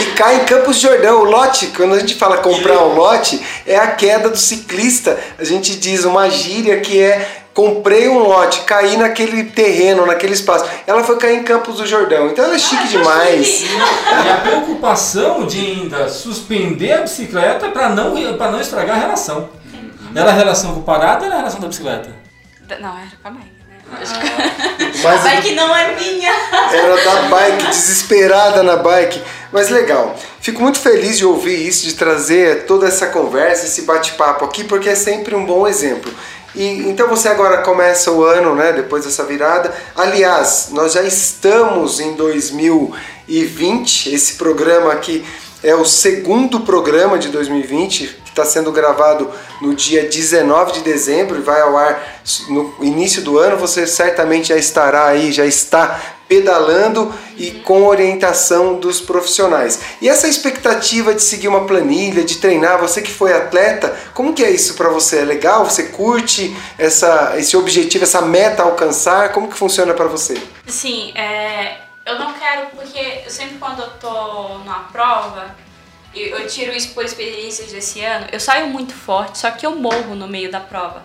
e 0.01 0.07
cai 0.13 0.37
em 0.37 0.45
Campos 0.47 0.77
de 0.77 0.83
Jordão. 0.89 1.21
O 1.21 1.25
lote, 1.25 1.69
quando 1.77 1.95
a 1.95 1.99
gente 1.99 2.15
fala 2.15 2.39
comprar 2.39 2.79
um 2.83 2.95
lote, 2.95 3.41
é 3.67 3.77
a 3.77 3.89
queda 3.89 4.31
do 4.31 4.37
ciclista. 4.39 5.19
A 5.39 5.45
gente 5.45 5.77
diz 5.77 6.05
uma 6.05 6.29
gíria 6.31 6.81
que 6.81 7.01
é 7.01 7.45
comprei 7.59 8.09
um 8.09 8.21
lote, 8.21 8.61
caí 8.61 8.97
naquele 8.97 9.43
terreno, 9.43 10.07
naquele 10.07 10.33
espaço. 10.33 10.65
Ela 10.87 11.03
foi 11.03 11.17
cair 11.17 11.39
em 11.39 11.43
Campos 11.43 11.79
do 11.79 11.85
Jordão. 11.85 12.29
Então 12.29 12.45
ela 12.45 12.55
é 12.55 12.59
chique 12.59 12.87
demais. 12.87 13.65
E 13.65 14.31
a 14.31 14.37
preocupação 14.37 15.45
de 15.45 15.59
ainda 15.59 16.09
suspender 16.09 16.93
a 16.93 17.01
bicicleta 17.01 17.69
para 17.71 17.89
não, 17.89 18.15
pra 18.37 18.53
não 18.53 18.61
estragar 18.61 18.97
a 18.97 19.01
relação. 19.01 19.49
Era 20.15 20.31
a 20.31 20.33
relação 20.33 20.73
com 20.73 20.81
o 20.81 20.83
parado 20.85 21.23
ou 21.23 21.27
era 21.27 21.35
a 21.35 21.39
relação 21.39 21.59
da 21.59 21.67
bicicleta? 21.67 22.11
Não, 22.81 22.97
era 22.97 23.11
com 23.21 23.27
a 23.27 23.31
bike, 23.33 23.51
né? 23.69 23.79
Mas 25.03 25.27
a 25.27 25.31
bike 25.31 25.55
não 25.57 25.75
é 25.75 25.97
minha. 25.97 26.33
Era 26.73 27.05
da 27.05 27.23
bike, 27.23 27.67
desesperada 27.67 28.63
na 28.63 28.77
bike. 28.77 29.21
Mas 29.51 29.69
legal. 29.69 30.15
Fico 30.41 30.63
muito 30.63 30.79
feliz 30.79 31.19
de 31.19 31.25
ouvir 31.25 31.67
isso, 31.67 31.85
de 31.85 31.95
trazer 31.95 32.67
toda 32.67 32.87
essa 32.87 33.09
conversa, 33.09 33.67
esse 33.67 33.83
bate-papo 33.83 34.45
aqui, 34.45 34.63
porque 34.63 34.91
é 34.91 34.95
sempre 34.95 35.35
um 35.35 35.45
bom 35.45 35.67
exemplo. 35.67 36.13
E 36.59 36.89
então 36.89 37.07
você 37.07 37.29
agora 37.29 37.59
começa 37.59 38.11
o 38.11 38.25
ano, 38.25 38.53
né, 38.57 38.73
depois 38.73 39.05
dessa 39.05 39.23
virada. 39.23 39.73
Aliás, 39.95 40.71
nós 40.73 40.93
já 40.93 41.03
estamos 41.03 42.01
em 42.01 42.15
2020. 42.15 44.13
Esse 44.13 44.35
programa 44.35 44.93
aqui 44.93 45.25
é 45.63 45.77
o 45.77 45.85
segundo 45.85 46.59
programa 46.63 47.17
de 47.17 47.29
2020, 47.29 48.09
que 48.25 48.31
está 48.31 48.45
sendo 48.45 48.73
gravado 48.73 49.31
no 49.63 49.73
dia 49.73 50.09
19 50.09 50.73
de 50.73 50.81
dezembro 50.81 51.39
e 51.39 51.43
vai 51.43 51.61
ao 51.61 51.77
ar 51.77 52.21
no 52.49 52.75
início 52.81 53.23
do 53.23 53.39
ano. 53.39 53.57
Você 53.59 53.87
certamente 53.87 54.49
já 54.49 54.57
estará 54.57 55.07
aí, 55.07 55.31
já 55.31 55.47
está 55.47 56.18
pedalando 56.29 57.13
e 57.37 57.53
com 57.63 57.87
orientação 57.87 58.79
dos 58.79 59.01
profissionais. 59.01 59.81
E 60.01 60.09
essa 60.09 60.29
expectativa 60.29 61.15
de 61.15 61.23
seguir 61.23 61.49
uma 61.49 61.67
planilha, 61.67 62.23
de 62.23 62.37
treinar, 62.37 62.79
você 62.79 63.01
que 63.01 63.11
foi 63.11 63.33
atleta, 63.33 63.97
como 64.13 64.35
que 64.35 64.45
é 64.45 64.51
isso 64.51 64.75
para 64.75 64.91
você? 64.91 65.21
É 65.21 65.25
legal? 65.25 65.65
Você 65.65 65.85
curte 65.85 66.55
essa, 66.79 67.35
esse 67.39 67.57
objetivo, 67.57 68.05
essa 68.05 68.21
meta 68.21 68.63
alcançar? 68.63 69.33
Como 69.33 69.49
que 69.49 69.57
funciona 69.57 69.95
para 69.95 70.07
você? 70.07 70.41
Sim, 70.67 71.13
é, 71.17 71.79
eu 72.05 72.19
não 72.19 72.35
quero, 72.35 72.67
porque 72.77 73.23
eu 73.25 73.31
sempre 73.31 73.57
quando 73.59 73.81
eu 73.81 73.91
tô 73.99 74.59
numa 74.59 74.81
prova, 74.93 75.57
eu, 76.15 76.39
eu 76.39 76.47
tiro 76.47 76.73
isso 76.73 76.93
por 76.93 77.05
experiências 77.05 77.73
desse 77.73 78.03
ano, 78.03 78.27
eu 78.31 78.41
saio 78.41 78.69
muito 78.69 78.93
forte, 78.93 79.39
só 79.39 79.51
que 79.51 79.65
eu 79.65 79.75
morro 79.75 80.15
no 80.15 80.29
meio 80.29 80.51
da 80.51 80.61
prova. 80.61 81.03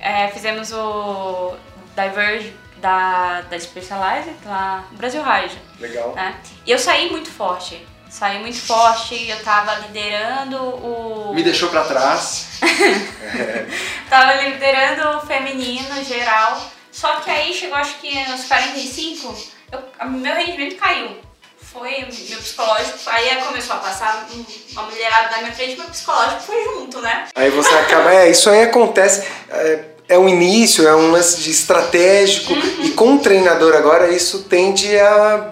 É, 0.00 0.28
fizemos 0.28 0.72
o 0.72 1.54
Diverge 1.96 2.52
da, 2.84 3.40
da 3.48 3.58
Specialized 3.58 4.34
lá 4.44 4.84
no 4.92 4.98
Brasil 4.98 5.22
Ride, 5.22 5.58
Legal. 5.80 6.12
né? 6.14 6.34
E 6.66 6.70
eu 6.70 6.78
saí 6.78 7.10
muito 7.10 7.30
forte. 7.30 7.86
Saí 8.10 8.38
muito 8.38 8.58
forte, 8.60 9.28
eu 9.28 9.42
tava 9.42 9.74
liderando 9.76 10.56
o. 10.56 11.32
Me 11.34 11.42
deixou 11.42 11.68
pra 11.70 11.82
trás. 11.82 12.60
Tava 14.08 14.34
liderando 14.34 15.16
o 15.18 15.26
feminino 15.26 16.04
geral. 16.04 16.60
Só 16.92 17.16
que 17.16 17.28
aí 17.30 17.52
chegou 17.52 17.76
acho 17.76 17.94
que 17.96 18.14
nos 18.28 18.44
45, 18.44 19.36
eu, 19.72 20.08
meu 20.10 20.32
rendimento 20.34 20.76
caiu. 20.76 21.16
Foi 21.60 21.90
meu 22.28 22.38
psicológico, 22.38 22.98
aí 23.06 23.34
começou 23.42 23.74
a 23.74 23.78
passar 23.80 24.28
um- 24.32 24.44
uma 24.72 24.82
mulherada 24.82 25.30
na 25.30 25.38
minha 25.38 25.52
frente, 25.52 25.76
meu 25.76 25.88
psicológico 25.88 26.40
foi 26.42 26.62
junto, 26.62 27.00
né? 27.00 27.26
Aí 27.34 27.50
você 27.50 27.74
acaba. 27.74 28.14
É, 28.14 28.30
isso 28.30 28.48
aí 28.48 28.62
acontece. 28.62 29.26
É, 29.50 29.84
é 30.08 30.18
um 30.18 30.28
início, 30.28 30.86
é 30.86 30.94
um 30.94 31.10
lance 31.10 31.40
de 31.40 31.50
estratégico. 31.50 32.52
E 32.82 32.90
com 32.90 33.14
o 33.14 33.18
treinador 33.18 33.74
agora, 33.74 34.10
isso 34.10 34.44
tende 34.44 34.98
a 34.98 35.50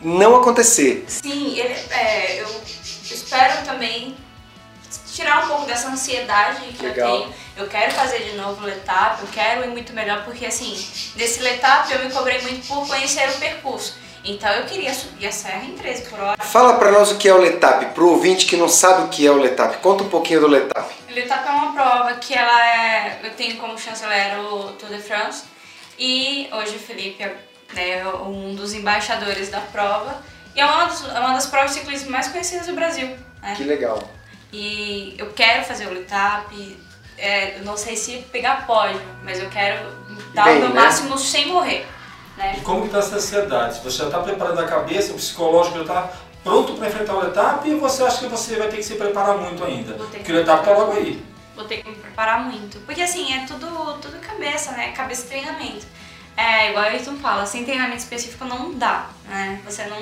não 0.00 0.36
acontecer. 0.36 1.04
Sim, 1.06 1.58
ele, 1.58 1.74
é, 1.90 2.42
eu 2.42 2.48
espero 3.04 3.64
também 3.64 4.16
tirar 5.12 5.44
um 5.44 5.48
pouco 5.48 5.66
dessa 5.66 5.88
ansiedade 5.88 6.66
que 6.72 6.84
Legal. 6.84 7.08
eu 7.08 7.20
tenho. 7.20 7.34
Eu 7.54 7.66
quero 7.68 7.92
fazer 7.92 8.20
de 8.20 8.32
novo 8.32 8.62
o 8.62 8.66
Letap, 8.66 9.20
eu 9.20 9.28
quero 9.30 9.64
ir 9.64 9.68
muito 9.68 9.92
melhor, 9.92 10.24
porque 10.24 10.46
assim, 10.46 10.74
nesse 11.16 11.40
Letap 11.40 11.92
eu 11.92 12.02
me 12.02 12.10
cobrei 12.10 12.40
muito 12.40 12.66
por 12.66 12.86
conhecer 12.86 13.28
o 13.28 13.38
percurso. 13.38 13.94
Então 14.24 14.50
eu 14.50 14.64
queria 14.66 14.94
subir 14.94 15.26
a 15.26 15.32
serra 15.32 15.64
em 15.64 15.74
13 15.74 16.08
por 16.08 16.20
hora. 16.20 16.42
Fala 16.42 16.74
pra 16.74 16.92
nós 16.92 17.10
o 17.10 17.18
que 17.18 17.28
é 17.28 17.34
o 17.34 17.38
Letap, 17.38 17.86
pro 17.86 18.10
ouvinte 18.10 18.46
que 18.46 18.56
não 18.56 18.68
sabe 18.68 19.02
o 19.02 19.08
que 19.08 19.26
é 19.26 19.30
o 19.30 19.36
Letap. 19.36 19.78
Conta 19.78 20.04
um 20.04 20.08
pouquinho 20.08 20.40
do 20.40 20.46
Letap. 20.46 20.88
O 21.10 21.14
Letap 21.14 21.46
é 21.46 21.50
uma 21.50 21.72
prova 21.72 22.14
que 22.14 22.32
ela 22.32 22.66
é. 22.66 23.20
Eu 23.24 23.30
tenho 23.30 23.56
como 23.56 23.76
chanceler 23.78 24.38
o 24.38 24.72
Tour 24.72 24.90
de 24.90 25.02
France. 25.02 25.44
E 25.98 26.48
hoje 26.52 26.76
o 26.76 26.78
Felipe 26.78 27.22
é 27.22 27.36
né, 27.74 28.06
um 28.26 28.54
dos 28.54 28.74
embaixadores 28.74 29.48
da 29.48 29.60
prova. 29.60 30.22
E 30.54 30.60
é 30.60 30.64
uma 30.64 30.84
das, 30.84 31.04
é 31.04 31.18
uma 31.18 31.32
das 31.32 31.46
provas 31.46 31.72
de 31.72 31.80
ciclismo 31.80 32.10
mais 32.10 32.28
conhecidas 32.28 32.66
do 32.66 32.74
Brasil. 32.74 33.08
Né? 33.42 33.54
Que 33.56 33.64
legal. 33.64 34.08
E 34.52 35.16
eu 35.18 35.32
quero 35.32 35.64
fazer 35.64 35.86
o 35.86 35.92
Letap. 35.92 36.78
É, 37.18 37.58
não 37.62 37.76
sei 37.76 37.96
se 37.96 38.18
pegar 38.32 38.66
pódio, 38.66 39.00
mas 39.22 39.38
eu 39.38 39.48
quero 39.48 39.78
dar 40.34 40.44
Bem, 40.44 40.56
o 40.56 40.60
meu 40.60 40.68
né? 40.70 40.80
máximo 40.80 41.18
sem 41.18 41.46
morrer. 41.46 41.86
Né? 42.36 42.56
E 42.58 42.60
como 42.62 42.82
que 42.82 42.88
tá 42.90 42.98
essa 42.98 43.16
ansiedade? 43.16 43.80
Você 43.84 43.98
já 43.98 44.06
está 44.06 44.20
preparando 44.20 44.58
a 44.60 44.64
cabeça, 44.64 45.12
o 45.12 45.16
psicológico 45.16 45.76
já 45.76 45.82
está 45.82 46.12
pronto 46.42 46.74
para 46.74 46.88
enfrentar 46.88 47.14
o 47.16 47.26
etapa 47.26 47.66
e 47.68 47.74
você 47.74 48.02
acha 48.02 48.18
que 48.20 48.26
você 48.26 48.56
vai 48.56 48.68
ter 48.68 48.76
que 48.78 48.82
se 48.82 48.94
preparar 48.94 49.36
muito 49.38 49.62
ainda? 49.64 49.94
Vou 49.96 50.06
ter 50.06 50.12
que- 50.18 50.24
Porque 50.24 50.32
o 50.32 50.40
etapa 50.40 50.60
está 50.62 50.72
logo 50.78 50.92
aí. 50.92 51.22
Vou 51.54 51.64
ter 51.66 51.82
que 51.82 51.88
me 51.88 51.94
preparar 51.96 52.44
muito. 52.44 52.78
Porque 52.86 53.02
assim, 53.02 53.32
é 53.34 53.44
tudo, 53.46 53.66
tudo 54.00 54.18
cabeça, 54.20 54.72
né? 54.72 54.92
Cabeça 54.92 55.26
e 55.26 55.28
treinamento. 55.28 55.86
É, 56.36 56.70
igual 56.70 56.84
o 56.84 56.88
Ayrton 56.88 57.16
fala, 57.16 57.44
sem 57.44 57.62
treinamento 57.64 57.98
específico 57.98 58.46
não 58.46 58.72
dá, 58.72 59.06
né? 59.28 59.60
Você 59.66 59.84
não, 59.84 60.00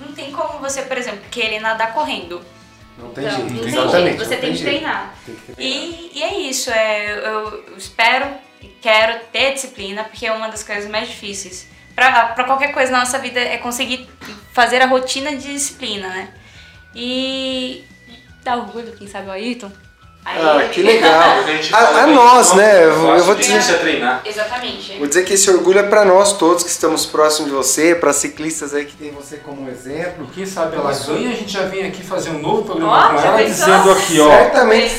não 0.00 0.14
tem 0.14 0.32
como 0.32 0.58
você, 0.58 0.82
por 0.82 0.96
exemplo, 0.96 1.20
querer 1.30 1.60
nadar 1.60 1.92
correndo. 1.92 2.40
Não 2.98 3.10
tem 3.10 3.26
Então, 3.26 3.36
jeito. 3.36 3.52
não 3.52 3.60
tem 3.60 3.68
Exatamente. 3.68 4.02
jeito, 4.04 4.24
você 4.24 4.34
não 4.34 4.40
tem 4.40 4.40
que. 4.40 4.46
Tem 4.46 4.56
que 4.56 4.62
treinar. 4.64 5.14
E, 5.58 6.10
e 6.14 6.22
é 6.22 6.38
isso, 6.40 6.70
é, 6.70 7.12
eu, 7.12 7.64
eu 7.68 7.76
espero 7.76 8.26
quero 8.80 9.24
ter 9.32 9.54
disciplina, 9.54 10.04
porque 10.04 10.26
é 10.26 10.32
uma 10.32 10.48
das 10.48 10.62
coisas 10.62 10.90
mais 10.90 11.08
difíceis. 11.08 11.68
Pra 11.94 12.44
qualquer 12.44 12.72
coisa 12.72 12.92
na 12.92 13.00
nossa 13.00 13.18
vida 13.18 13.40
é 13.40 13.56
conseguir 13.56 14.08
fazer 14.52 14.82
a 14.82 14.86
rotina 14.86 15.34
de 15.34 15.52
disciplina, 15.52 16.08
né? 16.08 16.34
E 16.94 17.84
dá 18.44 18.56
orgulho, 18.56 18.96
quem 18.96 19.08
sabe, 19.08 19.28
o 19.28 19.32
Ayrton. 19.32 19.72
Aí- 20.28 20.42
Ah, 20.44 20.68
que 20.72 20.82
legal. 20.82 21.38
A, 21.38 21.42
gente 21.44 21.70
A, 21.74 22.06
nós, 22.08 22.52
né? 22.54 22.84
Eu, 22.84 22.94
vou- 22.96 23.14
eu 23.16 23.24
vou 23.24 23.36
fácil, 23.36 23.52
dizer. 23.58 24.02
Exatamente. 24.24 24.96
Vou 24.98 25.06
dizer 25.06 25.24
que 25.24 25.34
esse 25.34 25.48
orgulho 25.48 25.78
é 25.78 25.82
para 25.84 26.04
nós 26.04 26.32
todos 26.32 26.64
que 26.64 26.68
estamos 26.70 27.06
próximos 27.06 27.48
de 27.48 27.56
você, 27.56 27.94
para 27.94 28.12
ciclistas 28.12 28.74
aí 28.74 28.84
que 28.86 28.96
tem 28.96 29.12
você 29.12 29.36
como 29.36 29.70
exemplo. 29.70 30.26
Quem 30.34 30.44
sabe 30.44 30.74
ela 30.76 30.92
ganha, 30.92 31.30
a 31.30 31.34
gente 31.34 31.52
já 31.52 31.62
vem 31.62 31.86
aqui 31.86 32.02
fazer 32.02 32.30
um 32.30 32.40
novo 32.40 32.64
programa 32.64 33.06
Ó, 33.06 33.14
com 33.14 33.20
ela, 33.24 33.44
dizendo 33.44 33.92
aqui, 33.92 34.20
ó. 34.20 34.28
Certamente. 34.28 34.96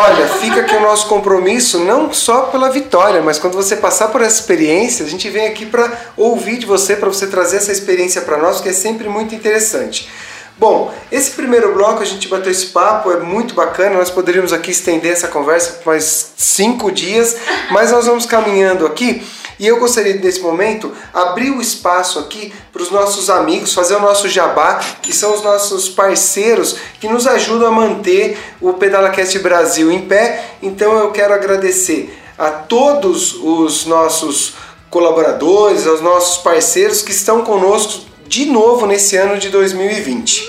Olha, 0.00 0.26
fica 0.28 0.60
aqui 0.60 0.76
o 0.76 0.80
nosso 0.80 1.06
compromisso, 1.06 1.78
não 1.80 2.12
só 2.12 2.42
pela 2.42 2.68
vitória, 2.70 3.22
mas 3.22 3.38
quando 3.38 3.54
você 3.54 3.74
passar 3.76 4.08
por 4.08 4.20
essa 4.20 4.38
experiência, 4.38 5.04
a 5.06 5.08
gente 5.08 5.30
vem 5.30 5.46
aqui 5.46 5.64
para 5.64 5.90
ouvir 6.14 6.58
de 6.58 6.66
você, 6.66 6.94
para 6.94 7.08
você 7.08 7.26
trazer 7.26 7.56
essa 7.56 7.72
experiência 7.72 8.20
para 8.20 8.36
nós, 8.36 8.60
que 8.60 8.68
é 8.68 8.72
sempre 8.74 9.08
muito 9.08 9.34
interessante. 9.34 10.10
Bom, 10.58 10.92
esse 11.12 11.30
primeiro 11.30 11.72
bloco 11.72 12.02
a 12.02 12.04
gente 12.04 12.26
bateu 12.26 12.50
esse 12.50 12.66
papo, 12.66 13.12
é 13.12 13.20
muito 13.20 13.54
bacana. 13.54 13.96
Nós 13.96 14.10
poderíamos 14.10 14.52
aqui 14.52 14.72
estender 14.72 15.12
essa 15.12 15.28
conversa 15.28 15.74
por 15.74 15.86
mais 15.86 16.32
cinco 16.36 16.90
dias, 16.90 17.36
mas 17.70 17.92
nós 17.92 18.06
vamos 18.06 18.26
caminhando 18.26 18.84
aqui. 18.84 19.24
E 19.56 19.68
eu 19.68 19.78
gostaria 19.78 20.14
nesse 20.14 20.40
momento 20.40 20.92
abrir 21.14 21.52
o 21.52 21.62
espaço 21.62 22.18
aqui 22.18 22.52
para 22.72 22.82
os 22.82 22.90
nossos 22.90 23.30
amigos, 23.30 23.72
fazer 23.72 23.94
o 23.94 24.00
nosso 24.00 24.28
jabá, 24.28 24.80
que 25.00 25.12
são 25.12 25.32
os 25.32 25.42
nossos 25.42 25.88
parceiros 25.88 26.76
que 27.00 27.06
nos 27.06 27.28
ajudam 27.28 27.68
a 27.68 27.72
manter 27.72 28.36
o 28.60 28.72
PedalaCast 28.72 29.38
Brasil 29.38 29.92
em 29.92 30.08
pé. 30.08 30.44
Então 30.60 30.96
eu 30.98 31.12
quero 31.12 31.34
agradecer 31.34 32.18
a 32.36 32.50
todos 32.50 33.34
os 33.34 33.86
nossos 33.86 34.54
colaboradores, 34.90 35.86
aos 35.86 36.00
nossos 36.00 36.38
parceiros 36.38 37.00
que 37.00 37.12
estão 37.12 37.44
conosco 37.44 38.07
de 38.28 38.44
novo 38.44 38.86
nesse 38.86 39.16
ano 39.16 39.38
de 39.38 39.48
2020. 39.48 40.46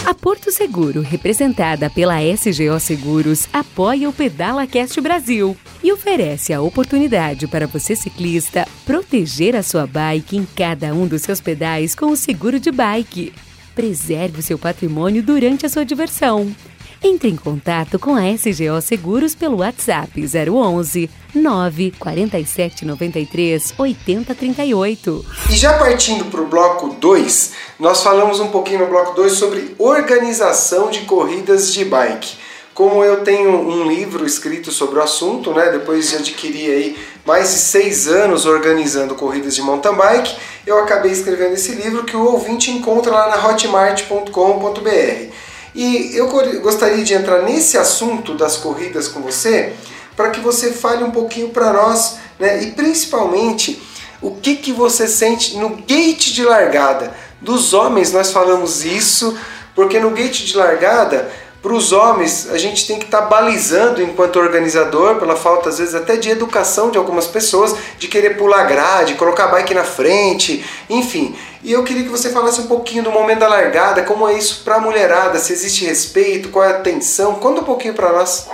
A 0.10 0.14
Porto 0.16 0.51
Seguro, 0.51 1.01
representada 1.01 1.88
pela 1.88 2.16
SGO 2.36 2.80
Seguros, 2.80 3.47
apoia 3.53 4.10
o 4.10 4.12
Pedala 4.12 4.66
Cast 4.66 4.99
Brasil 4.99 5.55
e 5.84 5.91
oferece 5.91 6.51
a 6.51 6.60
oportunidade 6.60 7.47
para 7.47 7.68
você 7.68 7.95
ciclista 7.95 8.68
proteger 8.88 9.55
a 9.55 9.62
sua 9.62 9.86
bike 9.86 10.36
em 10.36 10.47
cada 10.55 10.95
um 10.95 11.05
dos 11.05 11.22
seus 11.22 11.39
pedais 11.39 11.93
com 11.93 12.07
o 12.07 12.18
seguro 12.18 12.60
de 12.60 12.72
bike. 12.72 13.32
Preserve 13.76 14.39
o 14.39 14.41
seu 14.41 14.57
patrimônio 14.57 15.22
durante 15.22 15.68
a 15.68 15.70
sua 15.70 15.86
diversão. 15.86 16.55
Entre 17.02 17.30
em 17.30 17.38
contato 17.38 17.97
com 17.97 18.14
a 18.14 18.30
SGO 18.34 18.82
Seguros 18.82 19.34
pelo 19.34 19.60
WhatsApp 19.60 20.22
011 20.22 21.10
947 21.34 22.84
93 22.84 23.74
8038. 23.78 25.26
E 25.50 25.56
já 25.56 25.78
partindo 25.78 26.26
para 26.26 26.41
o 26.41 26.47
bloco 26.47 26.97
2, 27.00 27.54
nós 27.80 28.04
falamos 28.04 28.41
um 28.41 28.50
pouquinho 28.50 28.80
no 28.80 28.88
bloco 28.88 29.16
2 29.16 29.32
sobre 29.32 29.76
organização 29.80 30.89
de 30.89 31.02
corridas 31.02 31.72
de 31.72 31.86
bike. 31.86 32.36
Como 32.74 33.02
eu 33.02 33.24
tenho 33.24 33.50
um 33.50 33.88
livro 33.88 34.26
escrito 34.26 34.70
sobre 34.70 35.00
o 35.00 35.02
assunto, 35.02 35.54
né, 35.54 35.72
depois 35.72 36.10
de 36.10 36.18
adquirir 36.18 36.72
aí 36.72 36.97
mais 37.26 37.50
de 37.50 37.60
seis 37.60 38.10
anos 38.10 38.45
organizando 38.45 39.16
corridas 39.16 39.56
de 39.56 39.62
mountain 39.62 39.95
bike, 39.95 40.36
eu 40.66 40.78
acabei 40.80 41.12
escrevendo 41.12 41.54
esse 41.54 41.74
livro 41.74 42.04
que 42.04 42.16
o 42.16 42.26
ouvinte 42.26 42.72
encontra 42.72 43.14
lá 43.14 43.30
na 43.30 43.47
hotmart.com.br. 43.47 45.49
E 45.82 46.12
eu 46.14 46.28
gostaria 46.60 47.06
de 47.06 47.14
entrar 47.14 47.42
nesse 47.44 47.78
assunto 47.78 48.36
das 48.36 48.58
corridas 48.58 49.08
com 49.08 49.22
você, 49.22 49.72
para 50.14 50.30
que 50.30 50.42
você 50.42 50.74
fale 50.74 51.06
um 51.06 51.10
pouquinho 51.10 51.52
para 51.52 51.72
nós, 51.72 52.18
né, 52.38 52.62
e 52.64 52.72
principalmente 52.72 53.82
o 54.22 54.32
que, 54.32 54.58
que 54.58 54.74
você 54.74 55.08
sente 55.08 55.56
no 55.56 55.78
gate 55.78 56.34
de 56.34 56.44
largada. 56.44 57.16
Dos 57.40 57.74
homens 57.74 58.12
nós 58.12 58.30
falamos 58.30 58.84
isso, 58.84 59.40
porque 59.74 60.02
no 60.02 60.10
gate 60.10 60.44
de 60.44 60.58
largada 60.58 61.32
para 61.62 61.74
os 61.74 61.91
homens, 61.91 62.49
a 62.49 62.57
gente 62.57 62.88
tem 62.88 62.97
que 62.97 63.05
estar 63.05 63.24
tá 63.24 63.28
balizando 63.28 64.01
enquanto 64.01 64.39
organizador, 64.39 65.16
pela 65.16 65.36
falta 65.36 65.68
às 65.68 65.78
vezes 65.78 65.93
até 65.93 66.16
de 66.16 66.30
educação 66.30 66.89
de 66.89 66.97
algumas 66.97 67.28
pessoas, 67.28 67.76
de 67.97 68.07
querer 68.07 68.38
pular 68.38 68.64
grade, 68.64 69.16
colocar 69.16 69.47
bike 69.47 69.74
na 69.74 69.84
frente, 69.84 70.66
enfim. 70.89 71.36
E 71.62 71.74
eu 71.74 71.84
queria 71.84 72.03
que 72.03 72.10
você 72.10 72.30
falasse 72.32 72.62
um 72.62 72.68
pouquinho 72.68 73.03
do 73.03 73.12
momento 73.12 73.39
da 73.39 73.49
largada, 73.49 74.03
como 74.03 74.28
é 74.28 74.38
isso 74.38 74.64
para 74.64 74.76
a 74.76 74.80
mulherada, 74.80 75.38
se 75.38 75.51
existe 75.51 75.86
respeito, 75.86 76.47
qual 76.49 76.64
é 76.64 76.70
a 76.70 76.78
atenção, 76.78 77.36
conta 77.36 77.60
um 77.60 77.66
pouquinho 77.66 77.93
para 77.93 78.14
nós. 78.14 78.49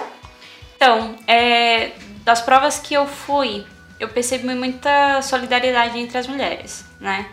Então, 0.75 1.15
é, 1.27 1.91
das 2.23 2.41
provas 2.41 2.79
que 2.79 2.95
eu 2.95 3.05
fui, 3.05 3.63
eu 3.99 4.09
percebi 4.09 4.47
muita 4.55 5.21
solidariedade 5.21 5.99
entre 5.99 6.17
as 6.17 6.25
mulheres, 6.25 6.83
né? 6.99 7.27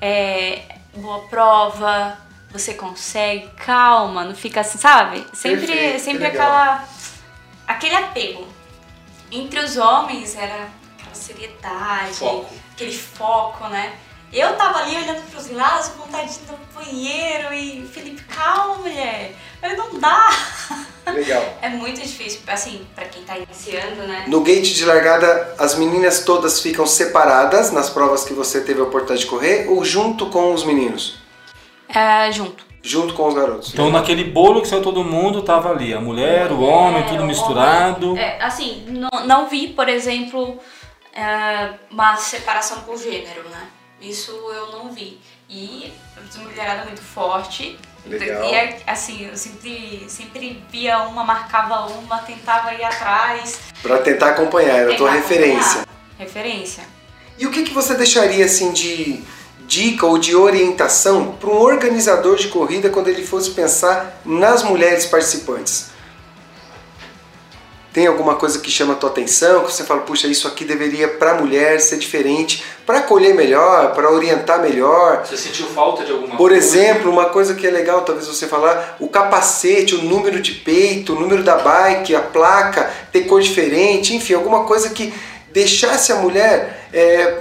É, 0.00 0.62
boa 0.94 1.20
prova, 1.28 2.16
você 2.58 2.74
consegue, 2.74 3.48
calma, 3.56 4.24
não 4.24 4.34
fica 4.34 4.60
assim, 4.60 4.78
sabe? 4.78 5.26
Sempre, 5.32 5.66
Perfeito, 5.66 6.00
sempre 6.00 6.26
aquela 6.26 6.84
aquele 7.66 7.94
apego. 7.96 8.46
Entre 9.30 9.58
os 9.58 9.76
homens 9.76 10.36
era 10.36 10.68
aquela 10.98 11.14
seriedade, 11.14 12.14
foco. 12.14 12.54
aquele 12.72 12.96
foco, 12.96 13.68
né? 13.68 13.94
Eu 14.32 14.56
tava 14.56 14.80
ali 14.80 14.96
olhando 14.96 15.22
pros 15.30 15.50
lados, 15.50 15.88
com 15.88 16.04
vontade 16.04 16.32
de 16.32 16.38
ir 16.38 16.48
no 16.50 16.58
banheiro 16.74 17.54
e 17.54 17.86
Felipe, 17.86 18.22
calma, 18.24 18.76
mulher. 18.78 19.34
Eu 19.62 19.76
não 19.76 19.98
dá. 19.98 20.28
Legal. 21.12 21.58
É 21.62 21.68
muito 21.68 22.00
difícil, 22.00 22.40
assim, 22.48 22.84
para 22.94 23.04
quem 23.06 23.22
tá 23.22 23.38
iniciando, 23.38 24.02
né? 24.02 24.24
No 24.26 24.40
gate 24.40 24.74
de 24.74 24.84
largada, 24.84 25.54
as 25.58 25.76
meninas 25.76 26.20
todas 26.20 26.60
ficam 26.60 26.86
separadas 26.86 27.70
nas 27.70 27.88
provas 27.88 28.24
que 28.24 28.34
você 28.34 28.60
teve 28.60 28.80
a 28.80 28.84
oportunidade 28.84 29.20
de 29.20 29.26
correr 29.26 29.68
ou 29.68 29.84
junto 29.84 30.28
com 30.28 30.52
os 30.52 30.64
meninos? 30.64 31.18
É, 31.88 32.30
junto. 32.32 32.64
Junto 32.82 33.14
com 33.14 33.28
os 33.28 33.34
garotos. 33.34 33.72
Então 33.72 33.90
naquele 33.90 34.24
bolo 34.24 34.62
que 34.62 34.68
saiu 34.68 34.82
todo 34.82 35.02
mundo, 35.02 35.42
tava 35.42 35.70
ali 35.70 35.92
a 35.92 36.00
mulher, 36.00 36.52
o 36.52 36.60
homem, 36.60 37.04
tudo 37.04 37.24
misturado. 37.24 38.12
Homem, 38.12 38.22
é, 38.22 38.40
assim, 38.40 38.84
não, 38.88 39.26
não 39.26 39.48
vi, 39.48 39.68
por 39.68 39.88
exemplo, 39.88 40.58
é, 41.12 41.70
uma 41.90 42.16
separação 42.16 42.80
por 42.82 42.96
gênero, 42.96 43.48
né? 43.48 43.68
Isso 44.00 44.30
eu 44.30 44.72
não 44.72 44.92
vi. 44.92 45.18
E 45.48 45.92
a 46.16 46.38
mulherada 46.38 46.84
muito 46.84 47.00
forte. 47.00 47.78
Legal. 48.06 48.44
E 48.44 48.76
assim, 48.86 49.26
eu 49.26 49.36
sempre, 49.36 50.04
sempre 50.08 50.62
via 50.70 51.00
uma, 51.00 51.24
marcava 51.24 51.86
uma, 51.86 52.18
tentava 52.18 52.72
ir 52.74 52.84
atrás. 52.84 53.58
Para 53.82 53.98
tentar 53.98 54.30
acompanhar, 54.30 54.76
era 54.76 54.92
a 54.92 54.96
tua 54.96 55.10
referência. 55.10 55.84
Referência. 56.18 56.84
E 57.38 57.46
o 57.46 57.50
que, 57.50 57.64
que 57.64 57.72
você 57.72 57.94
deixaria 57.94 58.44
assim 58.44 58.72
de 58.72 59.22
dica 59.66 60.06
ou 60.06 60.18
de 60.18 60.34
orientação 60.34 61.32
para 61.40 61.50
um 61.50 61.58
organizador 61.58 62.36
de 62.36 62.48
corrida 62.48 62.88
quando 62.88 63.08
ele 63.08 63.26
fosse 63.26 63.50
pensar 63.50 64.20
nas 64.24 64.62
mulheres 64.62 65.06
participantes? 65.06 65.96
Tem 67.96 68.06
alguma 68.06 68.34
coisa 68.34 68.58
que 68.58 68.70
chama 68.70 68.92
a 68.92 68.96
tua 68.96 69.08
atenção, 69.08 69.64
que 69.64 69.72
você 69.72 69.82
fala, 69.82 70.02
puxa, 70.02 70.26
isso 70.26 70.46
aqui 70.46 70.66
deveria 70.66 71.08
para 71.08 71.30
a 71.30 71.34
mulher 71.40 71.80
ser 71.80 71.96
diferente, 71.96 72.62
para 72.84 72.98
acolher 72.98 73.34
melhor, 73.34 73.94
para 73.94 74.12
orientar 74.12 74.60
melhor? 74.60 75.24
Você 75.24 75.34
sentiu 75.34 75.64
falta 75.68 76.04
de 76.04 76.12
alguma 76.12 76.36
Por 76.36 76.50
coisa? 76.50 76.56
exemplo, 76.56 77.10
uma 77.10 77.30
coisa 77.30 77.54
que 77.54 77.66
é 77.66 77.70
legal 77.70 78.02
talvez 78.02 78.26
você 78.26 78.46
falar, 78.46 78.98
o 79.00 79.08
capacete, 79.08 79.94
o 79.94 80.02
número 80.02 80.42
de 80.42 80.52
peito, 80.52 81.14
o 81.14 81.18
número 81.18 81.42
da 81.42 81.56
bike, 81.56 82.14
a 82.14 82.20
placa, 82.20 82.92
ter 83.10 83.22
cor 83.22 83.40
diferente, 83.40 84.14
enfim, 84.14 84.34
alguma 84.34 84.64
coisa 84.64 84.90
que 84.90 85.14
deixasse 85.50 86.12
a 86.12 86.16
mulher 86.16 86.86
é, 86.92 87.38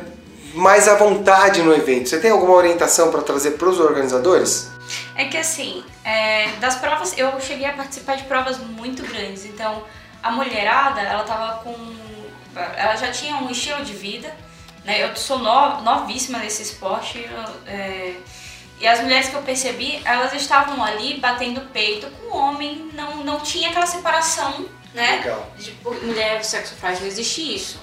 mais 0.55 0.87
à 0.87 0.95
vontade 0.95 1.61
no 1.61 1.73
evento. 1.73 2.09
Você 2.09 2.19
tem 2.19 2.31
alguma 2.31 2.53
orientação 2.53 3.11
para 3.11 3.21
trazer 3.21 3.51
para 3.51 3.69
os 3.69 3.79
organizadores? 3.79 4.71
É 5.15 5.25
que 5.25 5.37
assim, 5.37 5.83
é, 6.03 6.51
das 6.59 6.75
provas, 6.75 7.17
eu 7.17 7.39
cheguei 7.41 7.67
a 7.67 7.73
participar 7.73 8.15
de 8.15 8.23
provas 8.23 8.57
muito 8.57 9.03
grandes, 9.03 9.45
então 9.45 9.83
a 10.23 10.31
mulherada, 10.31 11.01
ela 11.01 11.23
tava 11.23 11.59
com. 11.59 11.75
Ela 12.55 12.95
já 12.95 13.11
tinha 13.11 13.35
um 13.35 13.49
estilo 13.49 13.83
de 13.83 13.93
vida, 13.93 14.33
né? 14.83 15.03
Eu 15.03 15.15
sou 15.15 15.39
no, 15.39 15.81
novíssima 15.81 16.39
nesse 16.39 16.61
esporte, 16.61 17.29
é, 17.67 18.15
e 18.79 18.87
as 18.87 19.01
mulheres 19.01 19.29
que 19.29 19.35
eu 19.35 19.41
percebi, 19.41 20.01
elas 20.05 20.33
estavam 20.33 20.83
ali 20.83 21.19
batendo 21.19 21.61
peito 21.71 22.07
com 22.11 22.27
o 22.27 22.37
homem, 22.37 22.89
não, 22.93 23.23
não 23.23 23.39
tinha 23.39 23.69
aquela 23.69 23.85
separação, 23.85 24.65
né? 24.93 25.17
Legal. 25.17 25.51
De 25.57 25.75
mulher, 25.83 26.43
sexo 26.43 26.75
frágil, 26.75 27.01
não 27.01 27.07
existe 27.07 27.55
isso. 27.55 27.79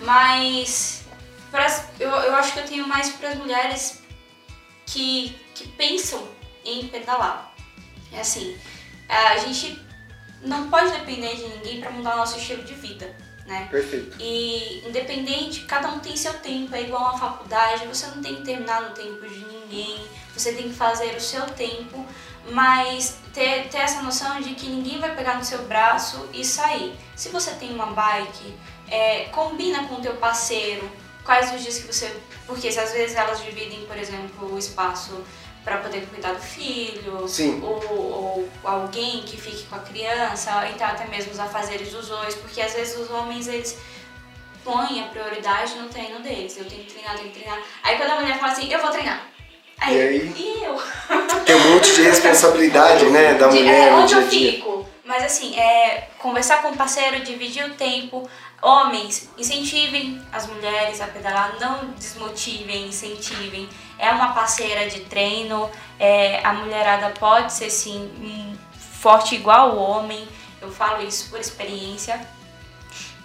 Mas 0.00 1.05
pras, 1.50 1.88
eu, 1.98 2.08
eu 2.08 2.34
acho 2.34 2.52
que 2.52 2.60
eu 2.60 2.66
tenho 2.66 2.86
mais 2.86 3.10
para 3.10 3.30
as 3.30 3.38
mulheres 3.38 4.02
que, 4.86 5.36
que 5.54 5.68
pensam 5.68 6.26
em 6.64 6.88
pedalar. 6.88 7.52
É 8.12 8.20
assim, 8.20 8.56
a 9.08 9.36
gente 9.38 9.80
não 10.42 10.68
pode 10.68 10.92
depender 10.92 11.34
de 11.36 11.48
ninguém 11.48 11.80
para 11.80 11.90
mudar 11.90 12.16
nosso 12.16 12.38
estilo 12.38 12.62
de 12.62 12.74
vida, 12.74 13.14
né? 13.46 13.68
Perfeito. 13.70 14.16
E 14.20 14.82
independente, 14.86 15.64
cada 15.64 15.88
um 15.88 15.98
tem 15.98 16.16
seu 16.16 16.34
tempo, 16.34 16.74
é 16.74 16.82
igual 16.82 17.02
uma 17.02 17.18
faculdade, 17.18 17.86
você 17.86 18.06
não 18.06 18.22
tem 18.22 18.36
que 18.36 18.42
terminar 18.42 18.82
no 18.82 18.90
tempo 18.90 19.28
de 19.28 19.44
ninguém, 19.44 20.06
você 20.34 20.52
tem 20.52 20.68
que 20.68 20.74
fazer 20.74 21.14
o 21.16 21.20
seu 21.20 21.46
tempo, 21.46 22.06
mas 22.50 23.18
ter, 23.32 23.68
ter 23.68 23.78
essa 23.78 24.02
noção 24.02 24.40
de 24.40 24.54
que 24.54 24.68
ninguém 24.68 24.98
vai 24.98 25.14
pegar 25.14 25.36
no 25.36 25.44
seu 25.44 25.64
braço 25.66 26.28
e 26.32 26.44
sair. 26.44 26.94
Se 27.14 27.28
você 27.30 27.52
tem 27.52 27.72
uma 27.74 27.86
bike, 27.86 28.54
é, 28.88 29.24
combina 29.26 29.84
com 29.88 29.96
o 29.96 30.00
teu 30.00 30.14
parceiro, 30.16 30.88
quais 31.26 31.52
os 31.52 31.60
dias 31.62 31.78
que 31.78 31.92
você. 31.92 32.14
Porque 32.46 32.70
se 32.72 32.78
às 32.78 32.92
vezes 32.92 33.16
elas 33.16 33.42
dividem, 33.44 33.84
por 33.86 33.98
exemplo, 33.98 34.54
o 34.54 34.58
espaço 34.58 35.22
para 35.64 35.78
poder 35.78 36.06
cuidar 36.06 36.32
do 36.32 36.40
filho, 36.40 37.26
Sim. 37.26 37.60
Ou, 37.62 37.74
ou, 37.90 38.48
alguém 38.62 39.22
que 39.22 39.36
fique 39.36 39.64
com 39.64 39.74
a 39.74 39.80
criança, 39.80 40.50
então 40.72 40.86
até 40.86 41.04
mesmo 41.08 41.32
os 41.32 41.40
afazeres 41.40 41.90
dos 41.90 42.06
dois, 42.08 42.36
porque 42.36 42.62
às 42.62 42.72
vezes 42.72 42.96
os 42.96 43.10
homens 43.10 43.48
eles 43.48 43.76
põem 44.64 45.02
a 45.02 45.06
prioridade 45.08 45.74
no 45.74 45.88
treino 45.88 46.20
deles. 46.20 46.56
Eu 46.56 46.64
tenho 46.66 46.84
que 46.84 46.92
treinar, 46.92 47.16
tenho 47.18 47.30
que 47.30 47.40
treinar. 47.40 47.60
Aí 47.82 47.96
quando 47.96 48.10
a 48.12 48.20
mulher 48.20 48.38
fala 48.38 48.52
assim, 48.52 48.72
eu 48.72 48.80
vou 48.80 48.90
treinar. 48.90 49.26
Aí, 49.78 49.96
e 49.96 50.00
aí? 50.00 50.34
E 50.36 50.64
eu? 50.64 50.80
Tem 51.44 51.54
um 51.56 51.74
monte 51.74 51.94
de 51.94 52.02
responsabilidade, 52.02 53.04
né, 53.06 53.34
da 53.34 53.48
De- 53.48 53.58
mulher 53.58 53.88
é, 53.88 53.90
no 53.90 53.96
onde 53.98 54.08
dia 54.14 54.22
eu 54.22 54.28
dia. 54.28 54.52
fico. 54.52 54.86
Mas 55.04 55.22
assim, 55.24 55.56
é 55.58 56.08
conversar 56.18 56.62
com 56.62 56.70
o 56.70 56.76
parceiro, 56.76 57.20
dividir 57.20 57.64
o 57.64 57.74
tempo. 57.74 58.28
Homens, 58.62 59.28
incentivem 59.36 60.20
as 60.32 60.46
mulheres 60.46 61.00
a 61.00 61.06
pedalar, 61.06 61.56
não 61.60 61.90
desmotivem, 61.90 62.88
incentivem. 62.88 63.68
É 63.98 64.10
uma 64.10 64.32
parceira 64.32 64.88
de 64.88 65.00
treino, 65.00 65.70
é, 65.98 66.40
a 66.44 66.52
mulherada 66.52 67.14
pode 67.18 67.52
ser 67.52 67.70
sim 67.70 68.56
forte 69.06 69.34
igual 69.34 69.76
o 69.76 69.78
homem, 69.78 70.26
eu 70.60 70.70
falo 70.70 71.06
isso 71.06 71.30
por 71.30 71.38
experiência. 71.38 72.20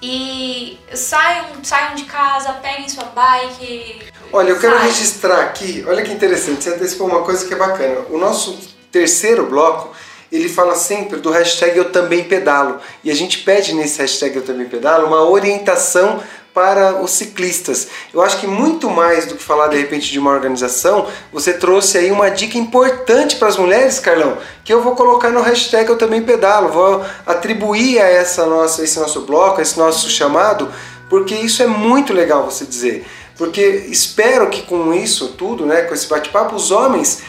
E 0.01 0.79
saiam, 0.93 1.63
saiam 1.63 1.95
de 1.95 2.05
casa, 2.05 2.53
peguem 2.53 2.89
sua 2.89 3.05
bike. 3.05 4.07
Olha, 4.33 4.49
eu 4.49 4.59
quero 4.59 4.77
registrar 4.79 5.41
aqui, 5.41 5.83
olha 5.87 6.03
que 6.03 6.11
interessante, 6.11 6.63
você 6.63 6.73
antecipou 6.73 7.07
uma 7.07 7.23
coisa 7.23 7.47
que 7.47 7.53
é 7.53 7.57
bacana. 7.57 8.05
O 8.09 8.17
nosso 8.17 8.57
terceiro 8.91 9.47
bloco, 9.47 9.95
ele 10.31 10.47
fala 10.47 10.75
sempre 10.75 11.19
do 11.19 11.29
hashtag 11.29 11.77
Eu 11.77 11.91
Também 11.91 12.23
Pedalo. 12.23 12.79
E 13.03 13.11
a 13.11 13.15
gente 13.15 13.39
pede 13.39 13.73
nesse 13.73 13.99
hashtag 13.99 14.35
Eu 14.35 14.43
Também 14.43 14.67
Pedalo 14.67 15.07
uma 15.07 15.29
orientação 15.29 16.21
para 16.53 17.01
os 17.01 17.11
ciclistas. 17.11 17.87
Eu 18.13 18.21
acho 18.21 18.39
que 18.39 18.47
muito 18.47 18.89
mais 18.89 19.25
do 19.25 19.35
que 19.35 19.43
falar 19.43 19.67
de 19.67 19.77
repente 19.77 20.11
de 20.11 20.19
uma 20.19 20.31
organização, 20.31 21.07
você 21.31 21.53
trouxe 21.53 21.97
aí 21.97 22.11
uma 22.11 22.29
dica 22.29 22.57
importante 22.57 23.37
para 23.37 23.47
as 23.47 23.57
mulheres, 23.57 23.99
Carlão, 23.99 24.37
que 24.63 24.73
eu 24.73 24.81
vou 24.81 24.95
colocar 24.95 25.29
no 25.29 25.41
hashtag 25.41 25.89
Eu 25.89 25.97
Também 25.97 26.21
Pedalo, 26.21 26.69
vou 26.69 27.05
atribuir 27.25 27.99
a 27.99 28.07
essa 28.07 28.45
nossa, 28.45 28.83
esse 28.83 28.99
nosso 28.99 29.21
bloco, 29.21 29.59
a 29.59 29.61
esse 29.61 29.77
nosso 29.77 30.09
chamado, 30.09 30.71
porque 31.09 31.35
isso 31.35 31.61
é 31.63 31.67
muito 31.67 32.13
legal 32.13 32.45
você 32.45 32.65
dizer. 32.65 33.05
Porque 33.37 33.61
espero 33.89 34.49
que 34.49 34.61
com 34.61 34.93
isso 34.93 35.29
tudo, 35.29 35.65
né, 35.65 35.83
com 35.83 35.93
esse 35.93 36.07
bate-papo, 36.07 36.55
os 36.55 36.69
homens 36.69 37.21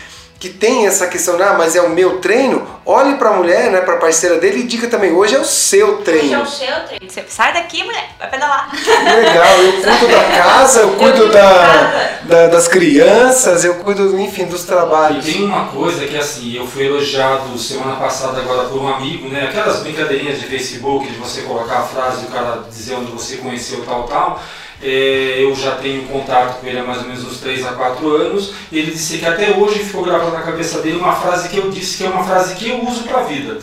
que 0.43 0.49
tem 0.49 0.89
essa 0.89 1.07
questão, 1.07 1.41
ah, 1.41 1.55
mas 1.57 1.77
é 1.77 1.81
o 1.81 1.91
meu 1.91 2.19
treino, 2.19 2.67
olhe 2.85 3.15
para 3.15 3.29
a 3.29 3.33
mulher, 3.35 3.71
né, 3.71 3.81
para 3.81 3.95
a 3.95 3.99
parceira 3.99 4.41
dele 4.41 4.63
e 4.63 4.63
diga 4.65 4.89
também, 4.89 5.13
hoje 5.13 5.37
é 5.37 5.39
o 5.39 5.45
seu 5.45 5.99
treino. 5.99 6.43
Hoje 6.43 6.65
é 6.65 6.75
o 6.75 6.79
seu 6.79 6.87
treino. 6.89 7.09
Você 7.09 7.25
sai 7.29 7.53
daqui, 7.53 7.85
mulher, 7.85 8.11
vai 8.19 8.29
pedalar. 8.29 8.69
Legal, 8.75 9.59
eu 9.59 9.73
cuido 9.81 10.09
da 10.09 10.37
casa, 10.37 10.81
eu 10.81 10.89
cuido 10.97 11.13
cuido 11.13 11.33
da, 11.33 12.19
da 12.25 12.47
das 12.49 12.67
crianças, 12.67 13.65
eu 13.65 13.77
cuido, 13.77 14.19
enfim, 14.19 14.47
dos 14.47 14.65
E 14.65 14.67
trabalhos. 14.67 15.25
tem 15.25 15.45
uma 15.45 15.67
coisa 15.69 16.05
que 16.07 16.17
assim, 16.17 16.57
eu 16.57 16.67
fui 16.67 16.87
elogiado 16.87 17.57
semana 17.57 17.95
passada 17.95 18.41
agora 18.41 18.69
por 18.69 18.83
um 18.83 18.89
amigo, 18.89 19.29
né? 19.29 19.45
Aquelas 19.49 19.79
brincadeirinhas 19.79 20.41
de 20.41 20.47
Facebook, 20.47 21.07
de 21.07 21.19
você 21.19 21.43
colocar 21.43 21.79
a 21.79 21.83
frase 21.85 22.25
e 22.25 22.27
o 22.27 22.31
cara 22.33 22.65
dizer 22.69 22.97
onde 22.97 23.13
você 23.13 23.37
conheceu 23.37 23.85
tal, 23.85 24.09
tal. 24.09 24.43
É, 24.83 25.37
eu 25.39 25.55
já 25.55 25.77
tenho 25.77 26.05
contato 26.09 26.61
com 26.61 26.67
ele 26.67 26.79
há 26.79 26.83
mais 26.83 27.03
ou 27.03 27.09
menos 27.09 27.25
uns 27.25 27.39
3 27.41 27.65
a 27.67 27.73
4 27.73 28.17
anos. 28.17 28.53
E 28.71 28.79
ele 28.79 28.91
disse 28.91 29.19
que 29.19 29.27
até 29.27 29.57
hoje 29.57 29.79
ficou 29.81 30.03
gravada 30.03 30.31
na 30.31 30.43
cabeça 30.43 30.81
dele 30.81 30.97
uma 30.97 31.15
frase 31.15 31.49
que 31.49 31.57
eu 31.57 31.71
disse 31.71 31.99
que 31.99 32.05
é 32.05 32.09
uma 32.09 32.25
frase 32.25 32.55
que 32.57 32.69
eu 32.69 32.85
uso 32.85 33.05
pra 33.05 33.23
vida. 33.23 33.59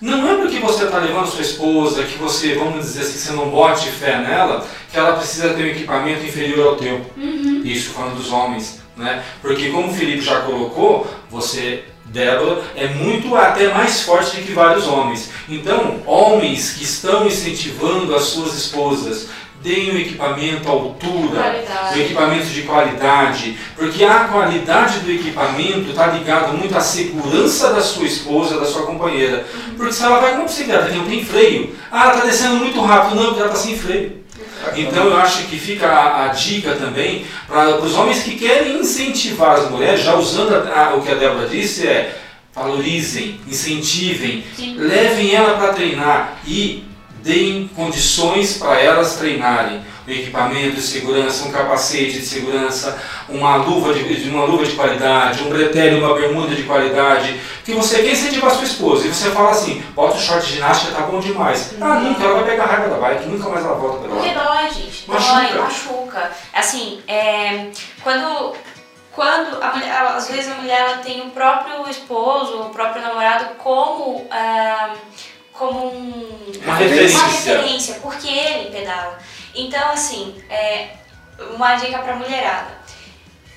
Não 0.00 0.28
é 0.28 0.36
porque 0.36 0.58
você 0.58 0.84
está 0.84 0.98
levando 0.98 1.26
sua 1.26 1.40
esposa, 1.40 2.02
que 2.02 2.18
você, 2.18 2.54
vamos 2.54 2.84
dizer 2.84 3.02
assim, 3.02 3.18
você 3.18 3.32
não 3.32 3.48
bote 3.48 3.88
fé 3.88 4.18
nela, 4.18 4.66
que 4.92 4.98
ela 4.98 5.16
precisa 5.16 5.54
ter 5.54 5.62
um 5.62 5.68
equipamento 5.68 6.24
inferior 6.24 6.68
ao 6.68 6.76
teu. 6.76 7.00
Isso 7.64 7.90
falando 7.90 8.16
dos 8.16 8.30
homens, 8.30 8.80
né? 8.94 9.22
Porque 9.40 9.70
como 9.70 9.88
o 9.88 9.94
Felipe 9.94 10.20
já 10.20 10.40
colocou, 10.40 11.06
você, 11.30 11.84
Débora, 12.04 12.62
é 12.76 12.88
muito 12.88 13.34
até 13.34 13.72
mais 13.72 14.02
forte 14.02 14.36
que 14.42 14.52
vários 14.52 14.86
homens. 14.86 15.30
Então, 15.48 16.02
homens 16.04 16.72
que 16.72 16.84
estão 16.84 17.26
incentivando 17.26 18.14
as 18.14 18.24
suas 18.24 18.54
esposas, 18.54 19.28
deem 19.66 19.90
um 19.92 19.98
equipamento 19.98 20.68
à 20.68 20.70
altura, 20.70 21.42
Qualidade. 21.42 21.98
um 21.98 22.02
equipamento 22.02 22.46
de 22.46 22.62
qualidade, 22.62 23.58
porque 23.74 24.04
a 24.04 24.20
qualidade 24.28 25.00
do 25.00 25.10
equipamento 25.10 25.90
está 25.90 26.06
ligado 26.06 26.56
muito 26.56 26.76
à 26.76 26.80
segurança 26.80 27.72
da 27.74 27.80
sua 27.80 28.06
esposa, 28.06 28.60
da 28.60 28.64
sua 28.66 28.86
companheira. 28.86 29.44
Porque 29.76 29.92
se 29.92 30.04
ela 30.04 30.20
vai 30.20 30.30
com 30.32 30.36
uma 30.38 30.44
bicicleta 30.44 30.86
que 30.88 30.96
não 30.96 31.04
tem 31.06 31.24
freio, 31.24 31.74
ah, 31.90 32.04
ela 32.04 32.14
está 32.14 32.26
descendo 32.26 32.56
muito 32.56 32.80
rápido, 32.80 33.16
não, 33.16 33.24
porque 33.26 33.40
ela 33.40 33.50
está 33.52 33.60
sem 33.60 33.76
freio. 33.76 34.24
Então 34.76 35.04
eu 35.06 35.16
acho 35.16 35.44
que 35.48 35.58
fica 35.58 35.86
a, 35.88 36.24
a 36.26 36.28
dica 36.28 36.72
também 36.76 37.24
para 37.48 37.76
os 37.78 37.94
homens 37.94 38.22
que 38.22 38.36
querem 38.36 38.78
incentivar 38.78 39.56
as 39.58 39.68
mulheres, 39.70 40.02
já 40.02 40.14
usando 40.14 40.54
a- 40.54 40.90
a- 40.90 40.94
o 40.94 41.02
que 41.02 41.10
a 41.10 41.14
Débora 41.16 41.48
disse, 41.48 41.86
é 41.88 42.16
valorizem, 42.54 43.38
incentivem, 43.48 44.44
Sim. 44.56 44.76
levem 44.78 45.34
ela 45.34 45.58
para 45.58 45.72
treinar 45.74 46.38
e 46.46 46.84
deem 47.26 47.68
condições 47.74 48.56
para 48.56 48.80
elas 48.80 49.16
treinarem. 49.16 49.84
Um 50.06 50.12
equipamento 50.12 50.76
de 50.76 50.82
segurança, 50.82 51.48
um 51.48 51.50
capacete 51.50 52.12
de 52.12 52.24
segurança, 52.24 52.96
uma 53.28 53.56
luva 53.56 53.92
de, 53.92 54.30
uma 54.30 54.44
luva 54.44 54.64
de 54.64 54.76
qualidade, 54.76 55.42
um 55.42 55.48
bretelle, 55.48 55.98
uma 55.98 56.14
bermuda 56.14 56.54
de 56.54 56.62
qualidade. 56.62 57.40
Que 57.64 57.72
você 57.72 58.04
quer 58.04 58.12
incentivar 58.12 58.52
a 58.52 58.54
sua 58.54 58.64
esposa 58.64 59.04
e 59.04 59.12
você 59.12 59.32
fala 59.32 59.50
assim, 59.50 59.82
bota 59.96 60.16
o 60.16 60.20
short 60.20 60.46
de 60.46 60.54
ginástica, 60.54 60.94
tá 60.94 61.02
bom 61.02 61.18
demais. 61.18 61.74
Ah, 61.80 61.96
nunca, 61.96 62.22
ela 62.22 62.34
vai 62.34 62.44
pegar 62.44 62.62
a 62.62 62.66
raiva 62.68 62.88
da 62.88 63.00
bike, 63.00 63.28
nunca 63.28 63.48
mais 63.48 63.64
ela 63.64 63.74
volta 63.74 63.98
pela 63.98 64.14
Porque 64.14 64.30
dói, 64.32 64.70
gente. 64.70 65.06
Dói, 65.08 65.16
Machuca. 65.16 65.60
machuca. 65.62 66.30
Assim, 66.54 67.00
é, 67.08 67.66
quando, 68.04 68.52
quando 69.10 69.60
a 69.60 69.72
mulher, 69.74 69.90
às 69.90 70.28
vezes 70.30 70.52
a 70.52 70.54
mulher 70.54 70.82
ela 70.82 70.98
tem 70.98 71.20
o 71.22 71.30
próprio 71.30 71.90
esposo, 71.90 72.60
o 72.60 72.70
próprio 72.70 73.02
namorado 73.02 73.56
como, 73.56 74.24
ah, 74.30 74.90
como 75.58 75.86
um- 75.88 76.52
Uma 76.64 76.74
referência. 76.76 77.18
uma 77.18 77.28
referência, 77.28 77.94
porque 78.02 78.28
ele 78.28 78.70
pedala. 78.70 79.18
Então, 79.54 79.90
assim, 79.90 80.42
é, 80.50 80.90
uma 81.54 81.74
dica 81.76 81.98
pra 81.98 82.14
mulherada. 82.16 82.76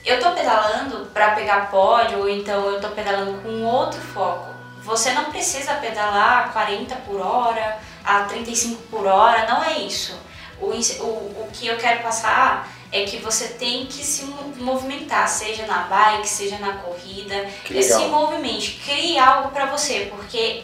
Eu 0.06 0.20
tô 0.20 0.32
pedalando 0.32 1.06
pra 1.14 1.32
pegar 1.32 1.70
pódio, 1.70 2.20
ou 2.20 2.30
então 2.30 2.66
eu 2.70 2.80
tô 2.80 2.90
pedalando 2.90 3.42
com 3.42 3.64
outro 3.66 4.00
foco. 4.00 4.48
Você 4.84 5.12
não 5.12 5.26
precisa 5.26 5.74
pedalar 5.76 6.46
a 6.46 6.50
40 6.50 6.96
por 7.06 7.20
hora, 7.20 7.78
a 8.04 8.22
35 8.22 8.82
por 8.84 9.06
hora, 9.06 9.46
não 9.48 9.64
é 9.64 9.80
isso. 9.80 10.18
O, 10.60 10.68
o, 10.68 11.44
o 11.44 11.50
que 11.54 11.68
eu 11.68 11.78
quero 11.78 12.02
passar 12.02 12.68
é 12.92 13.04
que 13.04 13.18
você 13.18 13.50
tem 13.50 13.86
que 13.86 14.04
se 14.04 14.26
mo- 14.26 14.54
movimentar, 14.58 15.28
seja 15.28 15.66
na 15.68 15.84
bike, 15.84 16.28
seja 16.28 16.58
na 16.58 16.74
corrida, 16.74 17.46
Que 17.64 17.82
se 17.84 18.06
movimente, 18.08 18.82
crie 18.86 19.18
algo 19.20 19.50
pra 19.50 19.66
você, 19.68 20.12
porque 20.16 20.64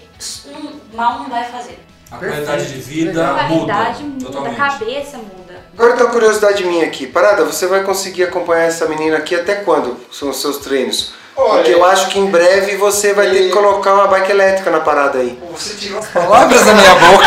mal 0.93 1.19
não 1.19 1.29
vai 1.29 1.43
fazer. 1.45 1.79
A 2.11 2.17
qualidade 2.17 2.67
de 2.71 2.79
vida 2.79 3.27
A 3.27 3.43
muda. 3.43 3.73
qualidade 3.73 4.03
muda, 4.03 4.23
a 4.23 4.31
totalmente. 4.31 4.55
cabeça 4.55 5.17
muda. 5.17 5.65
Agora 5.73 5.93
tem 5.97 6.05
uma 6.05 6.11
curiosidade 6.11 6.63
minha 6.63 6.85
aqui. 6.85 7.07
Parada, 7.07 7.43
você 7.43 7.67
vai 7.67 7.83
conseguir 7.83 8.23
acompanhar 8.23 8.65
essa 8.65 8.87
menina 8.87 9.17
aqui 9.17 9.35
até 9.35 9.55
quando 9.55 9.97
são 10.11 10.29
os 10.29 10.39
seus 10.39 10.57
treinos? 10.59 11.13
Olha, 11.37 11.55
Porque 11.63 11.71
eu 11.73 11.83
acho 11.85 12.07
que 12.09 12.17
em 12.19 12.27
breve 12.31 12.77
você 12.77 13.13
vai 13.13 13.29
ter 13.29 13.39
que 13.47 13.49
colocar 13.49 13.93
uma 13.93 14.07
bike 14.07 14.31
elétrica 14.31 14.71
na 14.71 14.79
parada 14.79 15.19
aí. 15.19 15.37
Você 15.51 15.73
tirou 15.75 15.99
as 15.99 16.07
palavras 16.07 16.63
da 16.63 16.73
minha 16.73 16.95
boca. 16.95 17.25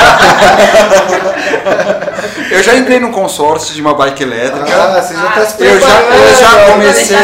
eu 2.51 2.63
já 2.63 2.75
entrei 2.77 2.99
num 3.01 3.13
consórcio 3.13 3.75
de 3.75 3.81
uma 3.83 3.95
bike 3.95 4.23
elétrica. 4.23 4.65
Ah, 4.67 5.01
você 5.03 5.15
já 5.15 5.31
tá 5.31 5.45
se 5.47 5.63
eu, 5.65 5.79
já, 5.81 6.01
eu 6.01 6.35
já 6.37 6.49
vai 6.55 6.73
comecei, 6.73 7.17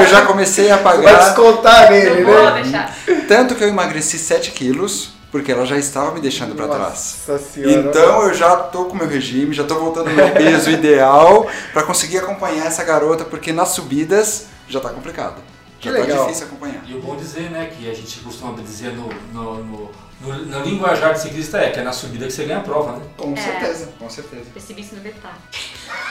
eu 0.00 0.06
já 0.06 0.22
comecei 0.22 0.70
a 0.70 0.76
Vai 0.76 0.96
pagar. 0.98 1.18
descontar 1.24 1.90
nele, 1.90 2.22
Não 2.22 2.32
vou 2.32 2.50
né? 2.50 2.62
deixar. 2.62 2.94
Tanto 3.26 3.54
que 3.54 3.64
eu 3.64 3.68
emagreci 3.68 4.18
7 4.18 4.50
quilos, 4.50 5.10
porque 5.32 5.50
ela 5.52 5.64
já 5.64 5.78
estava 5.78 6.10
me 6.10 6.20
deixando 6.20 6.54
para 6.54 6.68
trás. 6.68 7.16
Nossa 7.26 7.42
senhora. 7.42 7.72
Então 7.72 8.22
eu 8.24 8.34
já 8.34 8.56
tô 8.56 8.84
com 8.84 8.96
meu 8.96 9.08
regime, 9.08 9.54
já 9.54 9.64
tô 9.64 9.76
voltando 9.76 10.08
ao 10.10 10.14
meu 10.14 10.28
peso 10.30 10.70
ideal 10.70 11.46
para 11.72 11.82
conseguir 11.82 12.18
acompanhar 12.18 12.66
essa 12.66 12.84
garota, 12.84 13.24
porque 13.24 13.52
nas 13.52 13.70
subidas 13.70 14.44
já 14.68 14.80
tá 14.80 14.90
complicado. 14.90 15.36
Que 15.80 15.90
Já 15.90 15.96
tá 15.96 16.00
legal. 16.00 16.26
difícil 16.26 16.46
acompanhar. 16.46 16.82
E 16.86 16.94
o 16.94 17.00
bom 17.00 17.16
dizer, 17.16 17.50
né, 17.50 17.70
que 17.76 17.90
a 17.90 17.94
gente 17.94 18.20
costuma 18.20 18.52
dizer 18.60 18.92
no, 18.92 19.08
no, 19.32 19.64
no, 19.64 19.90
no, 20.20 20.44
no 20.46 20.60
linguajar 20.64 21.12
de 21.14 21.20
ciclista 21.20 21.58
é 21.58 21.70
que 21.70 21.80
é 21.80 21.82
na 21.82 21.92
subida 21.92 22.26
que 22.26 22.32
você 22.32 22.44
ganha 22.44 22.58
a 22.58 22.62
prova, 22.62 22.92
né? 22.92 23.02
Com 23.16 23.36
certeza, 23.36 23.88
com 23.98 24.08
certeza. 24.08 24.44
Percebi 24.52 24.80
isso 24.80 24.94
no 24.94 25.00
detalhe. 25.00 25.34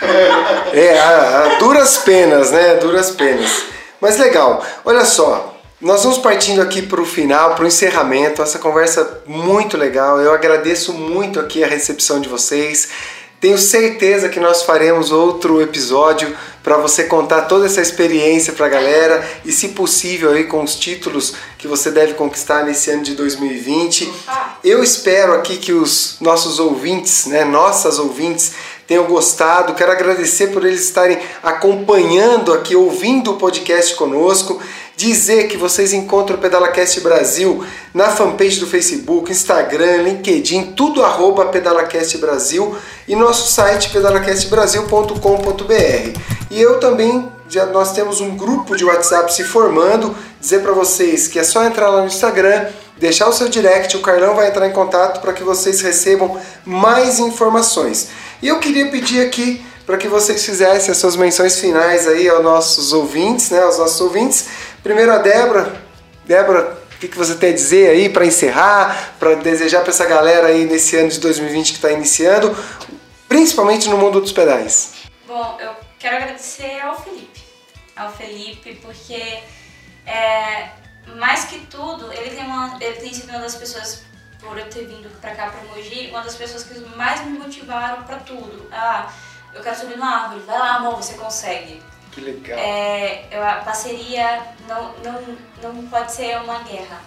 É, 0.73 0.99
a, 0.99 1.43
a 1.43 1.59
duras 1.59 1.99
penas, 1.99 2.51
né? 2.51 2.75
Duras 2.75 3.11
penas. 3.11 3.63
Mas 4.01 4.17
legal. 4.17 4.65
Olha 4.83 5.05
só, 5.05 5.55
nós 5.79 6.03
vamos 6.03 6.17
partindo 6.17 6.61
aqui 6.61 6.81
para 6.81 7.01
o 7.01 7.05
final, 7.05 7.55
para 7.55 7.63
o 7.63 7.67
encerramento. 7.67 8.41
Essa 8.41 8.59
conversa 8.59 9.21
muito 9.25 9.77
legal. 9.77 10.19
Eu 10.19 10.33
agradeço 10.33 10.93
muito 10.93 11.39
aqui 11.39 11.63
a 11.63 11.67
recepção 11.67 12.19
de 12.19 12.27
vocês. 12.27 12.89
Tenho 13.43 13.57
certeza 13.57 14.29
que 14.29 14.39
nós 14.39 14.63
faremos 14.63 15.11
outro 15.11 15.61
episódio 15.61 16.33
para 16.63 16.77
você 16.77 17.03
contar 17.03 17.41
toda 17.41 17.65
essa 17.65 17.81
experiência 17.81 18.53
para 18.53 18.67
a 18.67 18.69
galera 18.69 19.21
e, 19.43 19.51
se 19.51 19.67
possível, 19.67 20.31
aí 20.31 20.45
com 20.45 20.63
os 20.63 20.75
títulos 20.75 21.33
que 21.57 21.67
você 21.67 21.91
deve 21.91 22.13
conquistar 22.13 22.63
nesse 22.63 22.89
ano 22.89 23.03
de 23.03 23.15
2020. 23.15 24.13
Eu 24.63 24.81
espero 24.81 25.33
aqui 25.33 25.57
que 25.57 25.73
os 25.73 26.15
nossos 26.21 26.57
ouvintes, 26.57 27.25
né, 27.25 27.43
nossas 27.43 27.99
ouvintes, 27.99 28.53
tenham 28.87 29.03
gostado. 29.03 29.73
Quero 29.73 29.91
agradecer 29.91 30.47
por 30.47 30.65
eles 30.65 30.85
estarem 30.85 31.19
acompanhando 31.43 32.53
aqui, 32.53 32.77
ouvindo 32.77 33.31
o 33.31 33.37
podcast 33.37 33.93
conosco. 33.95 34.61
Dizer 34.95 35.47
que 35.47 35.57
vocês 35.57 35.91
encontram 35.91 36.37
o 36.37 36.39
PedalaCast 36.39 37.01
Brasil 37.01 37.65
na 37.93 38.11
fanpage 38.11 38.59
do 38.59 38.67
Facebook, 38.67 39.31
Instagram, 39.31 40.03
LinkedIn, 40.03 40.73
tudo 40.73 41.03
arroba 41.03 41.47
PedalaCast 41.47 42.19
Brasil 42.19 42.77
e 43.07 43.15
nosso 43.15 43.51
site 43.51 43.89
pedalacastbrasil.com.br. 43.89 46.19
E 46.51 46.61
eu 46.61 46.79
também, 46.79 47.27
já 47.49 47.65
nós 47.65 47.93
temos 47.93 48.21
um 48.21 48.37
grupo 48.37 48.75
de 48.75 48.85
WhatsApp 48.85 49.33
se 49.33 49.43
formando, 49.43 50.15
dizer 50.39 50.61
para 50.61 50.73
vocês 50.73 51.27
que 51.27 51.39
é 51.39 51.43
só 51.43 51.63
entrar 51.63 51.89
lá 51.89 52.01
no 52.01 52.07
Instagram, 52.07 52.67
deixar 52.95 53.27
o 53.27 53.33
seu 53.33 53.49
direct, 53.49 53.97
o 53.97 54.01
Carlão 54.01 54.35
vai 54.35 54.47
entrar 54.47 54.67
em 54.67 54.71
contato 54.71 55.21
para 55.21 55.33
que 55.33 55.43
vocês 55.43 55.81
recebam 55.81 56.39
mais 56.63 57.17
informações. 57.17 58.09
E 58.43 58.47
eu 58.47 58.59
queria 58.59 58.91
pedir 58.91 59.21
aqui 59.21 59.65
para 59.85 59.97
que 59.97 60.07
vocês 60.07 60.45
fizessem 60.45 60.91
as 60.91 60.97
suas 60.97 61.15
menções 61.15 61.59
finais 61.59 62.07
aí 62.07 62.29
aos 62.29 62.43
nossos 62.43 62.93
ouvintes, 62.93 63.49
né, 63.49 63.61
aos 63.61 63.77
nossos 63.77 63.99
ouvintes. 63.99 64.47
Primeiro 64.81 65.11
a 65.11 65.17
Débora. 65.17 65.81
Débora, 66.25 66.77
o 66.95 66.99
que, 66.99 67.07
que 67.07 67.17
você 67.17 67.35
tem 67.35 67.49
a 67.49 67.53
dizer 67.53 67.89
aí 67.89 68.09
para 68.09 68.25
encerrar, 68.25 69.15
para 69.19 69.35
desejar 69.35 69.81
para 69.81 69.89
essa 69.89 70.05
galera 70.05 70.47
aí 70.47 70.65
nesse 70.65 70.95
ano 70.95 71.09
de 71.09 71.19
2020 71.19 71.67
que 71.71 71.75
está 71.75 71.91
iniciando, 71.91 72.55
principalmente 73.27 73.89
no 73.89 73.97
mundo 73.97 74.21
dos 74.21 74.31
pedais? 74.31 74.93
Bom, 75.27 75.57
eu 75.59 75.75
quero 75.99 76.15
agradecer 76.15 76.79
ao 76.79 77.01
Felipe. 77.01 77.43
Ao 77.95 78.11
Felipe, 78.11 78.79
porque 78.81 79.41
é, 80.05 80.69
mais 81.17 81.45
que 81.45 81.59
tudo, 81.67 82.11
ele 82.13 82.29
tem, 82.35 82.45
uma, 82.45 82.77
ele 82.79 82.95
tem 82.95 83.13
sido 83.13 83.29
uma 83.29 83.39
das 83.39 83.55
pessoas, 83.55 84.03
por 84.39 84.57
eu 84.57 84.69
ter 84.69 84.85
vindo 84.85 85.09
pra 85.19 85.35
cá, 85.35 85.47
pra 85.47 85.61
Mogi, 85.63 86.07
uma 86.09 86.21
das 86.21 86.35
pessoas 86.35 86.63
que 86.63 86.79
mais 86.95 87.25
me 87.25 87.37
motivaram 87.37 88.03
pra 88.03 88.17
tudo. 88.17 88.67
Ah, 88.71 89.11
eu 89.53 89.61
quero 89.61 89.75
subir 89.75 89.97
numa 89.97 90.23
árvore, 90.23 90.41
vai 90.41 90.57
lá, 90.57 90.75
amor, 90.75 90.95
você 90.95 91.13
consegue. 91.13 91.81
Que 92.11 92.21
legal. 92.21 92.57
É, 92.57 93.27
a 93.41 93.55
parceria 93.63 94.41
não, 94.67 94.93
não, 94.99 95.37
não 95.61 95.87
pode 95.87 96.11
ser 96.11 96.37
uma 96.37 96.59
guerra, 96.59 97.01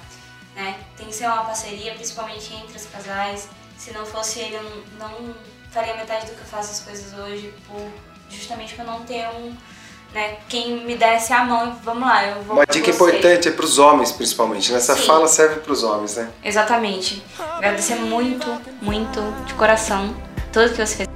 né? 0.55 0.79
Tem 0.97 1.07
que 1.07 1.15
ser 1.15 1.27
uma 1.27 1.45
parceria, 1.45 1.95
principalmente 1.95 2.53
entre 2.55 2.77
os 2.77 2.87
casais. 2.87 3.49
Se 3.79 3.93
não 3.93 4.05
fosse 4.05 4.41
ele, 4.41 4.57
eu 4.57 4.63
não, 4.99 5.09
não 5.09 5.35
faria 5.71 5.95
metade 5.95 6.27
do 6.27 6.33
que 6.33 6.41
eu 6.41 6.47
faço 6.47 6.73
as 6.73 6.81
coisas 6.81 7.19
hoje, 7.19 7.55
por, 7.69 7.89
justamente 8.31 8.75
por 8.75 8.85
não 8.85 9.05
ter 9.05 9.29
um, 9.29 9.55
né, 10.13 10.39
quem 10.49 10.85
me 10.85 10.97
desse 10.97 11.33
a 11.33 11.45
mão 11.45 11.79
vamos 11.85 12.09
lá, 12.09 12.27
eu 12.27 12.43
vou 12.43 12.57
Uma 12.57 12.67
dica 12.67 12.91
importante 12.91 13.49
é 13.49 13.51
para 13.53 13.65
os 13.65 13.79
homens, 13.79 14.11
principalmente. 14.11 14.73
Nessa 14.73 14.97
Sim. 14.97 15.07
fala 15.07 15.29
serve 15.29 15.61
para 15.61 15.73
os 15.73 15.83
homens, 15.83 16.17
né? 16.17 16.31
Exatamente. 16.43 17.23
Agradecer 17.39 17.97
muito, 17.97 18.47
muito, 18.81 19.21
de 19.45 19.55
coração, 19.55 20.17
tudo 20.53 20.71
que 20.71 20.85
você 20.85 20.97
fez. 20.97 21.16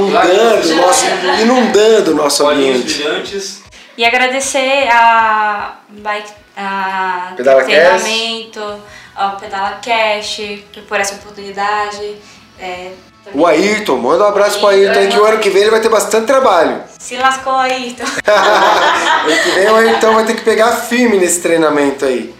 Inundando 0.00 0.72
o 0.72 0.76
nosso, 0.76 1.04
inundando 1.40 2.10
o 2.12 2.14
nosso 2.14 2.48
ambiente. 2.48 2.94
brilhantes. 2.94 3.62
E 3.96 4.04
agradecer 4.04 4.88
a 4.90 5.76
Bike, 5.88 6.32
a 6.56 7.32
Pedala 7.36 7.62
treinamento, 7.64 8.82
ao 9.14 9.36
Pedala 9.36 9.80
Cash, 9.84 10.40
por 10.88 10.98
essa 10.98 11.14
oportunidade. 11.16 12.16
É, 12.58 12.92
O 13.34 13.46
Ayrton, 13.46 13.98
manda 13.98 14.24
um 14.24 14.28
abraço 14.28 14.58
pro 14.58 14.68
Ayrton 14.68 14.98
aí 14.98 15.08
que 15.08 15.18
o 15.18 15.24
ano 15.24 15.38
que 15.38 15.50
vem 15.50 15.62
ele 15.62 15.70
vai 15.70 15.80
ter 15.80 15.88
bastante 15.88 16.26
trabalho. 16.26 16.82
Se 16.98 17.16
lascou 17.16 17.64
então. 17.66 18.06
ano 18.26 19.42
que 19.42 19.50
vem 19.50 19.68
o 19.68 19.76
Ayrton 19.76 20.14
vai 20.14 20.24
ter 20.24 20.34
que 20.36 20.42
pegar 20.42 20.72
firme 20.72 21.18
nesse 21.18 21.40
treinamento 21.40 22.04
aí. 22.04 22.34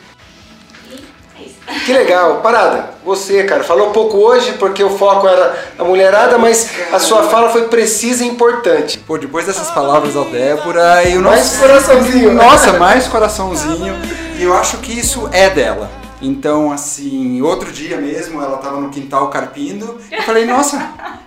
Que 1.85 1.93
legal. 1.93 2.41
Parada, 2.41 2.91
você, 3.05 3.45
cara, 3.45 3.63
falou 3.63 3.91
pouco 3.91 4.19
hoje 4.19 4.53
porque 4.55 4.83
o 4.83 4.91
foco 4.97 5.29
era 5.29 5.57
a 5.79 5.85
mulherada, 5.85 6.39
mas 6.39 6.69
a 6.93 6.99
sua 6.99 7.25
fala 7.25 7.51
foi 7.51 7.69
precisa 7.69 8.25
e 8.25 8.29
importante. 8.29 8.99
Pô, 8.99 9.17
depois 9.17 9.47
dessas 9.47 9.71
palavras 9.71 10.15
da 10.15 10.23
Débora 10.25 11.05
e 11.09 11.17
o 11.17 11.23
Mais 11.23 11.41
nosso. 11.41 11.61
coraçãozinho. 11.61 12.35
Nossa, 12.35 12.73
mais 12.75 13.07
coraçãozinho. 13.09 13.95
E 14.39 14.43
eu 14.43 14.55
acho 14.57 14.79
que 14.79 14.99
isso 14.99 15.29
é 15.33 15.51
dela. 15.51 15.91
Então, 16.21 16.71
assim, 16.71 17.43
outro 17.43 17.73
dia 17.73 17.97
mesmo, 17.97 18.41
ela 18.41 18.59
tava 18.59 18.81
no 18.81 18.91
quintal 18.91 19.29
carpindo. 19.29 19.99
Eu 20.11 20.23
falei, 20.23 20.45
nossa, 20.45 20.81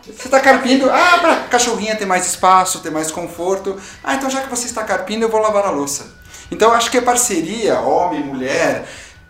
você 0.05 0.29
tá 0.29 0.39
carpindo? 0.39 0.89
Ah, 0.89 1.17
pra 1.19 1.35
cachorrinha 1.49 1.95
ter 1.97 2.05
mais 2.05 2.25
espaço, 2.25 2.79
ter 2.79 2.91
mais 2.91 3.11
conforto. 3.11 3.75
Ah, 4.01 4.15
então 4.15 4.29
já 4.29 4.41
que 4.41 4.49
você 4.49 4.65
está 4.65 4.83
carpindo, 4.83 5.25
eu 5.25 5.29
vou 5.29 5.41
lavar 5.41 5.65
a 5.65 5.69
louça. 5.69 6.15
Então, 6.49 6.69
eu 6.69 6.75
acho 6.75 6.89
que 6.91 6.97
é 6.97 7.01
parceria, 7.01 7.79
homem, 7.79 8.21
mulher, 8.21 8.85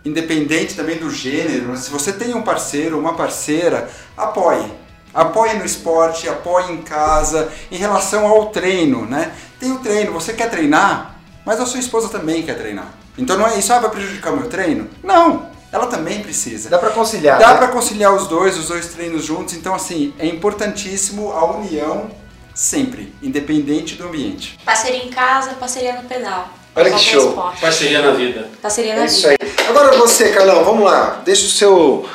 independente 0.05 0.75
também 0.75 0.97
do 0.97 1.09
gênero. 1.09 1.75
Se 1.75 1.89
você 1.89 2.13
tem 2.13 2.33
um 2.33 2.43
parceiro, 2.43 2.99
uma 2.99 3.15
parceira, 3.15 3.89
apoie. 4.15 4.71
Apoie 5.13 5.53
no 5.53 5.65
esporte, 5.65 6.29
apoie 6.29 6.71
em 6.71 6.81
casa, 6.81 7.51
em 7.71 7.77
relação 7.77 8.27
ao 8.27 8.47
treino, 8.47 9.05
né? 9.05 9.33
Tem 9.59 9.71
o 9.71 9.79
treino, 9.79 10.11
você 10.11 10.33
quer 10.33 10.49
treinar, 10.49 11.15
mas 11.45 11.59
a 11.59 11.65
sua 11.65 11.79
esposa 11.79 12.09
também 12.09 12.43
quer 12.43 12.57
treinar. 12.57 12.93
Então 13.17 13.37
não 13.37 13.47
é 13.47 13.57
isso, 13.57 13.71
ah, 13.73 13.79
vai 13.79 13.89
prejudicar 13.89 14.33
o 14.33 14.37
meu 14.37 14.49
treino? 14.49 14.89
Não, 15.01 15.49
ela 15.71 15.87
também 15.87 16.21
precisa. 16.21 16.69
Dá 16.69 16.77
pra 16.77 16.89
conciliar. 16.89 17.39
Dá 17.39 17.53
né? 17.53 17.57
pra 17.57 17.67
conciliar 17.69 18.13
os 18.13 18.27
dois, 18.27 18.57
os 18.57 18.67
dois 18.67 18.87
treinos 18.89 19.23
juntos. 19.23 19.53
Então, 19.53 19.73
assim, 19.73 20.13
é 20.19 20.25
importantíssimo 20.25 21.31
a 21.31 21.45
união 21.57 22.09
sempre, 22.53 23.13
independente 23.21 23.95
do 23.95 24.07
ambiente. 24.07 24.57
Parceria 24.65 25.03
em 25.03 25.09
casa, 25.09 25.53
parceria 25.53 26.01
no 26.01 26.07
pedal. 26.07 26.49
Olha 26.75 26.91
que 26.91 26.99
show. 26.99 27.29
esporte. 27.29 27.61
Parceria 27.61 28.01
na 28.01 28.11
vida. 28.11 28.49
Parceria 28.61 28.95
na 28.95 29.03
É 29.03 29.05
isso 29.05 29.27
vida. 29.29 29.37
aí. 29.41 29.65
Agora 29.69 29.97
você, 29.97 30.29
Carlão, 30.29 30.63
vamos 30.63 30.83
lá. 30.85 31.21
Deixa 31.25 31.45
o 31.45 31.49
seu. 31.49 32.05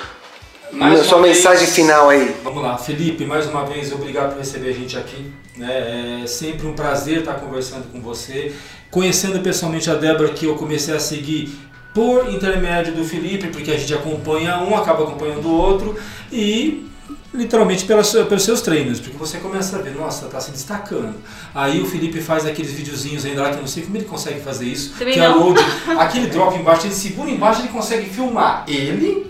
Mais 0.73 1.05
sua 1.07 1.19
mensagem 1.19 1.65
vez- 1.65 1.75
final 1.75 2.09
aí. 2.11 2.37
Vamos 2.45 2.63
lá, 2.63 2.79
Felipe, 2.79 3.25
mais 3.25 3.47
uma 3.47 3.65
vez, 3.65 3.91
obrigado 3.93 4.31
por 4.35 4.39
receber 4.39 4.69
a 4.71 4.73
gente 4.73 4.97
aqui. 4.97 5.33
né? 5.57 6.23
É 6.23 6.27
sempre 6.27 6.67
um 6.67 6.73
prazer 6.75 7.19
estar 7.19 7.35
conversando 7.35 7.91
com 7.93 8.01
você. 8.01 8.55
Conhecendo 8.91 9.41
pessoalmente 9.41 9.91
a 9.91 9.95
Débora, 9.95 10.29
que 10.31 10.47
eu 10.47 10.55
comecei 10.55 10.95
a 10.95 11.01
seguir 11.01 11.55
por 11.93 12.33
intermédio 12.33 12.95
do 12.95 13.05
Felipe, 13.05 13.49
porque 13.49 13.71
a 13.73 13.77
gente 13.77 13.93
acompanha 13.93 14.59
um, 14.59 14.75
acaba 14.77 15.03
acompanhando 15.03 15.47
o 15.47 15.53
outro, 15.57 15.97
e 16.33 16.89
literalmente 17.33 17.85
pelas, 17.85 18.11
pelos 18.13 18.43
seus 18.43 18.61
treinos, 18.61 18.99
porque 19.01 19.17
você 19.17 19.39
começa 19.39 19.77
a 19.77 19.81
ver, 19.81 19.95
nossa, 19.95 20.27
tá 20.27 20.41
se 20.41 20.51
destacando. 20.51 21.15
Aí 21.55 21.81
o 21.81 21.87
Felipe 21.87 22.21
faz 22.21 22.45
aqueles 22.45 22.73
videozinhos 22.73 23.25
ainda 23.25 23.43
lá, 23.43 23.51
que 23.51 23.57
eu 23.57 23.61
não 23.61 23.69
sei 23.69 23.85
como 23.85 23.97
ele 23.97 24.05
consegue 24.05 24.41
fazer 24.41 24.67
isso, 24.67 24.95
Também 24.99 25.15
que 25.15 25.21
é 25.21 25.29
o 25.29 25.39
load, 25.39 25.61
aquele 25.99 26.27
drop 26.27 26.57
embaixo, 26.57 26.87
ele 26.87 26.95
segura 26.95 27.31
embaixo, 27.31 27.61
ele 27.61 27.69
consegue 27.69 28.09
filmar 28.09 28.65
ele, 28.67 29.27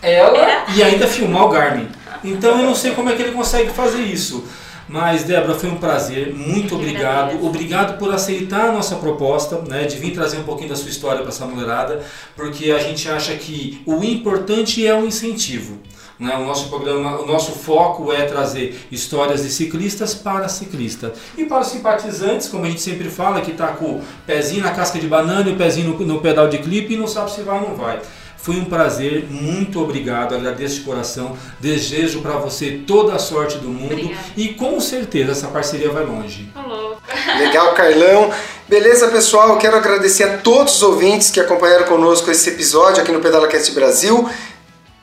ela 0.00 0.38
É. 0.38 0.64
e 0.74 0.82
ainda 0.82 1.06
filmar 1.06 1.44
o 1.44 1.48
Garmin. 1.48 1.88
Então 2.22 2.58
eu 2.58 2.64
não 2.64 2.74
sei 2.74 2.92
como 2.92 3.10
é 3.10 3.14
que 3.16 3.22
ele 3.22 3.32
consegue 3.32 3.70
fazer 3.70 4.02
isso. 4.02 4.44
Mas, 4.86 5.24
Débora, 5.24 5.54
foi 5.54 5.70
um 5.70 5.76
prazer. 5.76 6.34
Muito 6.34 6.74
obrigado. 6.74 7.42
Obrigado 7.44 7.98
por 7.98 8.12
aceitar 8.12 8.68
a 8.68 8.72
nossa 8.72 8.96
proposta, 8.96 9.62
né, 9.66 9.84
de 9.84 9.96
vir 9.96 10.12
trazer 10.12 10.36
um 10.38 10.44
pouquinho 10.44 10.68
da 10.68 10.76
sua 10.76 10.90
história 10.90 11.20
para 11.20 11.30
essa 11.30 11.46
mulherada, 11.46 12.02
porque 12.36 12.70
a 12.70 12.78
gente 12.78 13.08
acha 13.08 13.34
que 13.34 13.80
o 13.86 14.04
importante 14.04 14.86
é 14.86 14.94
o 14.94 15.06
incentivo. 15.06 15.78
Né? 16.24 16.34
O 16.36 16.46
nosso 16.46 16.70
programa, 16.70 17.20
o 17.20 17.26
nosso 17.26 17.52
foco 17.52 18.10
é 18.10 18.24
trazer 18.24 18.86
histórias 18.90 19.42
de 19.42 19.50
ciclistas 19.50 20.14
para 20.14 20.48
ciclista. 20.48 21.12
E 21.36 21.44
para 21.44 21.60
os 21.60 21.68
simpatizantes, 21.68 22.48
como 22.48 22.64
a 22.64 22.68
gente 22.68 22.80
sempre 22.80 23.10
fala, 23.10 23.42
que 23.42 23.50
está 23.50 23.68
com 23.68 23.96
o 23.96 24.02
pezinho 24.26 24.62
na 24.62 24.70
casca 24.70 24.98
de 24.98 25.06
banana 25.06 25.50
e 25.50 25.52
o 25.52 25.56
pezinho 25.56 25.90
no, 25.90 26.06
no 26.06 26.20
pedal 26.22 26.48
de 26.48 26.58
clipe 26.58 26.94
e 26.94 26.96
não 26.96 27.06
sabe 27.06 27.30
se 27.30 27.42
vai 27.42 27.60
ou 27.60 27.68
não 27.68 27.76
vai. 27.76 28.00
Foi 28.38 28.56
um 28.56 28.64
prazer, 28.64 29.26
muito 29.30 29.80
obrigado, 29.80 30.34
agradeço 30.34 30.76
de 30.76 30.80
coração, 30.82 31.34
desejo 31.60 32.20
para 32.20 32.32
você 32.32 32.82
toda 32.86 33.14
a 33.14 33.18
sorte 33.18 33.56
do 33.56 33.68
mundo 33.68 33.92
Obrigada. 33.92 34.20
e 34.36 34.48
com 34.48 34.78
certeza 34.80 35.32
essa 35.32 35.48
parceria 35.48 35.90
vai 35.90 36.04
longe. 36.04 36.50
Legal, 37.38 37.72
Carlão. 37.72 38.30
Beleza, 38.68 39.08
pessoal? 39.08 39.56
Quero 39.56 39.76
agradecer 39.76 40.24
a 40.24 40.38
todos 40.38 40.76
os 40.76 40.82
ouvintes 40.82 41.30
que 41.30 41.40
acompanharam 41.40 41.86
conosco 41.86 42.30
esse 42.30 42.50
episódio 42.50 43.02
aqui 43.02 43.12
no 43.12 43.20
PedalaCast 43.20 43.72
Brasil. 43.72 44.28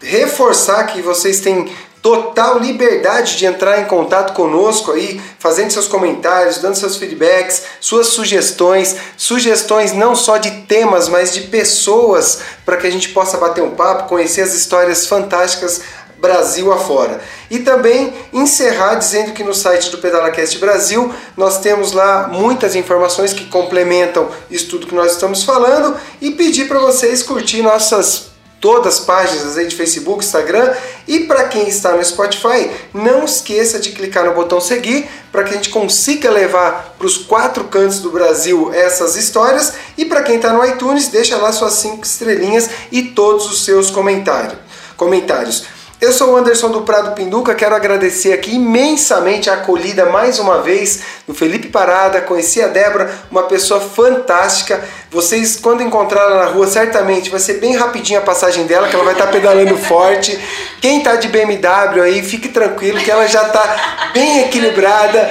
Reforçar 0.02 0.86
que 0.86 1.02
vocês 1.02 1.40
têm 1.40 1.72
total 2.02 2.58
liberdade 2.58 3.38
de 3.38 3.46
entrar 3.46 3.80
em 3.80 3.86
contato 3.86 4.34
conosco 4.34 4.92
aí, 4.92 5.22
fazendo 5.38 5.72
seus 5.72 5.88
comentários, 5.88 6.58
dando 6.58 6.76
seus 6.76 6.98
feedbacks, 6.98 7.64
suas 7.80 8.08
sugestões, 8.08 8.96
sugestões 9.16 9.94
não 9.94 10.16
só 10.16 10.38
de 10.38 10.50
temas, 10.62 11.08
mas 11.08 11.32
de 11.32 11.42
pessoas 11.42 12.40
para 12.66 12.78
que 12.78 12.88
a 12.88 12.92
gente 12.92 13.10
possa 13.10 13.38
bater 13.38 13.64
um 13.64 13.76
papo, 13.76 14.10
conhecer 14.10 14.42
as 14.42 14.56
histórias 14.56 15.06
fantásticas 15.06 15.82
Brasil 16.22 16.72
afora. 16.72 17.20
E 17.50 17.60
também 17.60 18.14
encerrar 18.32 18.96
dizendo 18.96 19.34
que 19.34 19.44
no 19.44 19.54
site 19.54 19.90
do 19.90 19.98
PedalaCast 19.98 20.58
Brasil 20.60 21.14
nós 21.36 21.60
temos 21.60 21.92
lá 21.92 22.30
muitas 22.32 22.76
informações 22.76 23.34
que 23.34 23.46
complementam 23.46 24.30
isso 24.50 24.70
tudo 24.70 24.88
que 24.88 24.96
nós 24.96 25.14
estamos 25.14 25.44
falando 25.44 25.98
e 26.22 26.32
pedir 26.32 26.68
para 26.68 26.80
vocês 26.80 27.24
curtir 27.24 27.64
nossas 27.64 28.31
todas 28.62 28.94
as 28.94 29.00
páginas 29.02 29.58
aí 29.58 29.68
de 29.68 29.76
Facebook, 29.76 30.24
Instagram 30.24 30.72
e 31.08 31.22
para 31.22 31.46
quem 31.46 31.68
está 31.68 31.94
no 31.94 32.06
Spotify, 32.06 32.70
não 32.94 33.26
esqueça 33.26 33.80
de 33.80 33.92
clicar 33.92 34.24
no 34.24 34.34
botão 34.34 34.62
seguir 34.62 35.10
para 35.32 35.44
que 35.44 35.50
a 35.50 35.54
gente 35.58 35.70
consiga 35.70 36.30
levar 36.30 36.96
para 36.98 37.08
os 37.08 37.18
quatro 37.18 37.64
cantos 37.64 38.00
do 38.00 38.12
Brasil 38.12 38.72
essas 38.72 39.16
histórias 39.16 39.74
e 39.98 40.06
para 40.06 40.22
quem 40.22 40.36
está 40.36 40.54
no 40.54 40.64
iTunes, 40.64 41.08
deixa 41.08 41.36
lá 41.38 41.52
suas 41.52 41.74
cinco 41.74 42.06
estrelinhas 42.06 42.70
e 42.92 43.02
todos 43.02 43.50
os 43.52 43.66
seus 43.66 43.90
comentários. 43.90 44.60
comentários. 44.96 45.81
Eu 46.02 46.12
sou 46.12 46.32
o 46.32 46.36
Anderson 46.36 46.72
do 46.72 46.82
Prado 46.82 47.12
Pinduca, 47.12 47.54
quero 47.54 47.76
agradecer 47.76 48.34
aqui 48.34 48.56
imensamente 48.56 49.52
a 49.52 49.54
acolhida 49.54 50.08
mais 50.08 50.40
uma 50.40 50.60
vez 50.60 51.02
do 51.28 51.34
Felipe 51.36 51.68
Parada, 51.68 52.20
conheci 52.22 52.60
a 52.60 52.68
Débora, 52.68 53.08
uma 53.30 53.44
pessoa 53.44 53.80
fantástica. 53.80 54.84
Vocês, 55.12 55.58
quando 55.58 55.84
encontrarem 55.84 56.38
na 56.38 56.46
rua, 56.46 56.66
certamente 56.66 57.30
vai 57.30 57.40
ser 57.40 57.60
bem 57.60 57.76
rapidinho 57.76 58.18
a 58.18 58.24
passagem 58.24 58.66
dela, 58.66 58.88
que 58.88 58.96
ela 58.96 59.04
vai 59.04 59.14
estar 59.14 59.28
pedalando 59.28 59.78
forte. 59.86 60.40
Quem 60.82 60.98
está 60.98 61.18
de 61.18 61.28
BMW 61.28 62.02
aí, 62.02 62.24
fique 62.24 62.50
tranquilo 62.50 62.98
que 62.98 63.12
ela 63.12 63.28
já 63.28 63.44
está 63.44 64.10
bem 64.12 64.42
equilibrada, 64.46 65.30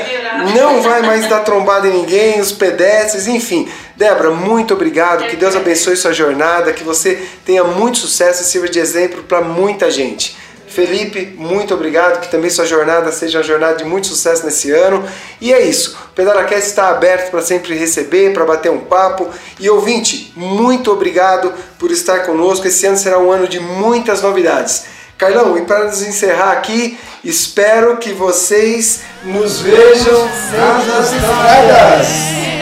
não 0.55 0.81
vai 0.83 1.03
mais 1.03 1.29
dar 1.29 1.41
trombada 1.41 1.89
em 1.89 1.95
ninguém, 1.95 2.41
os 2.41 2.53
pedestres, 2.53 3.27
enfim. 3.27 3.69
Débora, 3.97 4.31
muito 4.31 4.73
obrigado, 4.73 5.27
que 5.27 5.35
Deus 5.35 5.57
abençoe 5.57 5.97
sua 5.97 6.13
jornada, 6.13 6.73
que 6.73 6.85
você 6.85 7.21
tenha 7.45 7.65
muito 7.65 7.99
sucesso 7.99 8.43
e 8.43 8.45
sirva 8.45 8.69
de 8.69 8.79
exemplo 8.79 9.25
para 9.25 9.41
muita 9.41 9.91
gente. 9.91 10.39
Felipe, 10.71 11.35
muito 11.37 11.75
obrigado, 11.75 12.21
que 12.21 12.31
também 12.31 12.49
sua 12.49 12.65
jornada 12.65 13.11
seja 13.11 13.39
uma 13.39 13.45
jornada 13.45 13.75
de 13.75 13.85
muito 13.85 14.07
sucesso 14.07 14.45
nesse 14.45 14.71
ano. 14.71 15.05
E 15.41 15.53
é 15.53 15.61
isso, 15.63 15.99
o 16.11 16.15
PedalaCast 16.15 16.69
está 16.69 16.91
aberto 16.91 17.31
para 17.33 17.43
sempre 17.43 17.75
receber, 17.75 18.33
para 18.33 18.45
bater 18.45 18.71
um 18.71 18.79
papo. 18.79 19.29
E 19.59 19.69
ouvinte, 19.69 20.33
muito 20.37 20.93
obrigado 20.93 21.53
por 21.77 21.91
estar 21.91 22.21
conosco. 22.21 22.69
Esse 22.69 22.87
ano 22.87 22.97
será 22.97 23.19
um 23.19 23.33
ano 23.33 23.49
de 23.49 23.59
muitas 23.59 24.23
novidades. 24.23 24.85
Carlão, 25.19 25.59
e 25.59 25.63
para 25.63 25.85
nos 25.85 26.03
encerrar 26.03 26.53
aqui, 26.53 26.97
espero 27.25 27.97
que 27.97 28.13
vocês 28.13 29.01
nos 29.25 29.61
vejam 29.61 30.25
nas 30.87 31.13
estradas. 31.13 32.60